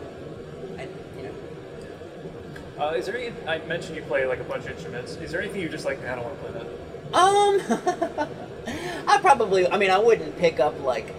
I, 0.78 0.82
you 1.16 1.22
know, 1.24 2.84
Uh, 2.84 2.92
is 2.92 3.06
there 3.06 3.16
any? 3.16 3.32
I 3.46 3.58
mentioned 3.66 3.96
you 3.96 4.02
play 4.02 4.26
like 4.26 4.40
a 4.40 4.44
bunch 4.44 4.64
of 4.64 4.70
instruments. 4.72 5.16
Is 5.16 5.30
there 5.32 5.40
anything 5.40 5.60
you 5.60 5.68
just 5.68 5.84
like? 5.84 6.02
I 6.04 6.14
don't 6.14 6.24
want 6.24 6.42
to 6.42 6.48
play 6.50 6.62
that. 6.62 6.66
Um, 7.12 8.28
I 9.08 9.18
probably. 9.20 9.68
I 9.68 9.76
mean, 9.76 9.90
I 9.90 9.98
wouldn't 9.98 10.38
pick 10.38 10.60
up 10.60 10.80
like 10.82 11.14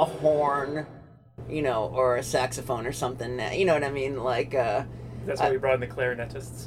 a 0.00 0.04
horn, 0.04 0.86
you 1.48 1.62
know, 1.62 1.90
or 1.94 2.16
a 2.16 2.22
saxophone 2.22 2.86
or 2.86 2.92
something. 2.92 3.38
You 3.52 3.64
know 3.66 3.74
what 3.74 3.84
I 3.84 3.90
mean? 3.90 4.22
Like, 4.22 4.54
uh, 4.54 4.84
That's 5.26 5.40
why 5.40 5.48
I- 5.48 5.50
we 5.52 5.58
brought 5.58 5.74
in 5.74 5.80
the 5.80 5.86
clarinetists. 5.86 6.66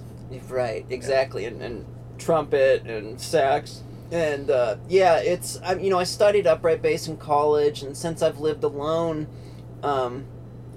right, 0.49 0.86
exactly, 0.89 1.45
and, 1.45 1.62
and 1.62 1.86
trumpet 2.17 2.86
and 2.88 3.19
sax. 3.19 3.84
And 4.12 4.49
uh, 4.49 4.78
yeah, 4.88 5.17
it's 5.17 5.60
I, 5.62 5.75
you 5.75 5.89
know 5.89 5.99
I 5.99 6.04
studied 6.04 6.47
upright 6.47 6.82
bass 6.82 7.08
in 7.08 7.17
college, 7.17 7.82
and 7.82 7.97
since 7.97 8.21
I've 8.21 8.39
lived 8.39 8.63
alone, 8.63 9.28
um, 9.82 10.25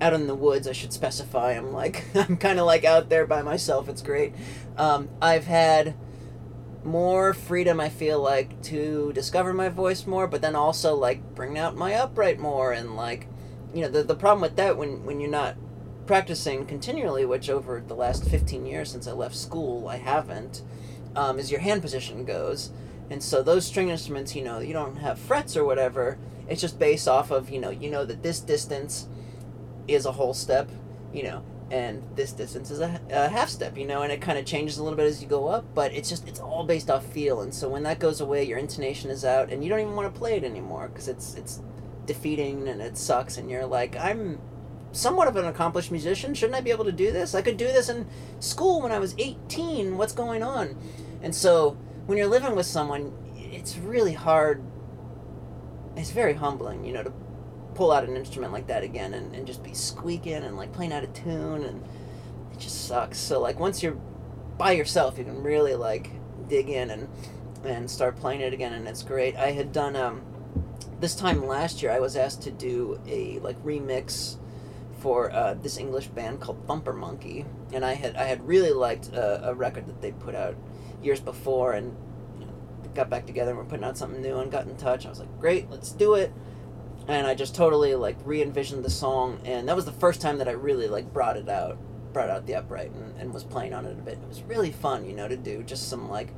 out 0.00 0.14
in 0.14 0.26
the 0.26 0.34
woods, 0.34 0.66
I 0.66 0.72
should 0.72 0.92
specify. 0.92 1.52
I'm 1.52 1.72
like 1.72 2.04
I'm 2.14 2.36
kind 2.36 2.58
of 2.58 2.66
like 2.66 2.84
out 2.84 3.08
there 3.08 3.26
by 3.26 3.42
myself. 3.42 3.88
It's 3.88 4.02
great. 4.02 4.34
Um, 4.76 5.10
I've 5.20 5.46
had 5.46 5.94
more 6.84 7.34
freedom 7.34 7.80
i 7.80 7.88
feel 7.88 8.20
like 8.20 8.60
to 8.62 9.12
discover 9.12 9.52
my 9.52 9.68
voice 9.68 10.06
more 10.06 10.26
but 10.26 10.40
then 10.40 10.54
also 10.54 10.94
like 10.94 11.34
bring 11.34 11.58
out 11.58 11.76
my 11.76 11.94
upright 11.94 12.38
more 12.38 12.72
and 12.72 12.96
like 12.96 13.26
you 13.74 13.82
know 13.82 13.88
the, 13.88 14.02
the 14.02 14.14
problem 14.14 14.40
with 14.40 14.56
that 14.56 14.76
when 14.76 15.04
when 15.04 15.20
you're 15.20 15.30
not 15.30 15.56
practicing 16.06 16.64
continually 16.64 17.24
which 17.24 17.50
over 17.50 17.82
the 17.86 17.94
last 17.94 18.24
15 18.24 18.64
years 18.64 18.90
since 18.90 19.06
i 19.06 19.12
left 19.12 19.36
school 19.36 19.88
i 19.88 19.96
haven't 19.96 20.62
um, 21.16 21.38
as 21.38 21.50
your 21.50 21.60
hand 21.60 21.82
position 21.82 22.24
goes. 22.24 22.70
And 23.10 23.22
so 23.22 23.42
those 23.42 23.66
string 23.66 23.88
instruments 23.88 24.34
you 24.34 24.42
know 24.42 24.58
you 24.60 24.72
don't 24.72 24.96
have 24.96 25.18
frets 25.18 25.56
or 25.56 25.64
whatever. 25.64 26.18
It's 26.48 26.60
just 26.60 26.78
based 26.78 27.08
off 27.08 27.30
of 27.30 27.50
you 27.50 27.60
know 27.60 27.70
you 27.70 27.90
know 27.90 28.04
that 28.04 28.22
this 28.22 28.40
distance 28.40 29.08
is 29.86 30.04
a 30.06 30.12
whole 30.12 30.34
step 30.34 30.70
you 31.12 31.22
know 31.22 31.42
and 31.70 32.02
this 32.14 32.32
distance 32.32 32.70
is 32.70 32.80
a, 32.80 33.00
a 33.10 33.28
half 33.28 33.48
step 33.48 33.76
you 33.76 33.86
know 33.86 34.02
and 34.02 34.12
it 34.12 34.20
kind 34.20 34.38
of 34.38 34.44
changes 34.44 34.78
a 34.78 34.82
little 34.82 34.96
bit 34.96 35.06
as 35.06 35.22
you 35.22 35.28
go 35.28 35.48
up 35.48 35.64
but 35.74 35.92
it's 35.92 36.08
just 36.08 36.26
it's 36.28 36.40
all 36.40 36.64
based 36.64 36.90
off 36.90 37.04
feel. 37.06 37.40
And 37.40 37.52
so 37.52 37.68
when 37.68 37.82
that 37.84 37.98
goes 37.98 38.20
away 38.20 38.44
your 38.44 38.58
intonation 38.58 39.10
is 39.10 39.24
out 39.24 39.50
and 39.50 39.62
you 39.62 39.70
don't 39.70 39.80
even 39.80 39.96
want 39.96 40.12
to 40.12 40.18
play 40.18 40.36
it 40.36 40.44
anymore 40.44 40.88
because 40.88 41.08
it's 41.08 41.34
it's 41.34 41.62
defeating 42.08 42.66
and 42.68 42.80
it 42.80 42.96
sucks 42.96 43.36
and 43.36 43.50
you're 43.50 43.66
like 43.66 43.94
i'm 43.96 44.40
somewhat 44.98 45.28
of 45.28 45.36
an 45.36 45.44
accomplished 45.44 45.90
musician. 45.90 46.34
Shouldn't 46.34 46.56
i 46.56 46.60
be 46.60 46.70
able 46.70 46.84
to 46.84 46.92
do 46.92 47.12
this? 47.12 47.34
I 47.34 47.42
could 47.42 47.56
do 47.56 47.66
this 47.66 47.88
in 47.88 48.06
school 48.40 48.82
when 48.82 48.92
i 48.92 48.98
was 48.98 49.14
18 49.18 49.96
what's 49.96 50.12
going 50.12 50.42
on? 50.42 50.76
And 51.22 51.34
so 51.34 51.76
when 52.06 52.18
you're 52.18 52.26
living 52.26 52.56
with 52.56 52.66
someone 52.66 53.12
it's 53.36 53.78
really 53.78 54.12
hard 54.12 54.62
it's 55.96 56.10
very 56.10 56.34
humbling 56.34 56.84
you 56.84 56.92
know 56.92 57.02
to 57.02 57.12
pull 57.74 57.92
out 57.92 58.04
an 58.04 58.16
instrument 58.16 58.52
like 58.52 58.66
that 58.66 58.82
again 58.82 59.14
and, 59.14 59.34
and 59.34 59.46
just 59.46 59.62
be 59.62 59.72
squeaking 59.72 60.42
and 60.42 60.56
like 60.56 60.72
playing 60.72 60.92
out 60.92 61.04
of 61.04 61.12
tune 61.14 61.64
and 61.64 61.82
it 62.52 62.58
just 62.58 62.86
sucks. 62.86 63.18
So 63.18 63.40
like 63.40 63.60
once 63.60 63.82
you're 63.82 63.98
by 64.58 64.72
yourself 64.72 65.16
you 65.16 65.24
can 65.24 65.42
really 65.42 65.74
like 65.76 66.10
dig 66.48 66.68
in 66.68 66.90
and 66.90 67.08
and 67.64 67.90
start 67.90 68.16
playing 68.16 68.40
it 68.40 68.52
again 68.52 68.72
and 68.72 68.88
it's 68.88 69.02
great. 69.02 69.36
I 69.36 69.52
had 69.52 69.72
done 69.72 69.94
um 69.94 70.22
this 71.00 71.14
time 71.14 71.46
last 71.46 71.80
year 71.80 71.92
i 71.92 72.00
was 72.00 72.16
asked 72.16 72.42
to 72.42 72.50
do 72.50 73.00
a 73.06 73.38
like 73.38 73.56
remix 73.62 74.36
for 75.00 75.30
uh, 75.32 75.54
this 75.54 75.78
english 75.78 76.06
band 76.08 76.40
called 76.40 76.64
thumper 76.66 76.92
monkey 76.92 77.44
and 77.72 77.84
i 77.84 77.94
had 77.94 78.16
i 78.16 78.24
had 78.24 78.46
really 78.46 78.72
liked 78.72 79.08
a, 79.08 79.48
a 79.48 79.54
record 79.54 79.86
that 79.86 80.00
they 80.00 80.12
put 80.12 80.34
out 80.34 80.56
years 81.02 81.20
before 81.20 81.72
and 81.72 81.96
you 82.38 82.46
know, 82.46 82.52
got 82.94 83.08
back 83.08 83.26
together 83.26 83.50
and 83.50 83.58
we're 83.58 83.64
putting 83.64 83.84
out 83.84 83.96
something 83.96 84.20
new 84.20 84.38
and 84.38 84.50
got 84.50 84.66
in 84.66 84.76
touch 84.76 85.06
i 85.06 85.08
was 85.08 85.20
like 85.20 85.40
great 85.40 85.70
let's 85.70 85.92
do 85.92 86.14
it 86.14 86.32
and 87.08 87.26
I 87.26 87.34
just 87.34 87.54
totally 87.54 87.94
like 87.94 88.16
re-envisioned 88.24 88.84
the 88.84 88.90
song, 88.90 89.40
and 89.44 89.66
that 89.68 89.74
was 89.74 89.86
the 89.86 89.92
first 89.92 90.20
time 90.20 90.38
that 90.38 90.48
I 90.48 90.52
really 90.52 90.88
like 90.88 91.12
brought 91.12 91.38
it 91.38 91.48
out, 91.48 91.78
brought 92.12 92.28
out 92.28 92.46
the 92.46 92.54
upright, 92.54 92.92
and, 92.92 93.18
and 93.18 93.32
was 93.32 93.44
playing 93.44 93.72
on 93.72 93.86
it 93.86 93.92
a 93.92 94.02
bit. 94.02 94.18
It 94.22 94.28
was 94.28 94.42
really 94.42 94.70
fun, 94.70 95.06
you 95.06 95.14
know, 95.14 95.26
to 95.26 95.36
do 95.36 95.62
just 95.62 95.88
some 95.88 96.10
like 96.10 96.28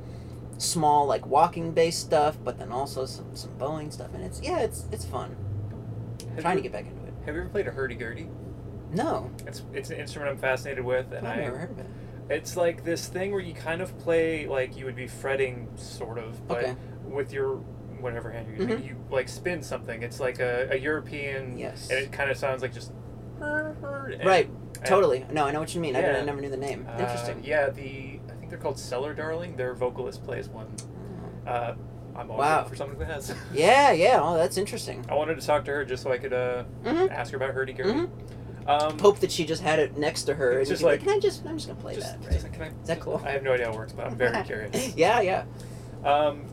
small 0.57 1.05
like 1.05 1.25
walking 1.27 1.73
bass 1.73 1.97
stuff, 1.97 2.37
but 2.41 2.57
then 2.57 2.71
also 2.71 3.05
some 3.05 3.35
some 3.35 3.51
bowing 3.57 3.91
stuff, 3.91 4.13
and 4.13 4.23
it's 4.23 4.41
yeah, 4.41 4.59
it's 4.59 4.85
it's 4.91 5.05
fun. 5.05 5.35
Have 6.35 6.41
trying 6.43 6.57
you, 6.57 6.63
to 6.63 6.69
get 6.69 6.71
back 6.71 6.85
into 6.87 7.05
it. 7.05 7.13
Have 7.25 7.35
you 7.35 7.41
ever 7.41 7.49
played 7.49 7.67
a 7.67 7.71
hurdy 7.71 7.95
gurdy? 7.95 8.29
No, 8.93 9.31
It's 9.47 9.63
it's 9.73 9.89
an 9.89 9.97
instrument 9.97 10.31
I'm 10.31 10.37
fascinated 10.37 10.83
with, 10.83 11.11
and 11.13 11.27
I've 11.27 11.37
I 11.39 11.41
never 11.43 11.57
heard 11.57 11.71
of 11.71 11.79
it. 11.79 11.85
It's 12.29 12.55
like 12.57 12.83
this 12.83 13.07
thing 13.07 13.31
where 13.31 13.41
you 13.41 13.53
kind 13.53 13.81
of 13.81 13.97
play 13.99 14.47
like 14.47 14.75
you 14.77 14.85
would 14.85 14.95
be 14.95 15.07
fretting, 15.07 15.67
sort 15.75 16.17
of, 16.17 16.47
but 16.47 16.57
Okay. 16.63 16.75
with 17.05 17.31
your 17.33 17.55
whatever 17.99 18.31
hand 18.31 18.47
you're 18.47 18.57
using, 18.67 18.83
Mhm. 18.83 18.87
you 18.87 18.95
like 19.09 19.29
spin 19.29 19.61
something. 19.61 20.01
It's 20.01 20.19
like 20.19 20.39
a, 20.39 20.67
a 20.71 20.75
European, 20.77 21.57
Yes. 21.57 21.89
and 21.89 21.99
it 21.99 22.11
kind 22.11 22.29
of 22.31 22.37
sounds 22.37 22.61
like 22.61 22.73
just. 22.73 22.91
and- 23.41 24.25
Right, 24.25 24.47
and, 24.47 24.85
totally. 24.85 25.25
No, 25.31 25.45
I 25.45 25.51
know 25.51 25.59
what 25.59 25.73
you 25.75 25.81
mean. 25.81 25.95
I, 25.95 26.01
Yeah. 26.01 26.17
I 26.17 26.21
never 26.23 26.41
knew 26.41 26.49
the 26.49 26.57
name. 26.57 26.87
uh, 26.89 26.99
Interesting. 26.99 27.41
Yeah, 27.43 27.69
the 27.69 28.19
I 28.29 28.33
think 28.39 28.49
they're 28.49 28.59
called 28.59 28.79
Cellar 28.79 29.13
Darling. 29.13 29.55
Their 29.55 29.73
vocalist 29.73 30.23
plays 30.23 30.49
one. 30.49 30.67
Uh, 31.47 31.73
I'm 32.15 32.29
all 32.29 32.37
Wow. 32.37 32.63
for 32.65 32.75
someone 32.75 32.97
who 32.97 33.03
has. 33.03 33.33
Yeah, 33.53 33.91
yeah. 33.91 34.19
Oh, 34.21 34.35
that's 34.37 34.57
interesting. 34.57 35.05
I 35.09 35.13
wanted 35.15 35.39
to 35.39 35.45
talk 35.47 35.63
to 35.65 35.71
her 35.71 35.85
just 35.85 36.03
so 36.03 36.11
I 36.11 36.17
could 36.17 36.33
uh, 36.33 36.63
Mhm. 36.83 37.09
ask 37.09 37.31
her 37.31 37.37
about 37.37 37.51
hurdy 37.51 37.73
gurdy. 37.73 38.09
Um, 38.67 38.99
Hope 38.99 39.19
that 39.19 39.31
she 39.31 39.45
just 39.45 39.61
had 39.63 39.79
it 39.79 39.97
next 39.97 40.23
to 40.23 40.33
her, 40.35 40.59
and 40.59 40.67
just 40.67 40.81
be 40.81 40.85
like- 40.85 40.99
Can 41.01 41.09
I 41.09 41.19
just? 41.19 41.45
I'm 41.45 41.57
just 41.57 41.67
gonna 41.67 41.79
play 41.79 41.95
just, 41.95 42.07
that. 42.21 42.31
just- 42.31 42.43
Right? 42.43 42.53
can 42.53 42.61
I, 42.63 42.67
Is 42.67 42.87
that 42.87 42.99
cool? 42.99 43.21
I 43.25 43.31
have 43.31 43.43
no 43.43 43.53
idea 43.53 43.65
how 43.67 43.73
it 43.73 43.77
works, 43.77 43.93
but 43.93 44.05
I'm 44.05 44.15
very 44.15 44.43
curious. 44.45 44.95
yeah, 44.95 45.21
yeah. 45.21 45.45
Um, 46.05 46.45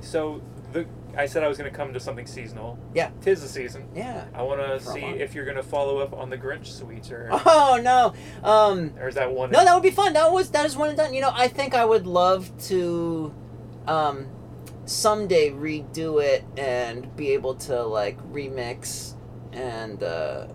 so 0.00 0.40
the 0.72 0.86
I 1.16 1.26
said 1.26 1.42
I 1.42 1.48
was 1.48 1.58
going 1.58 1.68
to 1.68 1.76
come 1.76 1.92
to 1.94 1.98
something 2.00 2.26
seasonal. 2.26 2.78
Yeah. 2.94 3.10
Tis 3.22 3.40
the 3.42 3.48
season. 3.48 3.88
Yeah. 3.96 4.26
I 4.34 4.42
want 4.42 4.60
to 4.60 4.78
see 4.78 5.00
if 5.00 5.34
you're 5.34 5.46
going 5.46 5.56
to 5.56 5.62
follow 5.64 5.98
up 5.98 6.12
on 6.12 6.30
the 6.30 6.36
Grinch 6.38 6.66
Suites 6.66 7.10
or 7.10 7.28
Oh 7.46 7.80
no. 7.82 8.12
Um. 8.48 8.92
or 9.00 9.08
is 9.08 9.16
that 9.16 9.32
one? 9.32 9.50
No, 9.50 9.64
that 9.64 9.74
would 9.74 9.82
be 9.82 9.90
fun. 9.90 10.12
That 10.12 10.30
was 10.30 10.50
that 10.50 10.64
is 10.66 10.76
one 10.76 10.90
and 10.90 10.98
done. 10.98 11.14
You 11.14 11.22
know, 11.22 11.32
I 11.34 11.48
think 11.48 11.74
I 11.74 11.84
would 11.84 12.06
love 12.06 12.52
to, 12.68 13.34
um, 13.88 14.28
someday 14.84 15.50
redo 15.50 16.22
it 16.22 16.44
and 16.56 17.14
be 17.16 17.30
able 17.32 17.54
to 17.54 17.82
like 17.82 18.18
remix 18.32 19.14
and 19.52 20.02
uh, 20.02 20.46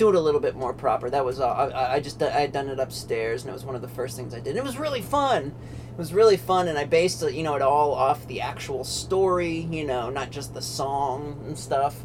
do 0.00 0.08
it 0.08 0.14
a 0.16 0.20
little 0.20 0.40
bit 0.40 0.56
more 0.56 0.72
proper. 0.72 1.08
That 1.10 1.24
was 1.24 1.38
all. 1.40 1.52
I, 1.52 1.66
I- 1.68 1.92
I 1.94 2.00
just 2.00 2.20
I 2.22 2.30
had 2.30 2.52
done 2.52 2.68
it 2.68 2.80
upstairs, 2.80 3.42
and 3.42 3.50
it 3.50 3.52
was 3.52 3.64
one 3.64 3.74
of 3.76 3.82
the 3.82 3.88
first 3.88 4.16
things 4.16 4.34
I 4.34 4.40
did. 4.40 4.56
It 4.56 4.64
was 4.64 4.78
really 4.78 5.02
fun. 5.02 5.54
It 5.92 5.98
was 5.98 6.12
really 6.14 6.36
fun, 6.38 6.66
and 6.68 6.78
I 6.78 6.84
based 6.84 7.22
it, 7.22 7.34
you 7.34 7.42
know, 7.42 7.54
it 7.54 7.62
all 7.62 7.92
off 7.94 8.26
the 8.26 8.40
actual 8.40 8.82
story, 8.84 9.68
you 9.70 9.84
know, 9.84 10.08
not 10.10 10.30
just 10.30 10.54
the 10.54 10.62
song 10.62 11.42
and 11.46 11.58
stuff. 11.58 11.96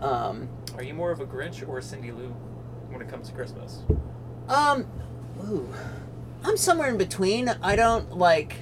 Um, 0.00 0.48
Are 0.76 0.82
you 0.82 0.92
more 0.94 1.10
of 1.12 1.20
a 1.20 1.26
Grinch 1.26 1.66
or 1.68 1.78
a 1.78 1.82
Cindy 1.82 2.10
Lou 2.10 2.28
when 2.90 3.00
it 3.00 3.08
comes 3.08 3.28
to 3.28 3.34
Christmas? 3.34 3.82
um, 4.48 4.86
ooh, 5.44 5.72
I'm 6.42 6.56
somewhere 6.56 6.88
in 6.88 6.98
between. 6.98 7.48
I 7.62 7.76
don't 7.76 8.16
like. 8.16 8.54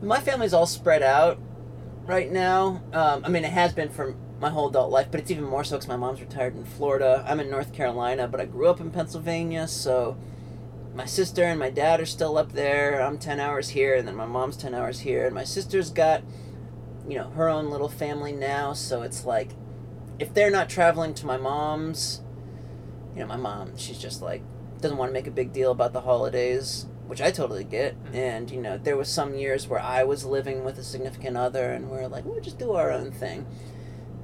My 0.00 0.18
family's 0.20 0.52
all 0.52 0.66
spread 0.66 1.02
out 1.02 1.38
right 2.06 2.32
now. 2.32 2.82
Um, 2.92 3.24
I 3.24 3.28
mean, 3.28 3.44
it 3.44 3.52
has 3.52 3.72
been 3.72 3.88
for 3.90 4.16
my 4.42 4.50
whole 4.50 4.68
adult 4.68 4.90
life, 4.90 5.06
but 5.10 5.20
it's 5.20 5.30
even 5.30 5.44
more 5.44 5.62
so 5.62 5.76
because 5.76 5.88
my 5.88 5.96
mom's 5.96 6.20
retired 6.20 6.56
in 6.56 6.64
Florida. 6.64 7.24
I'm 7.26 7.38
in 7.38 7.48
North 7.48 7.72
Carolina, 7.72 8.26
but 8.26 8.40
I 8.40 8.44
grew 8.44 8.68
up 8.68 8.80
in 8.80 8.90
Pennsylvania, 8.90 9.68
so 9.68 10.18
my 10.94 11.06
sister 11.06 11.44
and 11.44 11.60
my 11.60 11.70
dad 11.70 12.00
are 12.00 12.06
still 12.06 12.36
up 12.36 12.50
there. 12.52 13.00
I'm 13.00 13.18
10 13.18 13.38
hours 13.38 13.70
here, 13.70 13.94
and 13.94 14.06
then 14.06 14.16
my 14.16 14.26
mom's 14.26 14.56
10 14.56 14.74
hours 14.74 15.00
here, 15.00 15.26
and 15.26 15.34
my 15.34 15.44
sister's 15.44 15.90
got, 15.90 16.22
you 17.08 17.16
know, 17.16 17.30
her 17.30 17.48
own 17.48 17.70
little 17.70 17.88
family 17.88 18.32
now, 18.32 18.72
so 18.72 19.02
it's 19.02 19.24
like, 19.24 19.52
if 20.18 20.34
they're 20.34 20.50
not 20.50 20.68
traveling 20.68 21.14
to 21.14 21.26
my 21.26 21.36
mom's, 21.36 22.20
you 23.14 23.20
know, 23.20 23.26
my 23.26 23.36
mom, 23.36 23.76
she's 23.76 23.98
just 23.98 24.22
like, 24.22 24.42
doesn't 24.80 24.98
want 24.98 25.10
to 25.10 25.14
make 25.14 25.28
a 25.28 25.30
big 25.30 25.52
deal 25.52 25.70
about 25.70 25.92
the 25.92 26.00
holidays, 26.00 26.86
which 27.06 27.22
I 27.22 27.30
totally 27.30 27.62
get. 27.62 27.94
Mm-hmm. 27.94 28.16
And, 28.16 28.50
you 28.50 28.60
know, 28.60 28.76
there 28.76 28.96
was 28.96 29.08
some 29.08 29.36
years 29.36 29.68
where 29.68 29.80
I 29.80 30.02
was 30.02 30.24
living 30.24 30.64
with 30.64 30.78
a 30.78 30.82
significant 30.82 31.36
other, 31.36 31.70
and 31.70 31.88
we 31.88 31.98
are 31.98 32.08
like, 32.08 32.24
we'll 32.24 32.40
just 32.40 32.58
do 32.58 32.72
our 32.72 32.90
own 32.90 33.12
thing. 33.12 33.46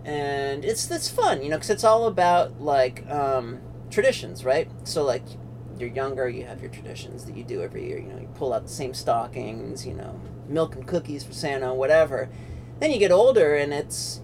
And 0.08 0.64
it's 0.64 0.90
it's 0.90 1.10
fun, 1.10 1.42
you 1.42 1.50
know, 1.50 1.56
because 1.56 1.68
it's 1.68 1.84
all 1.84 2.06
about 2.06 2.62
like 2.62 3.06
um, 3.10 3.60
traditions, 3.90 4.42
right? 4.42 4.66
So 4.84 5.04
like, 5.04 5.22
you're 5.78 5.90
younger, 5.90 6.26
you 6.30 6.46
have 6.46 6.62
your 6.62 6.70
traditions 6.70 7.26
that 7.26 7.36
you 7.36 7.44
do 7.44 7.60
every 7.60 7.86
year. 7.86 7.98
You 7.98 8.08
know, 8.08 8.18
you 8.18 8.28
pull 8.34 8.54
out 8.54 8.62
the 8.62 8.72
same 8.72 8.94
stockings, 8.94 9.86
you 9.86 9.92
know, 9.92 10.18
milk 10.48 10.76
and 10.76 10.86
cookies 10.86 11.24
for 11.24 11.34
Santa, 11.34 11.74
whatever. 11.74 12.30
Then 12.80 12.90
you 12.90 12.98
get 12.98 13.12
older, 13.12 13.54
and 13.54 13.74
it's 13.74 14.22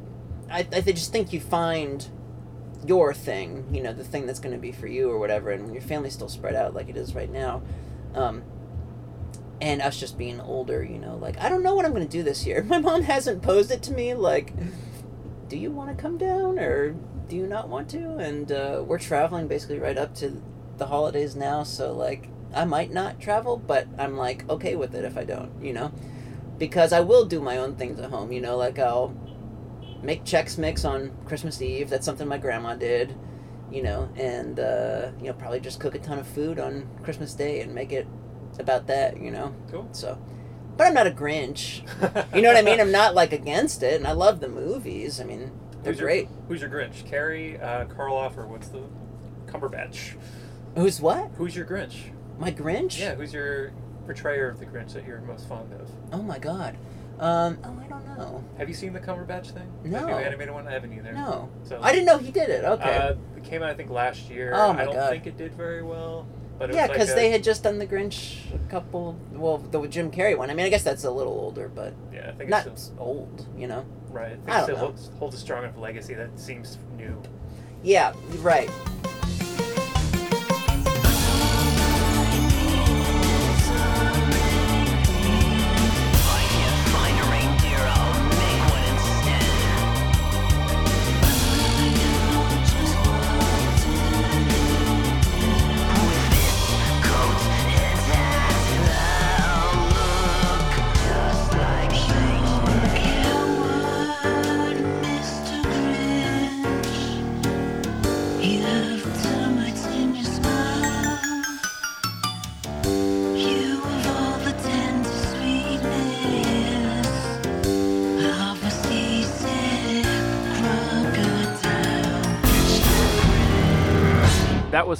I, 0.50 0.66
I 0.72 0.80
just 0.80 1.12
think 1.12 1.34
you 1.34 1.40
find 1.40 2.08
your 2.86 3.12
thing, 3.12 3.66
you 3.70 3.82
know, 3.82 3.92
the 3.92 4.04
thing 4.04 4.24
that's 4.24 4.40
going 4.40 4.54
to 4.54 4.60
be 4.60 4.72
for 4.72 4.86
you 4.86 5.10
or 5.10 5.18
whatever, 5.18 5.50
and 5.50 5.70
your 5.74 5.82
family's 5.82 6.14
still 6.14 6.30
spread 6.30 6.54
out 6.54 6.72
like 6.72 6.88
it 6.88 6.96
is 6.96 7.14
right 7.14 7.30
now, 7.30 7.60
um, 8.14 8.42
and 9.60 9.82
us 9.82 10.00
just 10.00 10.16
being 10.16 10.40
older, 10.40 10.82
you 10.82 10.98
know, 10.98 11.16
like 11.16 11.38
I 11.38 11.50
don't 11.50 11.62
know 11.62 11.74
what 11.74 11.84
I'm 11.84 11.92
going 11.92 12.06
to 12.06 12.10
do 12.10 12.22
this 12.22 12.46
year. 12.46 12.62
My 12.66 12.78
mom 12.78 13.02
hasn't 13.02 13.42
posed 13.42 13.70
it 13.70 13.82
to 13.82 13.92
me 13.92 14.14
like, 14.14 14.54
do 15.48 15.56
you 15.56 15.70
want 15.70 15.96
to 15.96 16.00
come 16.00 16.18
down 16.18 16.58
or 16.58 16.94
do 17.28 17.36
you 17.36 17.46
not 17.46 17.68
want 17.68 17.88
to? 17.90 18.16
And 18.16 18.50
uh, 18.50 18.82
we're 18.86 18.98
traveling 18.98 19.48
basically 19.48 19.78
right 19.78 19.98
up 19.98 20.14
to 20.16 20.42
the 20.76 20.86
holidays 20.86 21.36
now, 21.36 21.62
so 21.62 21.92
like 21.92 22.28
I 22.54 22.64
might 22.64 22.92
not 22.92 23.20
travel, 23.20 23.56
but 23.56 23.86
I'm 23.98 24.16
like 24.16 24.48
okay 24.48 24.76
with 24.76 24.94
it 24.94 25.04
if 25.04 25.16
I 25.16 25.24
don't, 25.24 25.50
you 25.62 25.72
know, 25.72 25.92
because 26.58 26.92
I 26.92 27.00
will 27.00 27.24
do 27.24 27.40
my 27.40 27.56
own 27.58 27.76
things 27.76 27.98
at 28.00 28.10
home, 28.10 28.32
you 28.32 28.40
know, 28.40 28.56
like 28.56 28.78
I'll 28.78 29.14
make 30.02 30.24
Chex 30.24 30.58
Mix 30.58 30.84
on 30.84 31.12
Christmas 31.24 31.60
Eve. 31.62 31.90
That's 31.90 32.04
something 32.04 32.28
my 32.28 32.38
grandma 32.38 32.74
did, 32.74 33.14
you 33.70 33.82
know, 33.82 34.08
and 34.16 34.60
uh, 34.60 35.10
you 35.18 35.26
know 35.26 35.32
probably 35.34 35.60
just 35.60 35.80
cook 35.80 35.94
a 35.94 35.98
ton 35.98 36.18
of 36.18 36.26
food 36.26 36.58
on 36.58 36.88
Christmas 37.02 37.34
Day 37.34 37.60
and 37.60 37.74
make 37.74 37.92
it 37.92 38.06
about 38.58 38.86
that, 38.86 39.20
you 39.20 39.30
know. 39.30 39.54
Cool. 39.70 39.88
So, 39.92 40.18
but 40.76 40.86
I'm 40.86 40.94
not 40.94 41.06
a 41.06 41.10
Grinch. 41.10 41.80
You 42.34 42.42
know 42.42 42.48
what 42.48 42.56
I 42.56 42.62
mean? 42.62 42.80
I'm 42.80 42.92
not 42.92 43.14
like 43.14 43.32
against 43.32 43.82
it, 43.82 43.94
and 43.94 44.06
I 44.06 44.12
love 44.12 44.40
the 44.40 44.48
movies. 44.48 45.20
I 45.20 45.24
mean, 45.24 45.50
they're 45.82 45.92
Who's 45.92 46.00
your- 46.00 46.08
great. 46.08 46.28
who's 46.48 46.60
your 46.60 46.70
Grinch? 46.70 47.04
Carrey, 47.08 47.62
uh, 47.62 47.84
Karloff, 47.86 48.36
or 48.36 48.46
what's 48.46 48.68
the 48.68 48.82
Cumberbatch? 49.46 50.14
Who's 50.76 51.00
what? 51.00 51.30
Who's 51.36 51.54
your 51.54 51.66
Grinch? 51.66 52.10
My 52.38 52.50
Grinch? 52.50 52.98
Yeah, 52.98 53.14
who's 53.14 53.32
your 53.32 53.70
portrayer 54.06 54.48
of 54.48 54.58
the 54.58 54.66
Grinch 54.66 54.92
that 54.94 55.06
you're 55.06 55.20
most 55.20 55.48
fond 55.48 55.72
of? 55.74 55.88
Oh 56.12 56.22
my 56.22 56.38
God. 56.38 56.76
Um. 57.20 57.58
Oh, 57.62 57.80
I 57.80 57.86
don't 57.88 58.06
know. 58.18 58.44
Have 58.58 58.68
you 58.68 58.74
seen 58.74 58.92
the 58.92 58.98
Cumberbatch 58.98 59.52
thing? 59.52 59.70
The 59.84 59.90
No. 59.90 60.06
new 60.06 60.14
animated 60.14 60.52
one? 60.52 60.66
I 60.66 60.72
haven't 60.72 60.92
either. 60.92 61.12
No. 61.12 61.48
So 61.62 61.78
I 61.80 61.92
didn't 61.92 62.06
know 62.06 62.18
he 62.18 62.32
did 62.32 62.48
it. 62.50 62.64
Okay. 62.64 62.96
Uh, 62.96 63.14
it 63.36 63.44
came 63.44 63.62
out 63.62 63.70
I 63.70 63.74
think 63.74 63.90
last 63.90 64.28
year. 64.28 64.52
Oh 64.52 64.72
my 64.72 64.82
I 64.82 64.84
don't 64.86 64.94
God. 64.94 65.10
think 65.10 65.26
it 65.28 65.36
did 65.36 65.54
very 65.54 65.82
well. 65.84 66.26
But 66.58 66.72
yeah, 66.72 66.82
was 66.82 66.88
like 66.88 66.92
because 66.92 67.14
they 67.14 67.30
had 67.30 67.42
just 67.42 67.62
done 67.64 67.78
the 67.78 67.86
Grinch 67.86 68.36
a 68.54 68.58
couple. 68.70 69.16
Well, 69.32 69.58
the 69.58 69.86
Jim 69.88 70.10
Carrey 70.10 70.36
one. 70.38 70.50
I 70.50 70.54
mean, 70.54 70.66
I 70.66 70.68
guess 70.68 70.82
that's 70.84 71.04
a 71.04 71.10
little 71.10 71.32
older, 71.32 71.68
but 71.68 71.94
Yeah, 72.12 72.28
I 72.30 72.32
think 72.32 72.50
not 72.50 72.66
it's 72.66 72.84
still, 72.84 72.96
old. 73.00 73.46
You 73.56 73.66
know. 73.66 73.84
right. 74.10 74.32
I 74.32 74.36
think 74.36 74.48
I 74.48 74.52
it 74.52 74.54
don't 74.58 74.64
still 74.64 74.76
know. 74.76 74.80
holds, 74.82 75.10
holds 75.18 75.34
a 75.36 75.38
strong 75.38 75.64
enough 75.64 75.76
legacy 75.78 76.14
that 76.14 76.38
seems 76.38 76.78
new. 76.96 77.20
Yeah. 77.82 78.12
Right. 78.38 78.70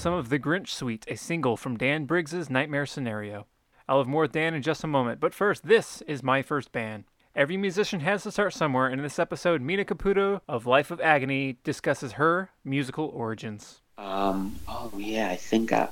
Some 0.04 0.12
of 0.12 0.28
The 0.28 0.38
Grinch 0.38 0.68
Suite, 0.68 1.06
a 1.08 1.16
single 1.16 1.56
from 1.56 1.78
Dan 1.78 2.04
Briggs's 2.04 2.50
Nightmare 2.50 2.84
Scenario. 2.84 3.46
I'll 3.88 3.96
have 3.96 4.06
more 4.06 4.20
with 4.24 4.32
Dan 4.32 4.52
in 4.52 4.60
just 4.60 4.84
a 4.84 4.86
moment, 4.86 5.18
but 5.18 5.32
first, 5.32 5.66
this 5.66 6.02
is 6.02 6.22
my 6.22 6.42
first 6.42 6.72
band. 6.72 7.04
Every 7.34 7.56
musician 7.56 8.00
has 8.00 8.22
to 8.24 8.30
start 8.30 8.52
somewhere, 8.52 8.84
and 8.88 8.96
in 8.96 9.02
this 9.02 9.18
episode, 9.18 9.62
Mina 9.62 9.86
Caputo 9.86 10.42
of 10.46 10.66
Life 10.66 10.90
of 10.90 11.00
Agony 11.00 11.56
discusses 11.64 12.12
her 12.12 12.50
musical 12.66 13.06
origins. 13.14 13.80
Um, 13.96 14.56
oh 14.68 14.92
yeah, 14.98 15.30
I 15.30 15.36
think 15.36 15.72
I, 15.72 15.88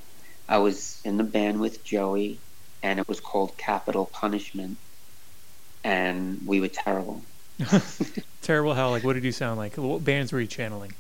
I 0.46 0.59
was 0.59 1.01
in 1.07 1.16
the 1.16 1.25
band 1.25 1.59
with 1.59 1.83
Joey, 1.83 2.38
and 2.83 2.98
it 2.98 3.09
was 3.09 3.18
called 3.18 3.57
Capital 3.57 4.05
Punishment, 4.05 4.77
and 5.83 6.46
we 6.46 6.61
were 6.61 6.68
terrible. 6.68 7.22
Terrible 8.42 8.75
how, 8.75 8.90
like, 8.90 9.05
what 9.05 9.14
did 9.14 9.25
you 9.25 9.33
sound 9.33 9.57
like? 9.57 9.77
What 9.77 10.05
bands 10.05 10.33
were 10.33 10.40
you 10.40 10.46
channeling? 10.46 10.92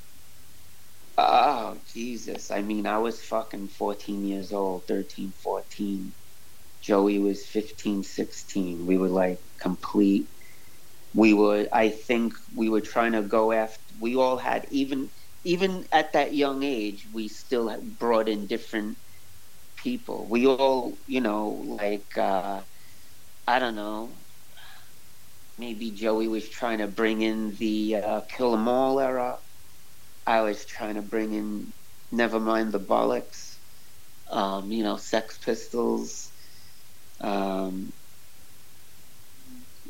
Oh 1.16 1.80
Jesus! 1.92 2.50
I 2.50 2.62
mean, 2.62 2.86
I 2.86 2.98
was 2.98 3.22
fucking 3.24 3.68
14 3.68 4.24
years 4.24 4.52
old, 4.52 4.84
13, 4.88 5.32
14. 5.32 6.14
Joey 6.82 7.18
was 7.20 7.46
15, 7.46 8.02
16. 8.04 8.78
We 8.86 8.98
were 8.98 9.08
like 9.10 9.40
complete. 9.60 10.28
We 11.14 11.34
were. 11.34 11.68
I 11.72 11.90
think 11.90 12.34
we 12.54 12.68
were 12.70 12.82
trying 12.82 13.12
to 13.12 13.22
go 13.22 13.52
after. 13.52 13.94
We 14.00 14.16
all 14.16 14.38
had 14.38 14.66
even 14.70 15.10
even 15.44 15.86
at 15.92 16.14
that 16.14 16.34
young 16.34 16.62
age. 16.64 17.08
We 17.12 17.28
still 17.28 17.76
brought 17.82 18.28
in 18.28 18.46
different 18.48 18.98
people. 19.76 20.28
We 20.30 20.46
all, 20.46 20.98
you 21.06 21.20
know, 21.22 21.48
like 21.80 22.16
uh, 22.18 22.62
I 23.46 23.58
don't 23.60 23.76
know. 23.76 24.26
Maybe 25.58 25.92
Joey 25.92 26.28
was 26.28 26.48
trying 26.50 26.78
to 26.78 26.88
bring 26.88 27.22
in 27.22 27.52
the 27.52 27.96
uh, 27.96 28.20
Kill 28.28 28.54
'Em 28.54 28.68
All 28.68 29.00
era. 29.00 29.38
I 30.26 30.42
was 30.42 30.64
trying 30.64 30.94
to 30.94 31.02
bring 31.02 31.32
in 31.32 31.72
never 32.10 32.38
mind 32.38 32.72
the 32.72 32.80
Bollocks, 32.80 33.56
um, 34.30 34.70
you 34.70 34.84
know, 34.84 34.96
Sex 34.96 35.38
Pistols. 35.38 36.30
Um, 37.20 37.92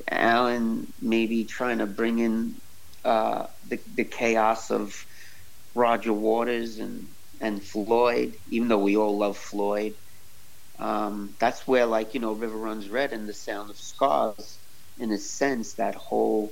Alan 0.09 0.92
maybe 1.01 1.45
trying 1.45 1.79
to 1.79 1.87
bring 1.87 2.18
in 2.18 2.55
uh, 3.05 3.47
the, 3.68 3.81
the 3.95 4.05
chaos 4.05 4.71
of 4.71 4.95
Roger 5.75 6.12
Waters 6.12 6.79
and, 6.79 7.07
and 7.40 7.62
Floyd, 7.62 8.35
even 8.51 8.68
though 8.68 8.83
we 8.83 8.97
all 8.97 9.18
love 9.18 9.37
Floyd. 9.37 9.95
Um, 10.79 11.35
that's 11.38 11.66
where, 11.66 11.87
like, 11.87 12.14
you 12.14 12.21
know, 12.21 12.33
River 12.33 12.57
Runs 12.57 12.88
Red 12.88 13.12
and 13.12 13.29
the 13.29 13.35
Sound 13.35 13.71
of 13.71 13.77
Scars, 13.77 14.59
in 14.99 15.12
a 15.12 15.18
sense, 15.18 15.75
that 15.75 15.95
whole 15.95 16.51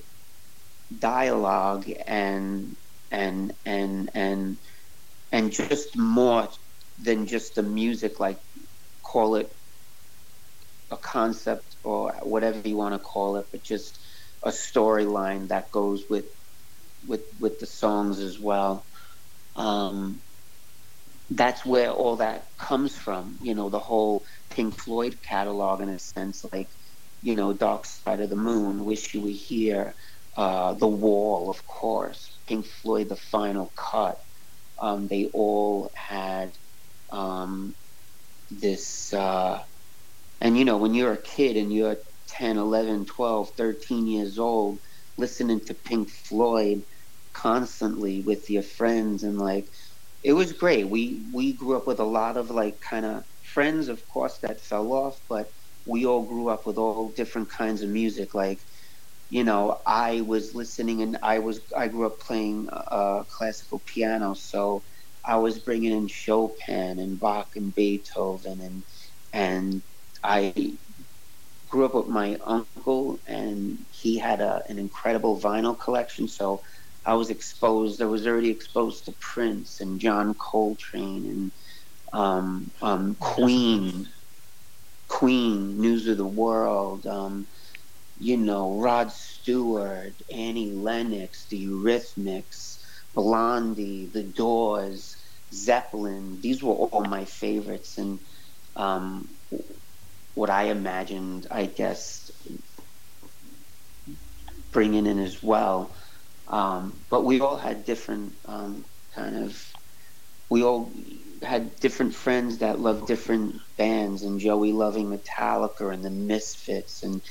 dialogue 0.96 1.90
and 2.06 2.76
and 3.10 3.52
and 3.64 4.10
and 4.14 4.56
and 5.32 5.52
just 5.52 5.96
more 5.96 6.48
than 6.98 7.26
just 7.26 7.54
the 7.54 7.62
music 7.62 8.20
like 8.20 8.38
call 9.02 9.36
it 9.36 9.52
a 10.90 10.96
concept 10.96 11.76
or 11.84 12.12
whatever 12.22 12.66
you 12.68 12.76
want 12.76 12.94
to 12.94 12.98
call 12.98 13.36
it 13.36 13.46
but 13.50 13.62
just 13.62 13.98
a 14.42 14.50
storyline 14.50 15.48
that 15.48 15.70
goes 15.70 16.04
with 16.08 16.26
with 17.06 17.22
with 17.38 17.58
the 17.58 17.66
songs 17.66 18.20
as 18.20 18.38
well 18.38 18.86
um, 19.56 20.20
that's 21.30 21.64
where 21.64 21.90
all 21.90 22.16
that 22.16 22.48
comes 22.58 22.96
from. 22.96 23.38
You 23.42 23.54
know, 23.54 23.68
the 23.68 23.78
whole 23.78 24.24
Pink 24.50 24.74
Floyd 24.74 25.18
catalog, 25.22 25.80
in 25.80 25.88
a 25.88 25.98
sense, 25.98 26.44
like 26.52 26.68
you 27.22 27.36
know, 27.36 27.52
Dark 27.52 27.84
Side 27.84 28.20
of 28.20 28.30
the 28.30 28.36
Moon, 28.36 28.84
Wish 28.84 29.14
You 29.14 29.22
Were 29.22 29.28
Here, 29.28 29.94
uh, 30.36 30.74
The 30.74 30.88
Wall, 30.88 31.50
of 31.50 31.66
course, 31.66 32.29
Pink 32.50 32.66
Floyd, 32.66 33.10
The 33.10 33.16
Final 33.16 33.72
Cut. 33.78 34.18
Um, 34.80 35.08
they 35.08 35.30
all 35.34 35.90
had 35.96 36.52
um, 37.10 37.76
this, 38.50 39.12
uh, 39.14 39.62
and 40.40 40.58
you 40.58 40.64
know, 40.66 40.78
when 40.78 40.94
you're 40.94 41.14
a 41.14 41.22
kid 41.22 41.56
and 41.56 41.72
you're 41.72 41.98
10, 42.28 42.58
11, 42.58 43.06
12, 43.06 43.50
13 43.56 44.06
years 44.08 44.38
old, 44.38 44.80
listening 45.18 45.60
to 45.66 45.74
Pink 45.74 46.10
Floyd 46.10 46.80
constantly 47.34 48.22
with 48.22 48.50
your 48.50 48.62
friends 48.64 49.24
and 49.24 49.38
like, 49.38 49.66
it 50.22 50.34
was 50.34 50.52
great. 50.54 50.90
We 50.90 51.26
we 51.32 51.54
grew 51.56 51.78
up 51.78 51.88
with 51.88 52.00
a 52.00 52.04
lot 52.06 52.36
of 52.38 52.50
like 52.50 52.80
kind 52.82 53.06
of 53.06 53.24
friends, 53.42 53.88
of 53.88 54.06
course, 54.08 54.38
that 54.42 54.60
fell 54.60 54.92
off, 54.92 55.16
but 55.30 55.48
we 55.86 56.06
all 56.06 56.26
grew 56.26 56.50
up 56.50 56.66
with 56.66 56.78
all 56.78 57.12
different 57.16 57.50
kinds 57.50 57.82
of 57.82 57.90
music. 57.90 58.34
Like, 58.34 58.60
you 59.30 59.44
know, 59.44 59.80
I 59.86 60.22
was 60.22 60.54
listening 60.54 61.02
and 61.02 61.18
I 61.22 61.38
was 61.38 61.60
I 61.76 61.88
grew 61.88 62.06
up 62.06 62.20
playing 62.20 62.68
uh, 62.70 63.22
classical 63.28 63.78
piano, 63.86 64.34
so 64.34 64.84
I 65.24 65.36
was 65.36 65.60
bringing 65.60 65.92
in 65.92 66.08
Chopin 66.08 66.98
and 66.98 67.18
Bach 67.18 67.54
and 67.54 67.74
Beethoven 67.74 68.60
and 68.60 68.84
and 69.32 69.82
I 70.24 70.78
grew 71.68 71.84
up 71.84 71.94
with 71.94 72.08
my 72.08 72.36
uncle 72.44 73.20
and 73.26 73.78
he 73.90 74.18
had 74.18 74.40
a, 74.40 74.62
an 74.68 74.78
incredible 74.80 75.40
vinyl 75.40 75.78
collection, 75.78 76.26
so 76.26 76.62
I 77.06 77.14
was 77.14 77.30
exposed. 77.30 78.02
I 78.02 78.06
was 78.06 78.26
already 78.26 78.50
exposed 78.50 79.04
to 79.04 79.12
Prince 79.20 79.80
and 79.80 80.00
John 80.00 80.34
Coltrane 80.34 81.26
and 81.26 81.52
um, 82.12 82.72
um, 82.82 83.14
Queen, 83.14 84.08
Queen, 85.06 85.80
News 85.80 86.08
of 86.08 86.16
the 86.18 86.26
World. 86.26 87.06
Um, 87.06 87.46
you 88.20 88.36
know, 88.36 88.78
Rod 88.78 89.10
Stewart, 89.10 90.12
Annie 90.30 90.72
Lennox, 90.72 91.46
The 91.46 91.66
Eurythmics, 91.66 92.84
Blondie, 93.14 94.10
The 94.12 94.22
Doors, 94.22 95.16
Zeppelin. 95.52 96.40
These 96.42 96.62
were 96.62 96.74
all 96.74 97.04
my 97.04 97.24
favorites, 97.24 97.96
and 97.96 98.20
um, 98.76 99.26
what 100.34 100.50
I 100.50 100.64
imagined, 100.64 101.46
I 101.50 101.64
guess, 101.64 102.30
bringing 104.70 105.06
in 105.06 105.18
as 105.18 105.42
well. 105.42 105.90
Um, 106.46 106.92
but 107.08 107.24
we 107.24 107.40
all 107.40 107.56
had 107.56 107.86
different 107.86 108.34
um, 108.44 108.84
kind 109.14 109.44
of, 109.44 109.64
we 110.50 110.62
all 110.62 110.92
had 111.42 111.80
different 111.80 112.14
friends 112.14 112.58
that 112.58 112.80
loved 112.80 113.06
different 113.06 113.54
bands, 113.78 114.24
and 114.24 114.38
Joey 114.38 114.72
loving 114.72 115.06
Metallica 115.06 115.92
and 115.92 116.04
the 116.04 116.10
Misfits, 116.10 117.02
and 117.02 117.22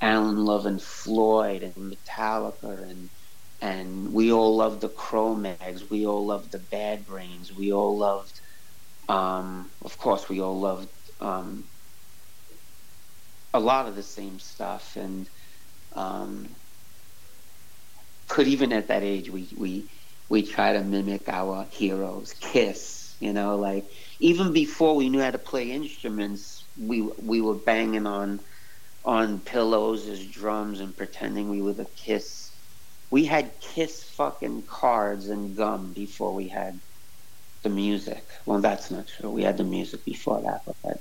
Alan 0.00 0.36
Love 0.38 0.66
and 0.66 0.82
Floyd 0.82 1.62
and 1.62 1.92
Metallica, 1.92 2.90
and 2.90 3.10
and 3.60 4.12
we 4.12 4.32
all 4.32 4.56
loved 4.56 4.82
the 4.82 4.90
Cro-Mags. 4.90 5.90
We 5.90 6.06
all 6.06 6.26
loved 6.26 6.52
the 6.52 6.60
Bad 6.60 7.06
Brains. 7.06 7.52
We 7.52 7.72
all 7.72 7.98
loved, 7.98 8.40
um, 9.08 9.72
of 9.82 9.98
course, 9.98 10.28
we 10.28 10.40
all 10.40 10.60
loved 10.60 10.90
um, 11.20 11.70
a 13.54 13.60
lot 13.60 13.88
of 13.88 13.96
the 13.96 14.02
same 14.02 14.38
stuff, 14.38 14.96
and 14.96 15.28
um, 15.94 16.56
could 18.28 18.48
even 18.48 18.72
at 18.72 18.88
that 18.88 19.02
age 19.02 19.30
we 19.30 19.54
we 19.56 19.90
we 20.28 20.42
try 20.42 20.74
to 20.74 20.84
mimic 20.84 21.28
our 21.28 21.66
heroes. 21.72 22.34
Kiss, 22.40 23.16
you 23.20 23.32
know, 23.32 23.56
like 23.56 23.84
even 24.20 24.52
before 24.52 24.96
we 24.96 25.08
knew 25.10 25.20
how 25.20 25.30
to 25.30 25.38
play 25.38 25.70
instruments, 25.72 26.68
we 26.76 27.02
we 27.18 27.40
were 27.40 27.60
banging 27.60 28.06
on 28.06 28.40
on 29.06 29.38
pillows 29.40 30.08
as 30.08 30.24
drums 30.26 30.80
and 30.80 30.96
pretending 30.96 31.48
we 31.48 31.62
were 31.62 31.72
the 31.72 31.84
Kiss. 31.96 32.50
We 33.10 33.24
had 33.24 33.58
Kiss 33.60 34.02
fucking 34.02 34.62
cards 34.62 35.28
and 35.28 35.56
gum 35.56 35.92
before 35.92 36.34
we 36.34 36.48
had 36.48 36.78
the 37.62 37.68
music. 37.68 38.24
Well, 38.44 38.60
that's 38.60 38.90
not 38.90 39.06
true. 39.06 39.30
We 39.30 39.44
had 39.44 39.56
the 39.56 39.64
music 39.64 40.04
before 40.04 40.40
that, 40.42 40.62
but 40.82 41.00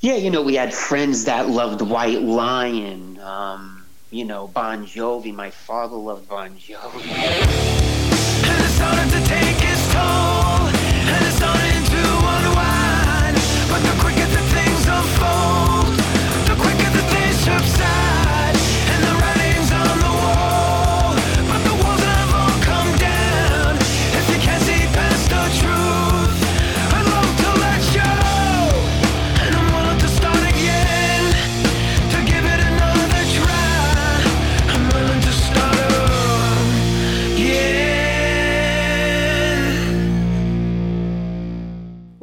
yeah, 0.00 0.16
you 0.16 0.30
know, 0.30 0.42
we 0.42 0.54
had 0.54 0.72
friends 0.72 1.24
that 1.24 1.48
loved 1.48 1.80
White 1.80 2.22
Lion. 2.22 3.18
Um, 3.18 3.84
you 4.10 4.24
know, 4.24 4.46
Bon 4.46 4.86
Jovi. 4.86 5.34
My 5.34 5.50
father 5.50 5.96
loved 5.96 6.28
Bon 6.28 6.50
Jovi. 6.56 7.02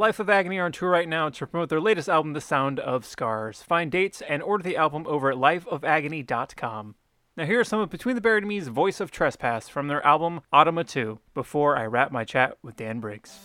Life 0.03 0.19
of 0.19 0.29
Agony 0.29 0.57
are 0.57 0.65
on 0.65 0.73
tour 0.73 0.89
right 0.89 1.07
now 1.07 1.29
to 1.29 1.47
promote 1.47 1.69
their 1.69 1.79
latest 1.79 2.09
album, 2.09 2.33
The 2.33 2.41
Sound 2.41 2.77
of 2.77 3.05
Scars. 3.05 3.61
Find 3.61 3.89
dates 3.89 4.21
and 4.27 4.43
order 4.43 4.61
the 4.61 4.75
album 4.75 5.07
over 5.07 5.31
at 5.31 5.37
lifeofagony.com. 5.37 6.95
Now, 7.37 7.45
here 7.45 7.61
are 7.61 7.63
some 7.63 7.79
of 7.79 7.89
Between 7.89 8.15
the 8.15 8.19
Buried 8.19 8.43
and 8.43 8.49
Me's 8.49 8.67
Voice 8.67 8.99
of 8.99 9.11
Trespass 9.11 9.69
from 9.69 9.87
their 9.87 10.05
album 10.05 10.41
Automata 10.51 10.91
2, 10.91 11.19
before 11.33 11.77
I 11.77 11.85
wrap 11.85 12.11
my 12.11 12.25
chat 12.25 12.57
with 12.61 12.75
Dan 12.75 12.99
Briggs. 12.99 13.39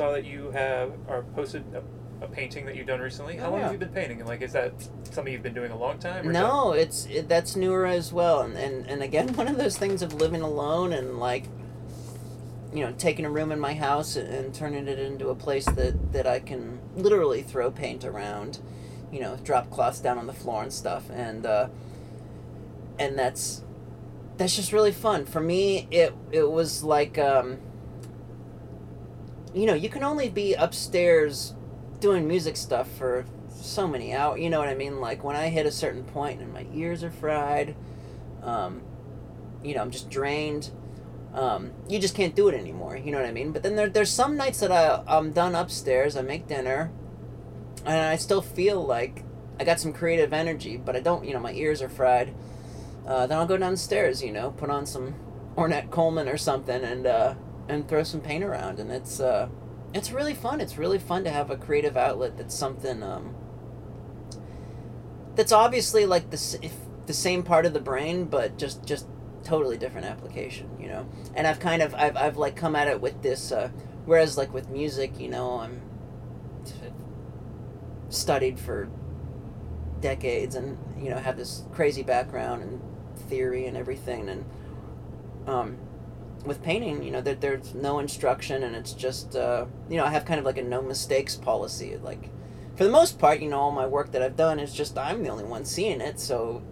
Saw 0.00 0.12
that 0.12 0.24
you 0.24 0.50
have 0.52 0.92
posted 1.34 1.62
a, 1.74 2.24
a 2.24 2.28
painting 2.28 2.64
that 2.64 2.74
you've 2.74 2.86
done 2.86 3.00
recently. 3.00 3.36
How 3.36 3.48
Oh, 3.48 3.50
long 3.50 3.58
yeah. 3.58 3.64
have 3.64 3.72
you 3.74 3.78
been 3.78 3.90
painting? 3.90 4.18
And 4.20 4.26
like, 4.26 4.40
is 4.40 4.52
that 4.54 4.72
something 5.10 5.30
you've 5.30 5.42
been 5.42 5.52
doing 5.52 5.70
a 5.72 5.76
long 5.76 5.98
time? 5.98 6.32
No, 6.32 6.72
it's 6.72 7.04
it, 7.04 7.28
that's 7.28 7.54
newer 7.54 7.84
as 7.84 8.10
well, 8.10 8.40
and, 8.40 8.56
and 8.56 8.86
and 8.86 9.02
again, 9.02 9.34
one 9.34 9.46
of 9.46 9.58
those 9.58 9.76
things 9.76 10.00
of 10.00 10.14
living 10.14 10.40
alone 10.40 10.94
and 10.94 11.18
like, 11.18 11.44
you 12.72 12.82
know, 12.82 12.92
taking 12.96 13.26
a 13.26 13.30
room 13.30 13.52
in 13.52 13.60
my 13.60 13.74
house 13.74 14.16
and, 14.16 14.26
and 14.32 14.54
turning 14.54 14.88
it 14.88 14.98
into 14.98 15.28
a 15.28 15.34
place 15.34 15.66
that 15.66 16.12
that 16.12 16.26
I 16.26 16.40
can 16.40 16.80
literally 16.96 17.42
throw 17.42 17.70
paint 17.70 18.02
around, 18.02 18.58
you 19.12 19.20
know, 19.20 19.36
drop 19.44 19.68
cloths 19.70 20.00
down 20.00 20.16
on 20.16 20.26
the 20.26 20.32
floor 20.32 20.62
and 20.62 20.72
stuff, 20.72 21.10
and 21.10 21.44
uh, 21.44 21.68
and 22.98 23.18
that's 23.18 23.62
that's 24.38 24.56
just 24.56 24.72
really 24.72 24.92
fun 24.92 25.26
for 25.26 25.40
me. 25.42 25.86
It 25.90 26.14
it 26.32 26.50
was 26.50 26.82
like 26.82 27.18
um, 27.18 27.58
you 29.54 29.66
know, 29.66 29.74
you 29.74 29.88
can 29.88 30.04
only 30.04 30.28
be 30.28 30.54
upstairs 30.54 31.54
doing 31.98 32.26
music 32.26 32.56
stuff 32.56 32.90
for 32.96 33.24
so 33.50 33.86
many 33.86 34.14
hours. 34.14 34.40
You 34.40 34.50
know 34.50 34.58
what 34.58 34.68
I 34.68 34.74
mean? 34.74 35.00
Like 35.00 35.22
when 35.24 35.36
I 35.36 35.48
hit 35.48 35.66
a 35.66 35.70
certain 35.70 36.04
point 36.04 36.40
and 36.40 36.52
my 36.52 36.66
ears 36.72 37.02
are 37.04 37.10
fried, 37.10 37.74
um, 38.42 38.82
you 39.62 39.74
know, 39.74 39.82
I'm 39.82 39.90
just 39.90 40.08
drained. 40.08 40.70
Um, 41.34 41.72
you 41.88 41.98
just 41.98 42.14
can't 42.14 42.34
do 42.34 42.48
it 42.48 42.54
anymore. 42.54 42.96
You 42.96 43.12
know 43.12 43.18
what 43.18 43.28
I 43.28 43.32
mean? 43.32 43.52
But 43.52 43.62
then 43.62 43.76
there, 43.76 43.88
there's 43.88 44.10
some 44.10 44.36
nights 44.36 44.60
that 44.60 44.72
I 44.72 45.02
I'm 45.06 45.32
done 45.32 45.54
upstairs. 45.54 46.16
I 46.16 46.22
make 46.22 46.48
dinner, 46.48 46.90
and 47.84 47.94
I 47.94 48.16
still 48.16 48.42
feel 48.42 48.84
like 48.84 49.24
I 49.60 49.64
got 49.64 49.78
some 49.78 49.92
creative 49.92 50.32
energy, 50.32 50.76
but 50.76 50.96
I 50.96 51.00
don't, 51.00 51.24
you 51.24 51.34
know, 51.34 51.40
my 51.40 51.52
ears 51.52 51.82
are 51.82 51.88
fried. 51.88 52.34
Uh, 53.06 53.26
then 53.26 53.38
I'll 53.38 53.46
go 53.46 53.56
downstairs, 53.56 54.22
you 54.22 54.32
know, 54.32 54.50
put 54.52 54.70
on 54.70 54.86
some 54.86 55.14
Ornette 55.56 55.90
Coleman 55.90 56.28
or 56.28 56.36
something, 56.36 56.82
and 56.82 57.06
uh, 57.06 57.34
and 57.68 57.88
throw 57.88 58.02
some 58.02 58.20
paint 58.20 58.44
around, 58.44 58.78
and 58.78 58.90
it's 58.90 59.20
uh, 59.20 59.48
it's 59.94 60.12
really 60.12 60.34
fun. 60.34 60.60
It's 60.60 60.78
really 60.78 60.98
fun 60.98 61.24
to 61.24 61.30
have 61.30 61.50
a 61.50 61.56
creative 61.56 61.96
outlet 61.96 62.36
that's 62.36 62.54
something 62.54 63.02
um, 63.02 63.34
that's 65.34 65.52
obviously 65.52 66.06
like 66.06 66.30
the 66.30 66.58
if 66.62 66.74
the 67.06 67.14
same 67.14 67.42
part 67.42 67.66
of 67.66 67.72
the 67.72 67.80
brain, 67.80 68.24
but 68.24 68.58
just 68.58 68.84
just 68.84 69.06
totally 69.42 69.78
different 69.78 70.06
application, 70.06 70.68
you 70.78 70.88
know. 70.88 71.08
And 71.34 71.46
I've 71.46 71.60
kind 71.60 71.82
of 71.82 71.94
I've 71.94 72.16
I've 72.16 72.36
like 72.36 72.56
come 72.56 72.76
at 72.76 72.88
it 72.88 73.00
with 73.00 73.22
this. 73.22 73.52
Uh, 73.52 73.70
whereas 74.04 74.36
like 74.36 74.52
with 74.52 74.68
music, 74.68 75.18
you 75.18 75.28
know, 75.28 75.60
I'm 75.60 75.82
studied 78.10 78.58
for 78.58 78.88
decades 80.00 80.54
and 80.54 80.78
you 80.98 81.10
know 81.10 81.16
have 81.16 81.36
this 81.36 81.62
crazy 81.72 82.02
background 82.02 82.62
and 82.62 82.80
theory 83.28 83.66
and 83.66 83.76
everything 83.76 84.28
and 84.28 84.44
um, 85.46 85.78
with 86.44 86.62
painting 86.62 87.02
you 87.02 87.10
know 87.10 87.20
there, 87.20 87.34
there's 87.34 87.74
no 87.74 87.98
instruction 87.98 88.62
and 88.62 88.74
it's 88.74 88.92
just 88.92 89.36
uh, 89.36 89.66
you 89.88 89.96
know 89.96 90.04
i 90.04 90.10
have 90.10 90.24
kind 90.24 90.38
of 90.38 90.46
like 90.46 90.58
a 90.58 90.62
no 90.62 90.82
mistakes 90.82 91.36
policy. 91.36 91.96
Like 91.96 92.30
for 92.76 92.84
the 92.84 92.90
most 92.90 93.18
part 93.18 93.40
you 93.40 93.48
know 93.50 93.58
all 93.58 93.72
my 93.72 93.86
work 93.86 94.12
that 94.12 94.22
i've 94.22 94.36
done 94.36 94.58
is 94.58 94.72
just 94.72 94.96
i'm 94.96 95.22
the 95.22 95.28
only 95.28 95.44
one 95.44 95.64
seeing 95.64 96.00
it 96.00 96.18
so 96.18 96.62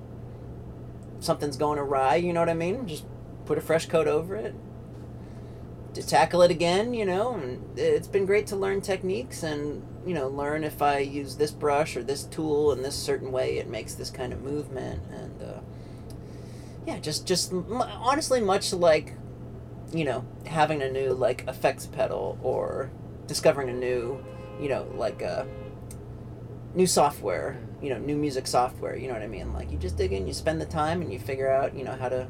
something's 1.20 1.56
going 1.56 1.78
awry 1.78 2.16
you 2.16 2.32
know 2.32 2.40
what 2.40 2.48
i 2.48 2.54
mean? 2.54 2.86
Just 2.86 3.04
put 3.44 3.58
a 3.58 3.60
fresh 3.60 3.86
coat 3.86 4.06
over 4.06 4.36
it 4.36 4.54
to 5.94 6.06
tackle 6.06 6.42
it 6.42 6.50
again 6.50 6.94
you 6.94 7.04
know 7.04 7.34
and 7.34 7.78
it's 7.78 8.06
been 8.06 8.26
great 8.26 8.46
to 8.46 8.56
learn 8.56 8.80
techniques 8.80 9.42
and 9.42 9.82
you 10.06 10.14
know 10.14 10.28
learn 10.28 10.62
if 10.62 10.82
i 10.82 10.98
use 10.98 11.36
this 11.36 11.50
brush 11.50 11.96
or 11.96 12.02
this 12.02 12.24
tool 12.24 12.72
in 12.72 12.82
this 12.82 12.94
certain 12.94 13.32
way 13.32 13.58
it 13.58 13.68
makes 13.68 13.94
this 13.94 14.10
kind 14.10 14.32
of 14.32 14.42
movement 14.42 15.02
and 15.10 15.42
uh, 15.42 15.60
yeah 16.86 16.98
just 16.98 17.26
just 17.26 17.52
honestly 17.52 18.40
much 18.40 18.72
like 18.72 19.14
you 19.92 20.04
know 20.04 20.24
having 20.46 20.82
a 20.82 20.90
new 20.90 21.12
like 21.12 21.44
effects 21.48 21.86
pedal 21.86 22.38
or 22.42 22.90
discovering 23.26 23.68
a 23.68 23.72
new 23.72 24.22
you 24.60 24.68
know 24.68 24.86
like 24.94 25.22
a 25.22 25.46
new 26.74 26.86
software 26.86 27.58
mm. 27.58 27.84
you 27.84 27.90
know 27.90 27.98
new 27.98 28.16
music 28.16 28.46
software 28.46 28.96
you 28.96 29.08
know 29.08 29.14
what 29.14 29.22
i 29.22 29.26
mean? 29.26 29.52
Like 29.52 29.70
you 29.70 29.78
just 29.78 29.96
dig 29.96 30.12
in 30.12 30.26
you 30.26 30.34
spend 30.34 30.60
the 30.60 30.66
time 30.66 31.00
and 31.00 31.12
you 31.12 31.18
figure 31.18 31.50
out 31.50 31.74
you 31.74 31.84
know 31.84 31.96
how 31.96 32.08
to 32.08 32.28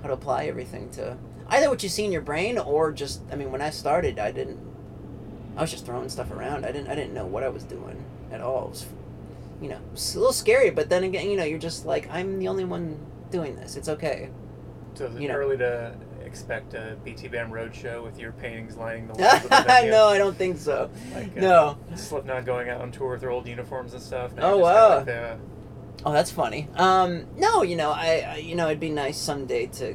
how 0.00 0.08
to 0.08 0.14
apply 0.14 0.44
everything 0.44 0.90
to 0.90 1.16
either 1.48 1.68
what 1.68 1.82
you 1.82 1.88
see 1.88 2.04
in 2.04 2.12
your 2.12 2.22
brain 2.22 2.58
or 2.58 2.92
just 2.92 3.22
i 3.30 3.36
mean 3.36 3.50
when 3.52 3.60
i 3.60 3.70
started 3.70 4.18
i 4.18 4.30
didn't 4.32 4.58
i 5.56 5.60
was 5.60 5.70
just 5.70 5.84
throwing 5.84 6.08
stuff 6.08 6.30
around. 6.30 6.64
I 6.64 6.72
didn't 6.72 6.88
i 6.88 6.94
didn't 6.94 7.14
know 7.14 7.26
what 7.26 7.42
i 7.42 7.48
was 7.48 7.64
doing 7.64 8.04
at 8.30 8.40
all. 8.40 8.66
It 8.66 8.70
was 8.70 8.86
you 9.60 9.68
know 9.68 9.78
it's 9.92 10.14
a 10.14 10.18
little 10.18 10.32
scary 10.32 10.70
but 10.70 10.88
then 10.88 11.04
again 11.04 11.28
you 11.30 11.36
know 11.36 11.44
you're 11.44 11.58
just 11.58 11.84
like 11.86 12.08
i'm 12.10 12.38
the 12.38 12.48
only 12.48 12.64
one 12.64 12.98
doing 13.30 13.56
this. 13.56 13.76
It's 13.76 13.88
okay. 13.88 14.30
So 14.94 15.06
is 15.06 15.16
it 15.16 15.22
You 15.22 15.28
know. 15.28 15.34
early 15.34 15.56
to 15.58 15.96
expect 16.32 16.72
a 16.72 16.96
BTBAM 17.04 17.50
roadshow 17.50 18.02
with 18.02 18.18
your 18.18 18.32
paintings 18.32 18.74
lining 18.78 19.06
the 19.06 19.12
walls 19.18 19.44
of 19.44 19.50
the 19.50 19.64
venue? 19.66 19.90
no 19.98 20.08
i 20.08 20.16
don't 20.16 20.34
think 20.34 20.56
so 20.56 20.90
Like, 21.14 21.36
uh, 21.36 21.40
no 21.40 21.78
Slipknot 21.94 22.46
going 22.46 22.70
out 22.70 22.80
on 22.80 22.90
tour 22.90 23.10
with 23.10 23.20
their 23.20 23.28
old 23.30 23.46
uniforms 23.46 23.92
and 23.92 24.02
stuff. 24.02 24.32
Oh, 24.38 24.56
wow. 24.56 24.96
Like 24.96 25.04
the, 25.06 25.38
Oh, 26.06 26.12
that's 26.12 26.30
funny. 26.30 26.68
Um, 26.74 27.26
no, 27.36 27.62
you 27.62 27.76
know, 27.76 27.90
I, 27.90 28.24
I, 28.26 28.36
you 28.38 28.54
know, 28.54 28.66
it'd 28.68 28.80
be 28.80 28.88
nice 28.90 29.18
someday 29.18 29.66
to, 29.66 29.94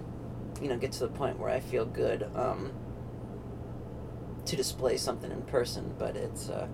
you 0.62 0.70
know, 0.70 0.78
get 0.78 0.92
to 0.94 1.00
the 1.00 1.08
point 1.10 1.40
where 1.40 1.50
I 1.50 1.60
feel 1.60 1.86
good, 1.86 2.30
um, 2.36 2.72
to 4.46 4.56
display 4.56 4.96
something 4.98 5.32
in 5.32 5.42
person. 5.42 5.96
But 5.98 6.16
it's, 6.16 6.50
uh, 6.50 6.68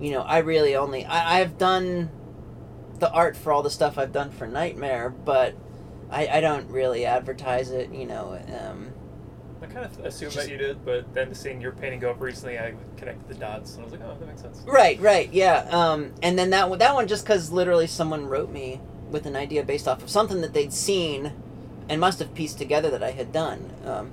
you 0.00 0.10
know, 0.12 0.22
I 0.22 0.38
really 0.38 0.74
only, 0.74 1.04
I, 1.04 1.40
I've 1.40 1.56
done 1.58 2.10
the 2.98 3.10
art 3.12 3.36
for 3.36 3.52
all 3.52 3.62
the 3.62 3.70
stuff 3.70 3.98
I've 3.98 4.12
done 4.12 4.30
for 4.30 4.46
Nightmare, 4.46 5.10
but 5.10 5.54
I, 6.10 6.28
I 6.28 6.40
don't 6.40 6.68
really 6.70 7.04
advertise 7.06 7.70
it. 7.70 7.92
You 7.92 8.06
know, 8.06 8.38
um, 8.60 8.92
I 9.62 9.66
kind 9.66 9.84
of 9.86 9.98
assumed 10.04 10.32
Just- 10.32 10.46
that 10.46 10.52
you 10.52 10.58
did, 10.58 10.84
but 10.84 11.12
then 11.14 11.34
seeing 11.34 11.60
your 11.60 11.72
painting 11.72 12.00
go 12.00 12.10
up 12.10 12.20
recently, 12.20 12.58
I 12.58 12.74
connected 12.96 13.28
the 13.28 13.34
dots, 13.34 13.74
and 13.74 13.82
I 13.82 13.84
was 13.84 13.92
like, 13.92 14.02
oh, 14.04 14.16
that 14.18 14.26
makes 14.26 14.42
sense. 14.42 14.62
Right, 14.66 15.00
right, 15.00 15.32
yeah. 15.32 15.66
Um, 15.70 16.12
and 16.22 16.38
then 16.38 16.50
that 16.50 16.68
one, 16.68 16.78
that 16.80 16.94
one, 16.94 17.08
just 17.08 17.24
because 17.24 17.50
literally 17.50 17.86
someone 17.86 18.26
wrote 18.26 18.50
me 18.50 18.80
with 19.10 19.26
an 19.26 19.36
idea 19.36 19.62
based 19.62 19.88
off 19.88 20.02
of 20.02 20.10
something 20.10 20.40
that 20.42 20.52
they'd 20.52 20.72
seen, 20.72 21.32
and 21.88 22.00
must 22.00 22.18
have 22.18 22.34
pieced 22.34 22.58
together 22.58 22.90
that 22.90 23.02
I 23.02 23.12
had 23.12 23.32
done. 23.32 23.70
Um, 23.84 24.10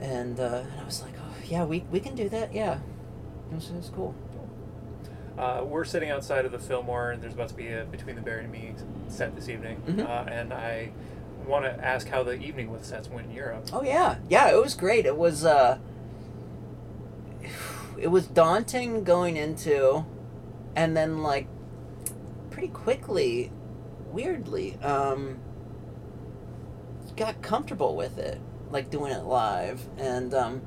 and, 0.00 0.38
uh, 0.38 0.64
and 0.70 0.80
I 0.80 0.84
was 0.84 1.02
like, 1.02 1.14
oh 1.18 1.34
yeah, 1.46 1.64
we 1.64 1.84
we 1.90 2.00
can 2.00 2.14
do 2.14 2.28
that. 2.28 2.52
Yeah, 2.54 2.78
it 3.50 3.54
was, 3.54 3.70
it 3.70 3.76
was 3.76 3.90
cool. 3.94 4.14
Uh, 5.38 5.64
we're 5.64 5.84
sitting 5.84 6.10
outside 6.10 6.44
of 6.44 6.52
the 6.52 6.58
Fillmore, 6.58 7.10
and 7.10 7.22
there's 7.22 7.34
about 7.34 7.48
to 7.48 7.54
be 7.54 7.68
a 7.72 7.84
Between 7.84 8.14
the 8.14 8.22
Buried 8.22 8.44
and 8.44 8.52
Me 8.52 8.72
set 9.08 9.34
this 9.34 9.48
evening. 9.48 9.82
Mhm. 9.86 10.04
Uh, 10.06 10.30
and 10.30 10.52
I 10.52 10.92
want 11.46 11.64
to 11.64 11.84
ask 11.84 12.08
how 12.08 12.22
the 12.22 12.34
evening 12.34 12.70
with 12.70 12.84
sets 12.84 13.08
went 13.10 13.26
in 13.28 13.34
Europe. 13.34 13.68
Oh 13.72 13.82
yeah, 13.82 14.16
yeah, 14.28 14.48
it 14.50 14.62
was 14.62 14.74
great. 14.74 15.06
It 15.06 15.16
was 15.16 15.44
uh, 15.44 15.78
it 17.98 18.08
was 18.08 18.26
daunting 18.26 19.02
going 19.04 19.36
into, 19.36 20.04
and 20.76 20.96
then 20.96 21.22
like, 21.22 21.48
pretty 22.50 22.68
quickly, 22.68 23.50
weirdly, 24.12 24.78
um, 24.82 25.38
got 27.16 27.42
comfortable 27.42 27.96
with 27.96 28.18
it, 28.18 28.40
like 28.70 28.88
doing 28.88 29.10
it 29.12 29.24
live, 29.24 29.82
and 29.98 30.32
um, 30.32 30.62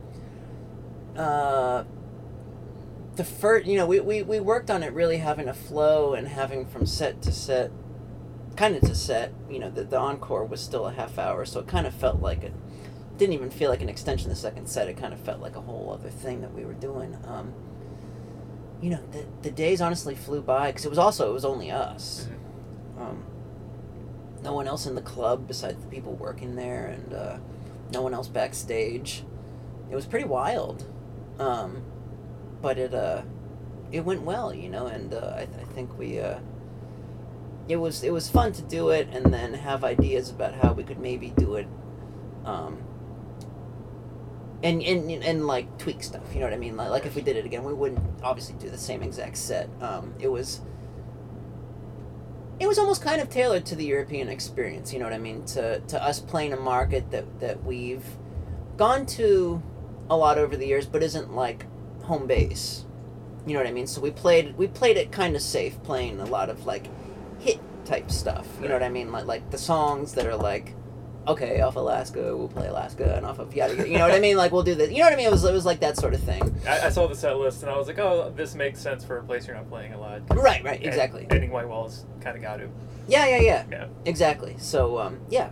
uh. 1.16 1.86
The 3.18 3.24
first, 3.24 3.66
you 3.66 3.78
know, 3.78 3.88
we, 3.88 4.00
we, 4.00 4.22
we 4.22 4.40
worked 4.40 4.70
on 4.70 4.84
it 4.84 4.94
really 4.94 5.18
having 5.18 5.50
a 5.50 5.54
flow 5.54 6.14
and 6.14 6.28
having 6.28 6.66
from 6.68 6.86
set 6.86 7.22
to 7.24 7.32
set 7.32 7.72
kind 8.56 8.76
of 8.76 8.82
to 8.84 8.96
set. 8.96 9.34
You 9.50 9.60
know, 9.60 9.70
the, 9.70 9.84
the 9.84 9.98
encore 9.98 10.46
was 10.46 10.62
still 10.62 10.88
a 10.88 10.94
half 10.94 11.18
hour, 11.18 11.44
so 11.44 11.60
it 11.60 11.68
kind 11.68 11.88
of 11.88 11.94
felt 11.94 12.22
like 12.22 12.44
it 12.44 12.54
didn't 13.18 13.34
even 13.34 13.50
feel 13.50 13.70
like 13.70 13.82
an 13.82 13.90
extension 13.90 14.30
of 14.30 14.36
the 14.36 14.42
second 14.42 14.68
set. 14.68 14.88
It 14.88 14.98
kind 14.98 15.14
of 15.14 15.20
felt 15.20 15.42
like 15.42 15.56
a 15.56 15.62
whole 15.62 15.92
other 15.92 16.10
thing 16.10 16.42
that 16.42 16.54
we 16.54 16.64
were 16.64 16.74
doing. 16.74 17.18
Um, 17.26 17.54
you 18.82 18.92
know, 18.92 19.00
the, 19.12 19.26
the 19.42 19.52
days 19.52 19.82
honestly 19.82 20.14
flew 20.16 20.42
by 20.42 20.68
because 20.68 20.86
it 20.86 20.90
was 20.90 21.00
also 21.00 21.30
it 21.30 21.34
was 21.34 21.46
only 21.46 21.72
us. 21.72 22.28
Um, 23.00 23.24
no 24.44 24.54
one 24.54 24.68
else 24.68 24.86
in 24.86 24.94
the 24.94 25.02
club 25.02 25.48
besides 25.48 25.82
the 25.82 25.90
people 25.90 26.14
working 26.14 26.56
there, 26.56 26.86
and 26.86 27.14
uh, 27.14 27.38
no 27.92 28.02
one 28.02 28.14
else 28.14 28.28
backstage. 28.28 29.24
It 29.90 29.96
was 29.96 30.06
pretty 30.06 30.26
wild, 30.26 30.86
um, 31.40 31.82
but 32.62 32.78
it 32.78 32.94
uh, 32.94 33.22
it 33.92 34.02
went 34.02 34.22
well, 34.22 34.54
you 34.54 34.70
know, 34.70 34.88
and 34.88 35.14
uh, 35.14 35.34
I, 35.36 35.42
I 35.42 35.64
think 35.74 35.98
we. 35.98 36.20
Uh, 36.20 36.40
it 37.68 37.76
was 37.76 38.04
it 38.04 38.12
was 38.12 38.30
fun 38.30 38.52
to 38.54 38.62
do 38.62 38.90
it 38.90 39.08
and 39.12 39.34
then 39.34 39.54
have 39.54 39.84
ideas 39.84 40.30
about 40.30 40.54
how 40.56 40.74
we 40.74 40.84
could 40.84 41.00
maybe 41.00 41.34
do 41.38 41.56
it 41.56 41.68
um 42.46 42.78
and 44.64 44.82
and, 44.82 45.12
and 45.12 45.46
like 45.46 45.78
tweak 45.78 46.02
stuff 46.02 46.24
you 46.34 46.40
know 46.40 46.46
what 46.46 46.54
i 46.54 46.58
mean 46.58 46.78
like, 46.78 46.90
like 46.90 47.06
if 47.06 47.16
we 47.16 47.22
did 47.22 47.36
it 47.36 47.46
again 47.46 47.64
we 47.64 47.74
wouldn't 47.74 48.00
obviously 48.24 48.56
do 48.56 48.70
the 48.70 48.78
same 48.78 49.04
exact 49.04 49.38
set 49.38 49.70
um 49.82 50.14
it 50.20 50.30
was 50.30 50.62
it 52.60 52.68
was 52.68 52.80
almost 52.80 53.04
kind 53.04 53.22
of 53.22 53.30
tailored 53.30 53.66
to 53.66 53.76
the 53.76 53.86
european 53.86 54.30
experience 54.30 54.94
you 54.94 55.00
know 55.00 55.06
what 55.06 55.14
i 55.14 55.18
mean 55.18 55.44
to 55.46 55.80
to 55.82 56.02
us 56.02 56.20
playing 56.20 56.54
a 56.54 56.58
market 56.58 57.12
that 57.12 57.40
that 57.40 57.64
we've 57.64 58.06
gone 58.78 59.06
to 59.06 59.62
a 60.10 60.16
lot 60.16 60.38
over 60.38 60.56
the 60.56 60.66
years 60.66 60.86
but 60.86 61.04
isn't 61.04 61.36
like 61.36 61.66
home 62.08 62.28
base 62.28 62.86
you 63.46 63.54
know 63.54 63.60
what 63.60 63.68
i 63.68 63.72
mean 63.72 63.88
so 63.88 64.02
we 64.02 64.12
played 64.12 64.56
we 64.58 64.68
played 64.68 64.98
it 64.98 65.12
kind 65.12 65.36
of 65.36 65.42
safe 65.42 65.82
playing 65.84 66.20
a 66.20 66.26
lot 66.26 66.50
of 66.50 66.66
like 66.66 66.88
hit 67.40 67.60
type 67.86 68.12
stuff. 68.12 68.46
You 68.62 68.68
know 68.68 68.74
what 68.74 68.84
I 68.84 68.90
mean? 68.90 69.12
Like 69.14 69.26
like 69.26 69.50
the 69.50 69.58
songs 69.58 70.12
that 70.16 70.26
are 70.26 70.36
like, 70.36 70.74
okay, 71.26 71.62
off 71.62 71.78
Alaska, 71.78 72.36
we'll 72.36 72.50
play 72.50 72.68
Alaska, 72.68 73.16
and 73.16 73.26
off 73.26 73.40
of 73.40 73.56
yada 73.56 73.76
yada. 73.76 73.88
You 73.90 73.98
know 73.98 74.06
what 74.06 74.14
I 74.14 74.20
mean? 74.20 74.36
Like 74.36 74.52
we'll 74.52 74.64
do 74.64 74.76
this. 74.76 74.92
You 74.92 74.98
know 74.98 75.06
what 75.06 75.14
I 75.14 75.16
mean? 75.16 75.28
It 75.28 75.32
was 75.32 75.46
it 75.46 75.54
was 75.54 75.66
like 75.66 75.80
that 75.80 75.96
sort 75.96 76.14
of 76.14 76.22
thing. 76.22 76.42
I, 76.68 76.88
I 76.88 76.90
saw 76.90 77.08
the 77.08 77.16
set 77.16 77.38
list, 77.38 77.62
and 77.64 77.72
I 77.72 77.78
was 77.78 77.88
like, 77.88 77.98
oh, 78.00 78.34
this 78.36 78.56
makes 78.56 78.82
sense 78.82 79.06
for 79.06 79.20
a 79.20 79.24
place 79.24 79.48
you're 79.48 79.56
not 79.56 79.70
playing 79.70 79.94
a 79.94 80.00
lot. 80.00 80.22
Right, 80.36 80.62
right, 80.66 80.86
exactly. 80.86 81.28
Ending 81.30 81.52
White 81.52 81.70
Walls 81.70 82.06
kind 82.20 82.36
of 82.36 82.42
got 82.42 82.58
to. 82.58 82.68
Yeah, 83.08 83.26
yeah, 83.26 83.40
yeah, 83.40 83.64
Yeah. 83.72 83.88
exactly. 84.04 84.56
So 84.58 84.98
um, 85.00 85.20
yeah, 85.30 85.50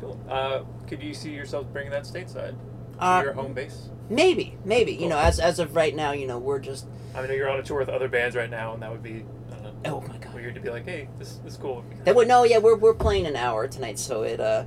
Cool. 0.00 0.20
Uh, 0.28 0.62
could 0.86 1.02
you 1.02 1.12
see 1.12 1.30
yourself 1.30 1.66
bringing 1.72 1.90
that 1.90 2.04
stateside? 2.04 2.54
Uh, 2.98 3.22
your 3.24 3.32
home 3.32 3.52
base? 3.52 3.88
maybe, 4.08 4.56
maybe. 4.64 4.92
You 4.92 5.08
know, 5.08 5.18
as 5.18 5.38
as 5.40 5.58
of 5.58 5.74
right 5.76 5.94
now, 5.94 6.12
you 6.12 6.26
know, 6.26 6.38
we're 6.38 6.58
just 6.58 6.86
I 7.14 7.22
mean, 7.22 7.30
you're 7.32 7.48
on 7.50 7.58
a 7.58 7.62
tour 7.62 7.78
with 7.78 7.88
other 7.88 8.08
bands 8.08 8.36
right 8.36 8.50
now, 8.50 8.74
and 8.74 8.82
that 8.82 8.90
would 8.90 9.02
be, 9.02 9.24
know, 9.62 9.72
oh 9.86 10.00
my 10.02 10.18
god. 10.18 10.34
weird 10.34 10.54
to 10.54 10.60
be 10.60 10.70
like, 10.70 10.84
hey, 10.84 11.08
this, 11.18 11.36
this 11.44 11.54
is 11.54 11.58
cool. 11.58 11.84
That 12.04 12.14
would 12.14 12.28
no, 12.28 12.44
yeah, 12.44 12.58
we're 12.58 12.76
we're 12.76 12.94
playing 12.94 13.26
an 13.26 13.36
hour 13.36 13.66
tonight, 13.68 13.98
so 13.98 14.22
it 14.22 14.40
uh, 14.40 14.64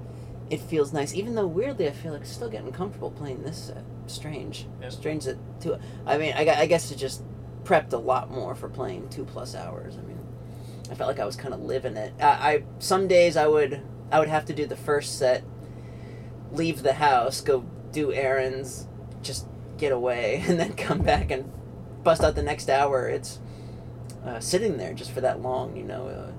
it 0.49 0.59
feels 0.59 0.91
nice. 0.93 1.13
Even 1.13 1.35
though 1.35 1.47
weirdly, 1.47 1.87
I 1.87 1.91
feel 1.91 2.13
like 2.13 2.25
still 2.25 2.49
getting 2.49 2.71
comfortable 2.71 3.11
playing 3.11 3.43
this 3.43 3.57
set. 3.57 3.83
Strange, 4.07 4.67
Yeah. 4.81 4.89
strange 4.89 5.25
that 5.25 5.37
two. 5.61 5.77
I 6.05 6.17
mean, 6.17 6.33
I, 6.35 6.41
I 6.49 6.65
guess 6.65 6.91
it 6.91 6.97
just 6.97 7.23
prepped 7.63 7.93
a 7.93 7.97
lot 7.97 8.29
more 8.31 8.55
for 8.55 8.67
playing 8.67 9.07
two 9.09 9.23
plus 9.23 9.55
hours. 9.55 9.97
I 9.97 10.01
mean, 10.01 10.19
I 10.89 10.95
felt 10.95 11.07
like 11.07 11.19
I 11.19 11.25
was 11.25 11.35
kind 11.37 11.53
of 11.53 11.61
living 11.61 11.95
it. 11.95 12.13
I, 12.19 12.25
I 12.25 12.63
some 12.79 13.07
days 13.07 13.37
I 13.37 13.47
would 13.47 13.81
I 14.11 14.19
would 14.19 14.27
have 14.27 14.45
to 14.45 14.53
do 14.53 14.65
the 14.65 14.75
first 14.75 15.17
set, 15.17 15.43
leave 16.51 16.83
the 16.83 16.93
house, 16.93 17.39
go 17.41 17.63
do 17.91 18.11
errands, 18.13 18.87
just 19.21 19.47
get 19.77 19.91
away, 19.91 20.43
and 20.47 20.59
then 20.59 20.73
come 20.73 20.99
back 20.99 21.31
and 21.31 21.51
bust 22.03 22.23
out 22.23 22.35
the 22.35 22.43
next 22.43 22.69
hour. 22.69 23.07
It's 23.07 23.39
uh, 24.25 24.39
sitting 24.39 24.77
there 24.77 24.93
just 24.93 25.11
for 25.11 25.21
that 25.21 25.41
long, 25.41 25.75
you 25.75 25.83
know, 25.83 26.07
uh, 26.07 26.31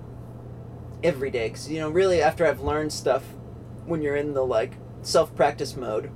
every 1.03 1.31
day. 1.31 1.49
Because 1.49 1.71
you 1.71 1.81
know, 1.81 1.91
really, 1.91 2.23
after 2.23 2.47
I've 2.47 2.61
learned 2.61 2.93
stuff, 2.93 3.25
when 3.87 4.03
you're 4.03 4.17
in 4.17 4.35
the 4.35 4.45
like 4.45 4.75
self 5.03 5.35
practice 5.35 5.77
mode, 5.77 6.11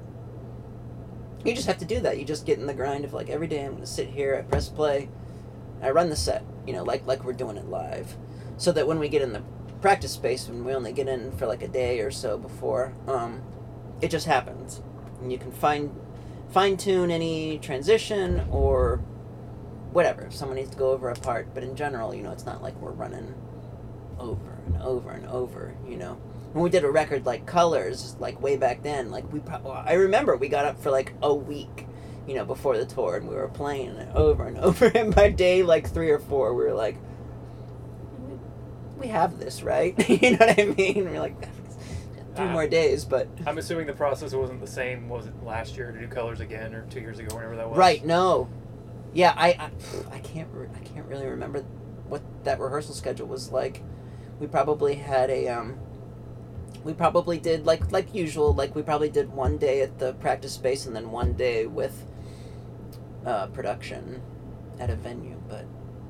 you 1.45 1.55
just 1.55 1.67
have 1.67 1.79
to 1.79 1.85
do 1.85 2.01
that. 2.01 2.19
You 2.19 2.25
just 2.25 2.47
get 2.47 2.59
in 2.59 2.67
the 2.67 2.75
grind 2.75 3.05
of 3.05 3.13
like 3.13 3.29
every 3.29 3.47
day 3.47 3.65
I'm 3.65 3.75
gonna 3.75 3.87
sit 3.87 4.09
here, 4.09 4.37
I 4.37 4.43
press 4.43 4.69
play, 4.69 5.09
I 5.83 5.91
run 5.91 6.11
the 6.11 6.17
set, 6.17 6.45
you 6.67 6.73
know, 6.73 6.85
like 6.85 7.07
like 7.07 7.25
we're 7.25 7.33
doing 7.33 7.57
it 7.57 7.67
live, 7.67 8.17
so 8.57 8.73
that 8.73 8.87
when 8.87 8.99
we 8.99 9.09
get 9.09 9.23
in 9.23 9.33
the 9.33 9.43
practice 9.81 10.13
space, 10.13 10.49
when 10.49 10.65
we 10.65 10.75
only 10.75 10.93
get 10.93 11.09
in 11.09 11.33
for 11.33 11.47
like 11.47 11.63
a 11.63 11.69
day 11.69 12.01
or 12.01 12.11
so 12.11 12.39
before, 12.39 12.93
um, 13.07 13.43
it 14.01 14.11
just 14.11 14.27
happens, 14.27 14.81
and 15.21 15.33
you 15.33 15.39
can 15.39 15.53
fine 15.53 15.95
fine 16.51 16.77
tune 16.77 17.11
any 17.11 17.59
transition 17.59 18.47
or 18.51 18.99
whatever. 19.93 20.23
If 20.27 20.35
someone 20.35 20.57
needs 20.57 20.71
to 20.71 20.77
go 20.77 20.91
over 20.91 21.09
a 21.09 21.15
part, 21.15 21.53
but 21.55 21.63
in 21.63 21.75
general, 21.75 22.15
you 22.15 22.23
know, 22.23 22.33
it's 22.33 22.47
not 22.47 22.63
like 22.63 22.75
we're 22.81 22.93
running 22.93 23.35
over 24.19 24.59
and 24.67 24.77
over 24.83 25.11
and 25.11 25.27
over, 25.27 25.75
you 25.89 25.97
know. 25.97 26.15
When 26.53 26.63
we 26.63 26.71
did 26.71 26.85
a 26.85 26.91
record 26.91 27.27
like 27.27 27.47
Colors, 27.47 28.17
like 28.19 28.41
way 28.41 28.57
back 28.57 28.83
then, 28.83 29.11
like 29.11 29.31
we 29.33 29.41
pro- 29.41 29.71
I 29.71 29.95
remember 29.95 30.37
we 30.37 30.49
got 30.49 30.65
up 30.65 30.81
for 30.81 30.91
like 30.91 31.13
a 31.23 31.35
week, 31.35 31.87
you 32.27 32.35
know, 32.35 32.45
before 32.45 32.77
the 32.77 32.87
tour 32.87 33.17
and 33.17 33.29
we 33.29 33.35
were 33.35 33.49
playing 33.49 33.91
it 33.97 34.09
over 34.15 34.47
and 34.47 34.59
over 34.69 34.87
and 34.87 35.15
by 35.15 35.31
day 35.31 35.63
like 35.63 35.91
3 35.91 36.11
or 36.11 36.19
4 36.19 36.55
we 36.55 36.65
were 36.65 36.75
like 36.75 36.97
we 38.99 39.09
have 39.09 39.39
this, 39.39 39.63
right? 39.63 39.95
you 40.09 40.33
know 40.33 40.39
what 40.47 40.59
I 40.59 40.65
mean? 40.65 41.05
We're 41.05 41.21
like 41.21 41.49
three 42.37 42.47
Ah. 42.47 42.53
more 42.53 42.67
days, 42.67 43.05
but 43.05 43.29
I'm 43.47 43.59
assuming 43.59 43.87
the 43.87 43.93
process 43.93 44.33
wasn't 44.35 44.61
the 44.61 44.67
same. 44.67 45.09
Was 45.09 45.27
it 45.27 45.33
last 45.45 45.77
year 45.77 45.91
to 45.93 45.99
do 45.99 46.07
colors 46.07 46.41
again, 46.41 46.75
or 46.75 46.83
two 46.91 47.01
years 47.01 47.19
ago, 47.19 47.35
whenever 47.35 47.57
that 47.57 47.69
was? 47.69 47.79
Right. 47.79 48.05
No. 48.05 48.49
Yeah. 49.15 49.35
I. 49.37 49.49
I, 49.49 49.71
I 50.17 50.19
can't. 50.21 50.49
Re- 50.53 50.69
I 50.75 50.81
can't 50.81 51.07
really 51.07 51.27
remember 51.27 51.61
what 52.09 52.23
that 52.45 52.61
rehearsal 52.61 52.95
schedule 52.95 53.27
was 53.27 53.51
like. 53.51 53.83
We 54.39 54.47
probably 54.47 54.95
had 54.97 55.31
a. 55.31 55.49
Um, 55.49 55.79
we 56.85 56.93
probably 56.93 57.39
did 57.39 57.67
like 57.67 57.91
like 57.91 58.15
usual. 58.15 58.53
Like 58.53 58.75
we 58.75 58.83
probably 58.83 59.09
did 59.09 59.33
one 59.33 59.57
day 59.59 59.81
at 59.81 59.99
the 59.99 60.13
practice 60.15 60.53
space 60.53 60.87
and 60.87 60.95
then 60.95 61.11
one 61.11 61.33
day 61.33 61.67
with. 61.67 62.05
Uh, 63.25 63.49
production, 63.49 64.23
at 64.79 64.89
a 64.89 64.95
venue, 64.95 65.35
but 65.49 65.65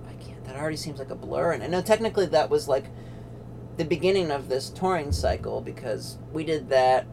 I 0.07 0.13
can't. 0.23 0.45
That 0.45 0.57
already 0.57 0.77
seems 0.77 0.99
like 0.99 1.09
a 1.09 1.15
blur. 1.15 1.53
And 1.53 1.63
I 1.63 1.67
know 1.67 1.81
technically 1.81 2.27
that 2.27 2.51
was 2.51 2.69
like. 2.69 2.85
The 3.77 3.85
beginning 3.85 4.31
of 4.31 4.49
this 4.49 4.71
touring 4.71 5.13
cycle 5.13 5.61
because 5.61 6.19
we 6.33 6.45
did 6.45 6.69
that 6.71 7.07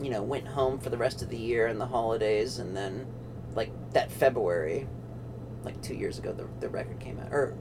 you 0.00 0.10
know, 0.10 0.22
went 0.22 0.46
home 0.46 0.78
for 0.78 0.90
the 0.90 0.96
rest 0.96 1.22
of 1.22 1.28
the 1.28 1.36
year 1.36 1.66
and 1.66 1.80
the 1.80 1.86
holidays, 1.86 2.58
and 2.58 2.76
then, 2.76 3.06
like 3.54 3.70
that 3.92 4.10
February, 4.10 4.88
like 5.62 5.80
two 5.82 5.94
years 5.94 6.18
ago, 6.18 6.32
the 6.32 6.46
the 6.60 6.68
record 6.68 6.98
came 7.00 7.18
out. 7.20 7.32
Or 7.32 7.54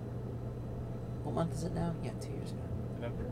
what 1.24 1.36
month 1.36 1.54
is 1.54 1.64
it 1.64 1.74
now? 1.74 1.94
Yeah, 2.04 2.12
two 2.22 2.32
years 2.32 2.52
ago. 2.52 2.62
November. 2.96 3.26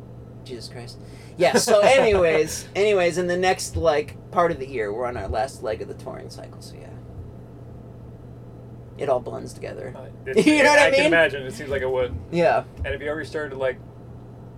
Jesus 0.44 0.70
Christ. 0.70 1.00
Yeah. 1.38 1.54
So, 1.58 1.80
anyways, 1.84 2.68
anyways, 2.76 3.18
in 3.18 3.28
the 3.28 3.38
next 3.38 3.76
like 3.76 4.32
part 4.32 4.52
of 4.52 4.60
the 4.60 4.68
year, 4.68 4.94
we're 4.94 5.06
on 5.06 5.18
our 5.18 5.28
last 5.28 5.64
leg 5.64 5.82
of 5.82 5.88
the 5.88 5.94
touring 5.96 6.30
cycle. 6.30 6.62
So 6.62 6.76
yeah, 6.76 6.90
it 8.98 9.10
all 9.10 9.20
blends 9.20 9.54
together. 9.54 9.96
Uh, 9.98 10.34
You 10.40 10.64
know 10.64 10.70
what 10.70 10.80
I 10.80 10.88
I 10.88 10.92
can 10.92 11.06
imagine. 11.08 11.44
It 11.44 11.54
seems 11.54 11.70
like 11.70 11.82
it 11.82 11.90
would. 11.90 12.16
Yeah. 12.32 12.64
And 12.78 12.88
have 12.88 13.02
you 13.02 13.10
ever 13.10 13.26
started 13.26 13.58
like 13.58 13.80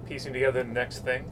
piecing 0.07 0.33
together 0.33 0.63
the 0.63 0.69
next 0.69 0.99
thing? 0.99 1.29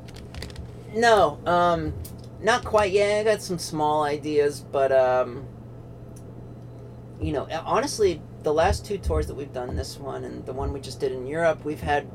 No, 0.93 1.39
um, 1.45 1.93
not 2.41 2.65
quite 2.65 2.91
yet. 2.91 3.19
I 3.19 3.23
got 3.23 3.41
some 3.41 3.59
small 3.59 4.03
ideas, 4.03 4.59
but 4.59 4.91
um, 4.91 5.45
you 7.21 7.31
know, 7.31 7.47
honestly, 7.65 8.21
the 8.43 8.53
last 8.53 8.85
two 8.85 8.97
tours 8.97 9.27
that 9.27 9.35
we've 9.35 9.53
done, 9.53 9.75
this 9.75 9.97
one 9.97 10.23
and 10.23 10.45
the 10.45 10.53
one 10.53 10.73
we 10.73 10.79
just 10.79 10.99
did 10.99 11.11
in 11.11 11.25
Europe, 11.25 11.63
we've 11.63 11.81
had 11.81 12.09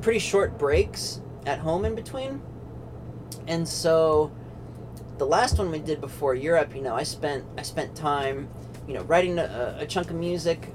pretty 0.00 0.18
short 0.18 0.58
breaks 0.58 1.20
at 1.46 1.58
home 1.58 1.84
in 1.84 1.94
between, 1.94 2.40
and 3.46 3.68
so 3.68 4.32
the 5.18 5.26
last 5.26 5.58
one 5.58 5.70
we 5.70 5.78
did 5.78 6.00
before 6.00 6.34
Europe, 6.34 6.74
you 6.74 6.82
know, 6.82 6.94
I 6.94 7.02
spent 7.02 7.44
I 7.58 7.62
spent 7.62 7.94
time, 7.94 8.48
you 8.86 8.94
know, 8.94 9.02
writing 9.02 9.38
a, 9.38 9.76
a 9.80 9.86
chunk 9.86 10.10
of 10.10 10.16
music, 10.16 10.72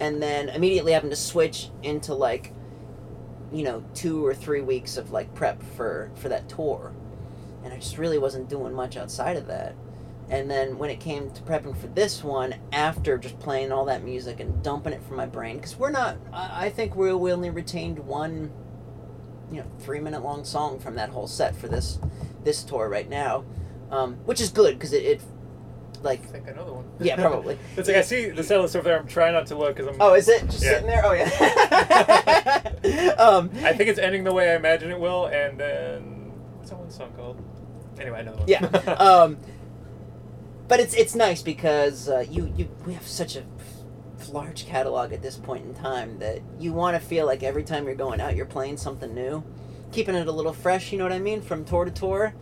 and 0.00 0.22
then 0.22 0.48
immediately 0.48 0.92
having 0.92 1.10
to 1.10 1.16
switch 1.16 1.70
into 1.82 2.14
like 2.14 2.52
you 3.52 3.62
know 3.64 3.82
two 3.94 4.24
or 4.24 4.34
three 4.34 4.60
weeks 4.60 4.96
of 4.96 5.10
like 5.10 5.32
prep 5.34 5.62
for 5.76 6.10
for 6.14 6.28
that 6.28 6.48
tour 6.48 6.92
and 7.64 7.72
i 7.72 7.76
just 7.76 7.98
really 7.98 8.18
wasn't 8.18 8.48
doing 8.48 8.72
much 8.72 8.96
outside 8.96 9.36
of 9.36 9.46
that 9.46 9.74
and 10.28 10.48
then 10.48 10.78
when 10.78 10.88
it 10.90 11.00
came 11.00 11.28
to 11.32 11.42
prepping 11.42 11.76
for 11.76 11.88
this 11.88 12.22
one 12.22 12.54
after 12.72 13.18
just 13.18 13.38
playing 13.40 13.72
all 13.72 13.84
that 13.84 14.04
music 14.04 14.38
and 14.38 14.62
dumping 14.62 14.92
it 14.92 15.02
from 15.02 15.16
my 15.16 15.26
brain 15.26 15.56
because 15.56 15.76
we're 15.76 15.90
not 15.90 16.16
I, 16.32 16.66
I 16.66 16.70
think 16.70 16.94
we, 16.94 17.12
we 17.14 17.32
only 17.32 17.50
retained 17.50 17.98
one 17.98 18.52
you 19.50 19.58
know 19.60 19.66
three 19.80 20.00
minute 20.00 20.22
long 20.22 20.44
song 20.44 20.78
from 20.78 20.94
that 20.94 21.08
whole 21.10 21.26
set 21.26 21.56
for 21.56 21.66
this 21.66 21.98
this 22.44 22.62
tour 22.62 22.88
right 22.88 23.08
now 23.08 23.44
um, 23.90 24.14
which 24.24 24.40
is 24.40 24.50
good 24.50 24.74
because 24.78 24.92
it, 24.92 25.04
it 25.04 25.22
like 26.02 26.22
I 26.22 26.26
think 26.28 26.46
the 26.46 26.52
one. 26.64 26.84
Yeah, 26.98 27.16
probably. 27.16 27.58
it's 27.76 27.88
like 27.88 27.98
I 27.98 28.02
see 28.02 28.30
the 28.30 28.42
set 28.42 28.58
list 28.60 28.74
over 28.74 28.88
there. 28.88 28.98
I'm 28.98 29.06
trying 29.06 29.34
not 29.34 29.46
to 29.48 29.56
look 29.56 29.76
because 29.76 29.88
I'm. 29.94 30.00
oh 30.00 30.14
is 30.14 30.28
it 30.28 30.46
just 30.46 30.62
Yeah. 30.62 30.70
sitting 30.70 30.86
there 30.86 31.02
oh 31.04 31.12
yeah 31.12 32.58
um, 33.18 33.50
I 33.62 33.74
think 33.74 33.90
it's 33.90 33.98
ending 33.98 34.24
the 34.24 34.32
way 34.32 34.52
I 34.52 34.56
imagine 34.56 34.90
it 34.90 34.98
will, 34.98 35.26
and 35.26 35.58
then 35.58 36.32
what's 36.56 36.70
that 36.70 36.78
one 36.78 36.90
song 36.90 37.12
called? 37.12 37.42
Anyway, 38.00 38.20
I 38.20 38.22
know 38.22 38.42
yeah. 38.46 38.64
Um, 38.98 39.36
but 40.66 40.80
it's 40.80 40.94
it's 40.94 41.14
nice 41.14 41.42
because 41.42 42.08
uh, 42.08 42.24
you 42.30 42.52
you 42.56 42.68
we 42.86 42.94
have 42.94 43.06
such 43.06 43.36
a 43.36 43.44
large 44.32 44.64
catalog 44.66 45.12
at 45.12 45.20
this 45.20 45.36
point 45.36 45.66
in 45.66 45.74
time 45.74 46.18
that 46.20 46.40
you 46.58 46.72
want 46.72 47.00
to 47.00 47.06
feel 47.06 47.26
like 47.26 47.42
every 47.42 47.64
time 47.64 47.84
you're 47.84 47.94
going 47.94 48.20
out, 48.20 48.36
you're 48.36 48.46
playing 48.46 48.76
something 48.76 49.12
new, 49.12 49.42
keeping 49.92 50.14
it 50.14 50.26
a 50.26 50.32
little 50.32 50.52
fresh. 50.52 50.92
You 50.92 50.98
know 50.98 51.04
what 51.04 51.12
I 51.12 51.18
mean? 51.18 51.42
From 51.42 51.64
tour 51.64 51.84
to 51.84 51.90
tour. 51.90 52.34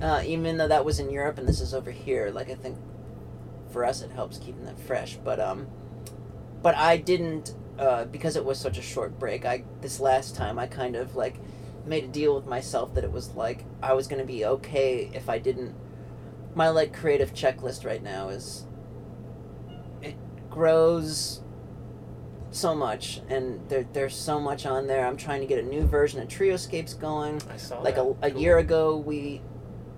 Uh, 0.00 0.22
even 0.24 0.56
though 0.56 0.68
that 0.68 0.84
was 0.84 1.00
in 1.00 1.10
Europe 1.10 1.38
and 1.38 1.46
this 1.46 1.60
is 1.60 1.74
over 1.74 1.90
here, 1.90 2.30
like 2.30 2.50
I 2.50 2.54
think 2.54 2.78
for 3.70 3.84
us 3.84 4.02
it 4.02 4.10
helps 4.10 4.38
keeping 4.38 4.64
that 4.66 4.78
fresh. 4.78 5.16
But 5.16 5.40
um, 5.40 5.66
but 6.62 6.76
I 6.76 6.96
didn't 6.98 7.54
uh, 7.78 8.04
because 8.06 8.36
it 8.36 8.44
was 8.44 8.58
such 8.58 8.78
a 8.78 8.82
short 8.82 9.18
break. 9.18 9.44
I 9.44 9.64
this 9.80 10.00
last 10.00 10.34
time 10.36 10.58
I 10.58 10.66
kind 10.66 10.96
of 10.96 11.16
like 11.16 11.36
made 11.86 12.04
a 12.04 12.08
deal 12.08 12.34
with 12.34 12.46
myself 12.46 12.94
that 12.94 13.04
it 13.04 13.10
was 13.12 13.30
like 13.34 13.64
I 13.82 13.92
was 13.94 14.06
gonna 14.06 14.24
be 14.24 14.44
okay 14.44 15.10
if 15.12 15.28
I 15.28 15.38
didn't. 15.38 15.74
My 16.54 16.68
like 16.68 16.92
creative 16.92 17.32
checklist 17.32 17.84
right 17.86 18.02
now 18.02 18.28
is 18.28 18.64
it 20.02 20.16
grows 20.50 21.40
so 22.50 22.74
much 22.74 23.22
and 23.30 23.66
there, 23.70 23.86
there's 23.94 24.14
so 24.14 24.38
much 24.38 24.66
on 24.66 24.86
there. 24.86 25.06
I'm 25.06 25.16
trying 25.16 25.40
to 25.40 25.46
get 25.46 25.58
a 25.58 25.66
new 25.66 25.86
version 25.86 26.20
of 26.20 26.28
Trioscapes 26.28 26.98
going 26.98 27.40
I 27.50 27.56
saw 27.56 27.80
like 27.80 27.94
that. 27.94 28.02
a, 28.02 28.26
a 28.26 28.30
Cool. 28.30 28.40
year 28.40 28.58
ago 28.58 28.96
we 28.98 29.40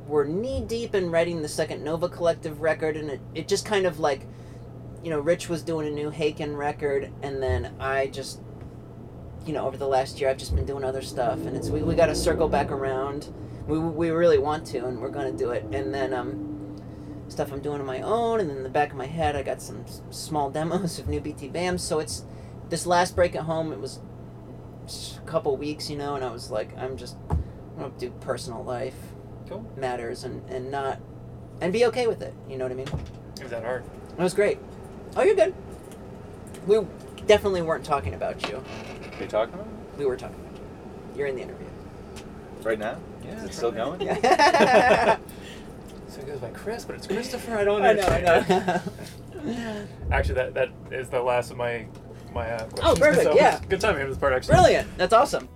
were 0.07 0.25
knee 0.25 0.61
deep 0.65 0.95
in 0.95 1.11
writing 1.11 1.43
the 1.43 1.49
second 1.49 1.83
nova 1.83 2.09
collective 2.09 2.61
record 2.61 2.97
and 2.97 3.11
it, 3.11 3.21
it 3.35 3.49
just 3.49 3.65
kind 3.65 3.87
of 3.87 3.99
like 3.99 4.27
you 5.05 5.11
know 5.11 5.21
rich 5.21 5.49
was 5.49 5.63
doing 5.63 5.87
a 5.87 5.91
new 5.91 6.11
haken 6.11 6.57
record 6.57 7.13
and 7.23 7.43
then 7.43 7.75
i 7.79 8.07
just 8.07 8.41
you 9.47 9.53
know 9.53 9.67
over 9.67 9.77
the 9.77 9.87
last 9.87 10.19
year 10.21 10.31
i've 10.31 10.39
just 10.39 10.55
been 10.57 10.65
doing 10.65 10.83
other 10.83 11.03
stuff 11.03 11.39
and 11.47 11.57
it's 11.57 11.69
we, 11.69 11.83
we 11.83 11.95
got 11.95 12.07
to 12.07 12.15
circle 12.15 12.49
back 12.49 12.71
around 12.71 13.33
we, 13.69 13.79
we 13.79 14.11
really 14.11 14.39
want 14.39 14.67
to 14.67 14.79
and 14.87 14.99
we're 15.01 15.11
going 15.11 15.31
to 15.31 15.37
do 15.39 15.51
it 15.51 15.63
and 15.73 15.93
then 15.95 16.15
um 16.15 16.51
stuff 17.29 17.53
i'm 17.53 17.61
doing 17.61 17.81
on 17.81 17.87
my 17.87 18.01
own 18.01 18.41
and 18.41 18.49
then 18.49 18.57
in 18.57 18.63
the 18.63 18.69
back 18.69 18.91
of 18.91 18.97
my 18.97 19.07
head 19.07 19.37
i 19.37 19.43
got 19.43 19.61
some 19.61 19.83
s- 19.87 20.01
small 20.11 20.51
demos 20.51 20.99
of 20.99 21.07
new 21.09 21.21
bt 21.21 21.49
bams 21.49 21.81
so 21.81 21.99
it's 21.99 22.25
this 22.71 22.87
last 22.87 23.15
break 23.15 23.35
at 23.37 23.43
home 23.43 23.73
it 23.73 23.79
was 23.81 24.01
a 25.17 25.21
couple 25.27 25.55
weeks 25.57 25.91
you 25.91 25.97
know 25.97 26.15
and 26.15 26.25
i 26.25 26.31
was 26.31 26.51
like 26.51 26.77
i'm 26.79 26.97
just 26.97 27.17
I'm 27.31 27.43
gonna 27.79 27.93
do 27.99 28.11
personal 28.21 28.63
life 28.65 28.95
Cool. 29.49 29.65
matters 29.77 30.25
and, 30.25 30.49
and 30.49 30.71
not 30.71 31.01
and 31.61 31.73
be 31.73 31.85
okay 31.87 32.07
with 32.07 32.21
it. 32.23 32.35
You 32.49 32.57
know 32.59 32.65
what 32.65 32.73
I 32.73 32.75
mean? 32.75 32.89
Is 33.41 33.51
that 33.51 33.63
hard? 33.63 33.85
It 34.19 34.23
was 34.23 34.35
great. 34.35 34.59
Oh, 35.17 35.23
you're 35.23 35.35
good. 35.35 35.55
We 36.67 36.81
definitely 37.27 37.63
weren't 37.63 37.85
talking 37.85 38.15
about 38.15 38.49
you. 38.49 38.57
Are 38.57 39.23
you 39.23 39.29
talking 39.29 39.55
about 39.55 39.67
it? 39.67 39.99
We 39.99 40.07
were 40.07 40.17
talking 40.17 40.37
about 40.41 40.57
you. 40.57 41.19
You're 41.19 41.27
in 41.29 41.37
the 41.37 41.43
interview. 41.43 41.67
right 42.63 42.79
now? 42.79 42.97
Yeah, 43.25 43.37
Is 43.37 43.43
it 43.43 43.47
it's 43.47 43.57
still 43.57 43.73
right 43.73 43.99
going? 43.99 44.01
Yeah. 44.03 45.19
So 46.09 46.21
it 46.21 46.27
goes 46.29 46.39
by 46.39 46.51
Chris, 46.51 46.85
but 46.85 46.95
it's 46.95 47.09
Christopher. 47.09 47.57
I 47.57 47.65
don't 47.65 47.83
know. 47.83 47.89
I 47.89 47.93
know. 47.95 48.03
I 48.03 48.39
understand. 48.39 48.83
know. 49.45 49.87
Actually, 50.13 50.35
that 50.37 50.55
that 50.55 50.69
is 50.93 51.09
the 51.09 51.21
last 51.21 51.51
of 51.51 51.57
my 51.57 51.87
my 52.33 52.49
uh, 52.53 52.59
questions. 52.69 52.81
Oh, 52.85 52.95
perfect, 53.01 53.25
So, 53.25 53.35
yeah. 53.35 53.61
Good 53.69 53.81
time 53.81 53.99
in 53.99 54.09
this 54.09 54.17
part 54.17 54.33
actually. 54.33 54.53
Brilliant. 54.55 54.97
That's 54.97 55.13
awesome. 55.13 55.49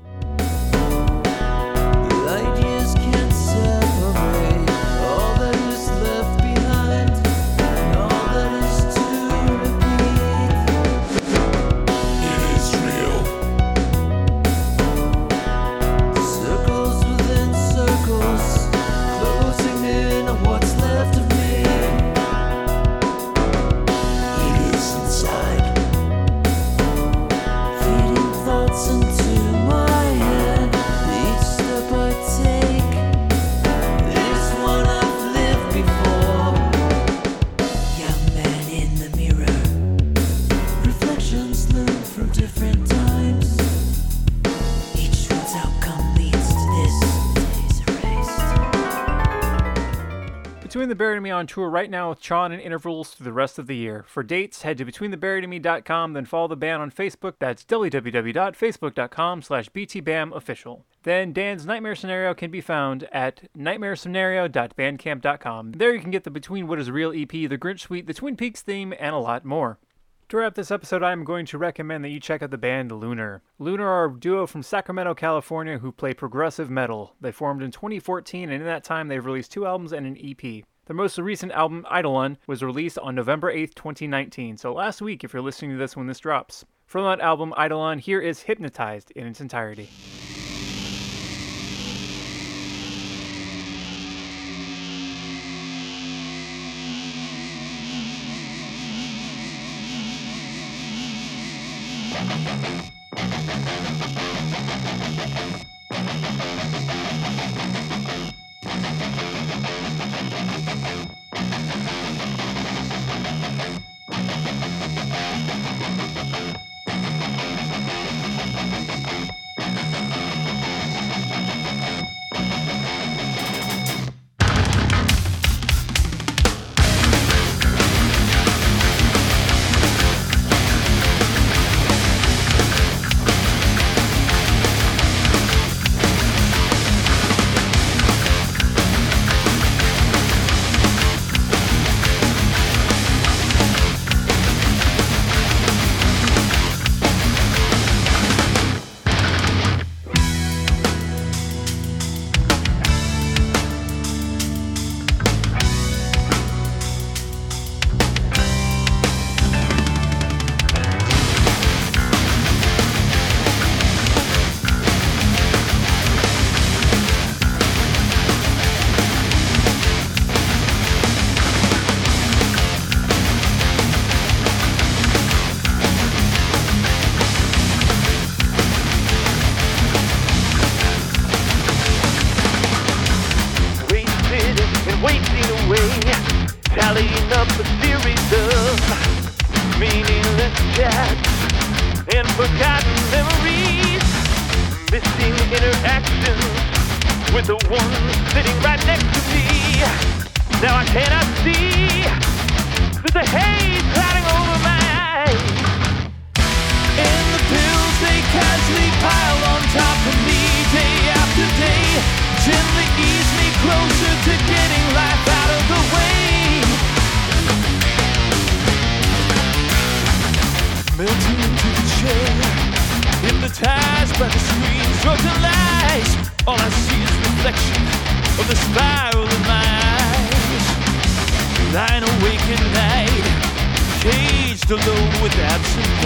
Between 50.89 50.97
the 50.97 51.05
Buried 51.05 51.17
and 51.17 51.25
Me 51.25 51.31
on 51.31 51.47
tour 51.47 51.69
right 51.69 51.91
now 51.91 52.09
with 52.09 52.19
Chon 52.19 52.51
and 52.51 52.63
intervals 52.63 53.11
through 53.11 53.27
the 53.27 53.33
rest 53.35 53.59
of 53.59 53.67
the 53.67 53.77
year. 53.77 54.07
For 54.09 54.23
dates, 54.23 54.63
head 54.63 54.79
to 54.79 54.87
betweentheburiedandme.com, 54.87 56.15
then 56.15 56.25
follow 56.25 56.49
the 56.49 56.57
band 56.57 56.81
on 56.81 56.91
Facebook. 56.91 57.35
That's 57.39 57.63
www.facebook.com 57.63 59.43
slash 59.43 59.69
btbamofficial. 59.69 60.85
Then 61.03 61.35
Dan's 61.35 61.67
Nightmare 61.67 61.95
Scenario 61.95 62.33
can 62.33 62.51
be 62.51 62.63
found 62.63 63.07
at 63.13 63.53
nightmarescenario.bandcamp.com. 63.55 65.73
There 65.73 65.95
you 65.95 66.01
can 66.01 66.11
get 66.11 66.25
the 66.25 66.31
Between 66.31 66.67
What 66.67 66.79
Is 66.79 66.91
Real 66.91 67.11
EP, 67.11 67.29
the 67.29 67.59
Grinch 67.59 67.81
Suite, 67.81 68.07
the 68.07 68.15
Twin 68.15 68.39
Peaks 68.39 68.63
theme, 68.63 68.95
and 68.99 69.15
a 69.15 69.19
lot 69.19 69.45
more. 69.45 69.79
To 70.31 70.37
wrap 70.37 70.55
this 70.55 70.71
episode, 70.71 71.03
I'm 71.03 71.25
going 71.25 71.47
to 71.47 71.57
recommend 71.57 72.05
that 72.05 72.11
you 72.11 72.21
check 72.21 72.43
out 72.43 72.51
the 72.51 72.59
band 72.59 72.93
Lunar. 72.93 73.41
Lunar 73.59 73.89
are 73.89 74.07
a 74.07 74.21
duo 74.21 74.47
from 74.47 74.63
Sacramento, 74.63 75.15
California 75.15 75.79
who 75.79 75.91
play 75.91 76.13
progressive 76.13 76.69
metal. 76.69 77.15
They 77.19 77.33
formed 77.33 77.63
in 77.63 77.71
2014, 77.71 78.51
and 78.51 78.61
in 78.61 78.67
that 78.67 78.85
time, 78.85 79.09
they've 79.09 79.25
released 79.25 79.53
two 79.53 79.67
albums 79.67 79.91
and 79.91 80.07
an 80.07 80.19
EP. 80.23 80.65
Their 80.89 80.97
most 80.97 81.19
recent 81.19 81.53
album, 81.53 81.87
Eidolon, 81.95 82.39
was 82.47 82.63
released 82.63 82.99
on 83.01 83.15
November 83.15 83.53
8th, 83.53 83.75
2019, 83.75 84.57
so 84.57 84.73
last 84.73 85.03
week 85.03 85.23
if 85.23 85.35
you're 85.35 85.43
listening 85.43 85.73
to 85.73 85.77
this 85.77 85.95
when 85.95 86.07
this 86.07 86.21
drops. 86.21 86.65
From 86.87 87.05
that 87.05 87.21
album, 87.21 87.53
Eidolon, 87.59 87.99
here 87.99 88.23
is 88.23 88.41
Hypnotized 88.41 89.11
in 89.11 89.27
its 89.27 89.43
entirety. 89.43 89.91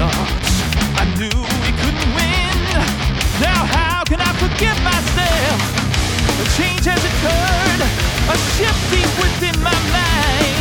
I 0.04 1.04
knew 1.16 1.30
we 1.30 1.70
couldn't 1.78 2.10
win. 2.18 2.58
Now 3.40 3.64
how 3.64 4.02
can 4.04 4.20
I 4.20 4.32
forgive 4.34 4.76
myself? 4.82 5.58
A 6.42 6.46
change 6.58 6.84
has 6.86 6.98
occurred, 6.98 7.80
a 8.28 8.36
shift 8.56 8.82
deep 8.90 9.06
within 9.22 9.62
my 9.62 9.78
mind. 9.92 10.51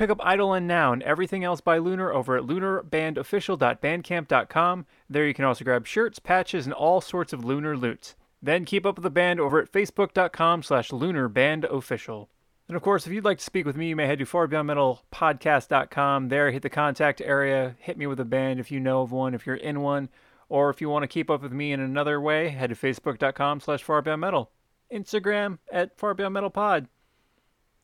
Pick 0.00 0.10
up 0.10 0.20
now 0.62 0.92
and 0.94 1.02
everything 1.02 1.44
else 1.44 1.60
by 1.60 1.76
Lunar 1.76 2.10
over 2.10 2.34
at 2.34 2.44
lunarbandofficial.bandcamp.com. 2.44 4.86
There 5.10 5.26
you 5.26 5.34
can 5.34 5.44
also 5.44 5.62
grab 5.62 5.86
shirts, 5.86 6.18
patches, 6.18 6.64
and 6.64 6.72
all 6.72 7.02
sorts 7.02 7.34
of 7.34 7.44
Lunar 7.44 7.76
loot. 7.76 8.14
Then 8.40 8.64
keep 8.64 8.86
up 8.86 8.96
with 8.96 9.02
the 9.02 9.10
band 9.10 9.40
over 9.40 9.60
at 9.60 9.70
facebook.com 9.70 10.62
slash 10.62 10.88
lunarbandofficial. 10.88 12.28
And 12.66 12.76
of 12.76 12.82
course, 12.82 13.06
if 13.06 13.12
you'd 13.12 13.26
like 13.26 13.36
to 13.38 13.44
speak 13.44 13.66
with 13.66 13.76
me, 13.76 13.88
you 13.88 13.96
may 13.96 14.06
head 14.06 14.20
to 14.20 14.24
farbeyondmetalpodcast.com. 14.24 16.28
There, 16.30 16.50
hit 16.50 16.62
the 16.62 16.70
contact 16.70 17.20
area, 17.20 17.76
hit 17.78 17.98
me 17.98 18.06
with 18.06 18.20
a 18.20 18.24
band 18.24 18.58
if 18.58 18.70
you 18.70 18.80
know 18.80 19.02
of 19.02 19.12
one, 19.12 19.34
if 19.34 19.46
you're 19.46 19.56
in 19.56 19.82
one, 19.82 20.08
or 20.48 20.70
if 20.70 20.80
you 20.80 20.88
want 20.88 21.02
to 21.02 21.08
keep 21.08 21.28
up 21.28 21.42
with 21.42 21.52
me 21.52 21.72
in 21.72 21.80
another 21.80 22.22
way, 22.22 22.48
head 22.48 22.70
to 22.70 22.76
facebook.com 22.76 23.60
slash 23.60 23.84
farbeyondmetal, 23.84 24.46
Instagram 24.90 25.58
at 25.70 25.98
farbeyondmetalpod, 25.98 26.86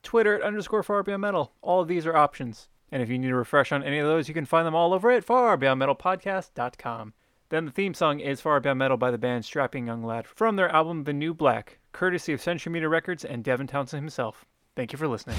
Twitter 0.06 0.36
at 0.36 0.42
underscore 0.42 0.82
far 0.82 1.02
beyond 1.02 1.20
metal. 1.20 1.52
All 1.60 1.82
of 1.82 1.88
these 1.88 2.06
are 2.06 2.16
options. 2.16 2.68
And 2.90 3.02
if 3.02 3.10
you 3.10 3.18
need 3.18 3.32
a 3.32 3.34
refresh 3.34 3.72
on 3.72 3.82
any 3.82 3.98
of 3.98 4.06
those, 4.06 4.28
you 4.28 4.34
can 4.34 4.46
find 4.46 4.66
them 4.66 4.74
all 4.74 4.94
over 4.94 5.10
at 5.10 5.26
farbeyondmetalpodcast.com. 5.26 7.12
Then 7.48 7.64
the 7.64 7.72
theme 7.72 7.92
song 7.92 8.20
is 8.20 8.40
Far 8.40 8.60
Beyond 8.60 8.78
Metal 8.78 8.96
by 8.96 9.10
the 9.10 9.18
band 9.18 9.44
Strapping 9.44 9.86
Young 9.86 10.04
Lad 10.04 10.26
from 10.26 10.56
their 10.56 10.68
album 10.68 11.04
The 11.04 11.12
New 11.12 11.34
Black, 11.34 11.78
courtesy 11.92 12.32
of 12.32 12.40
Century 12.40 12.72
Media 12.72 12.88
Records 12.88 13.24
and 13.24 13.42
Devin 13.42 13.66
Townsend 13.66 14.02
himself. 14.02 14.46
Thank 14.76 14.92
you 14.92 14.98
for 14.98 15.08
listening. 15.08 15.36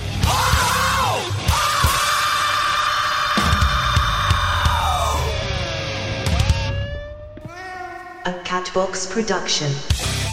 A 8.25 8.33
Catbox 8.43 9.09
production. 9.09 10.26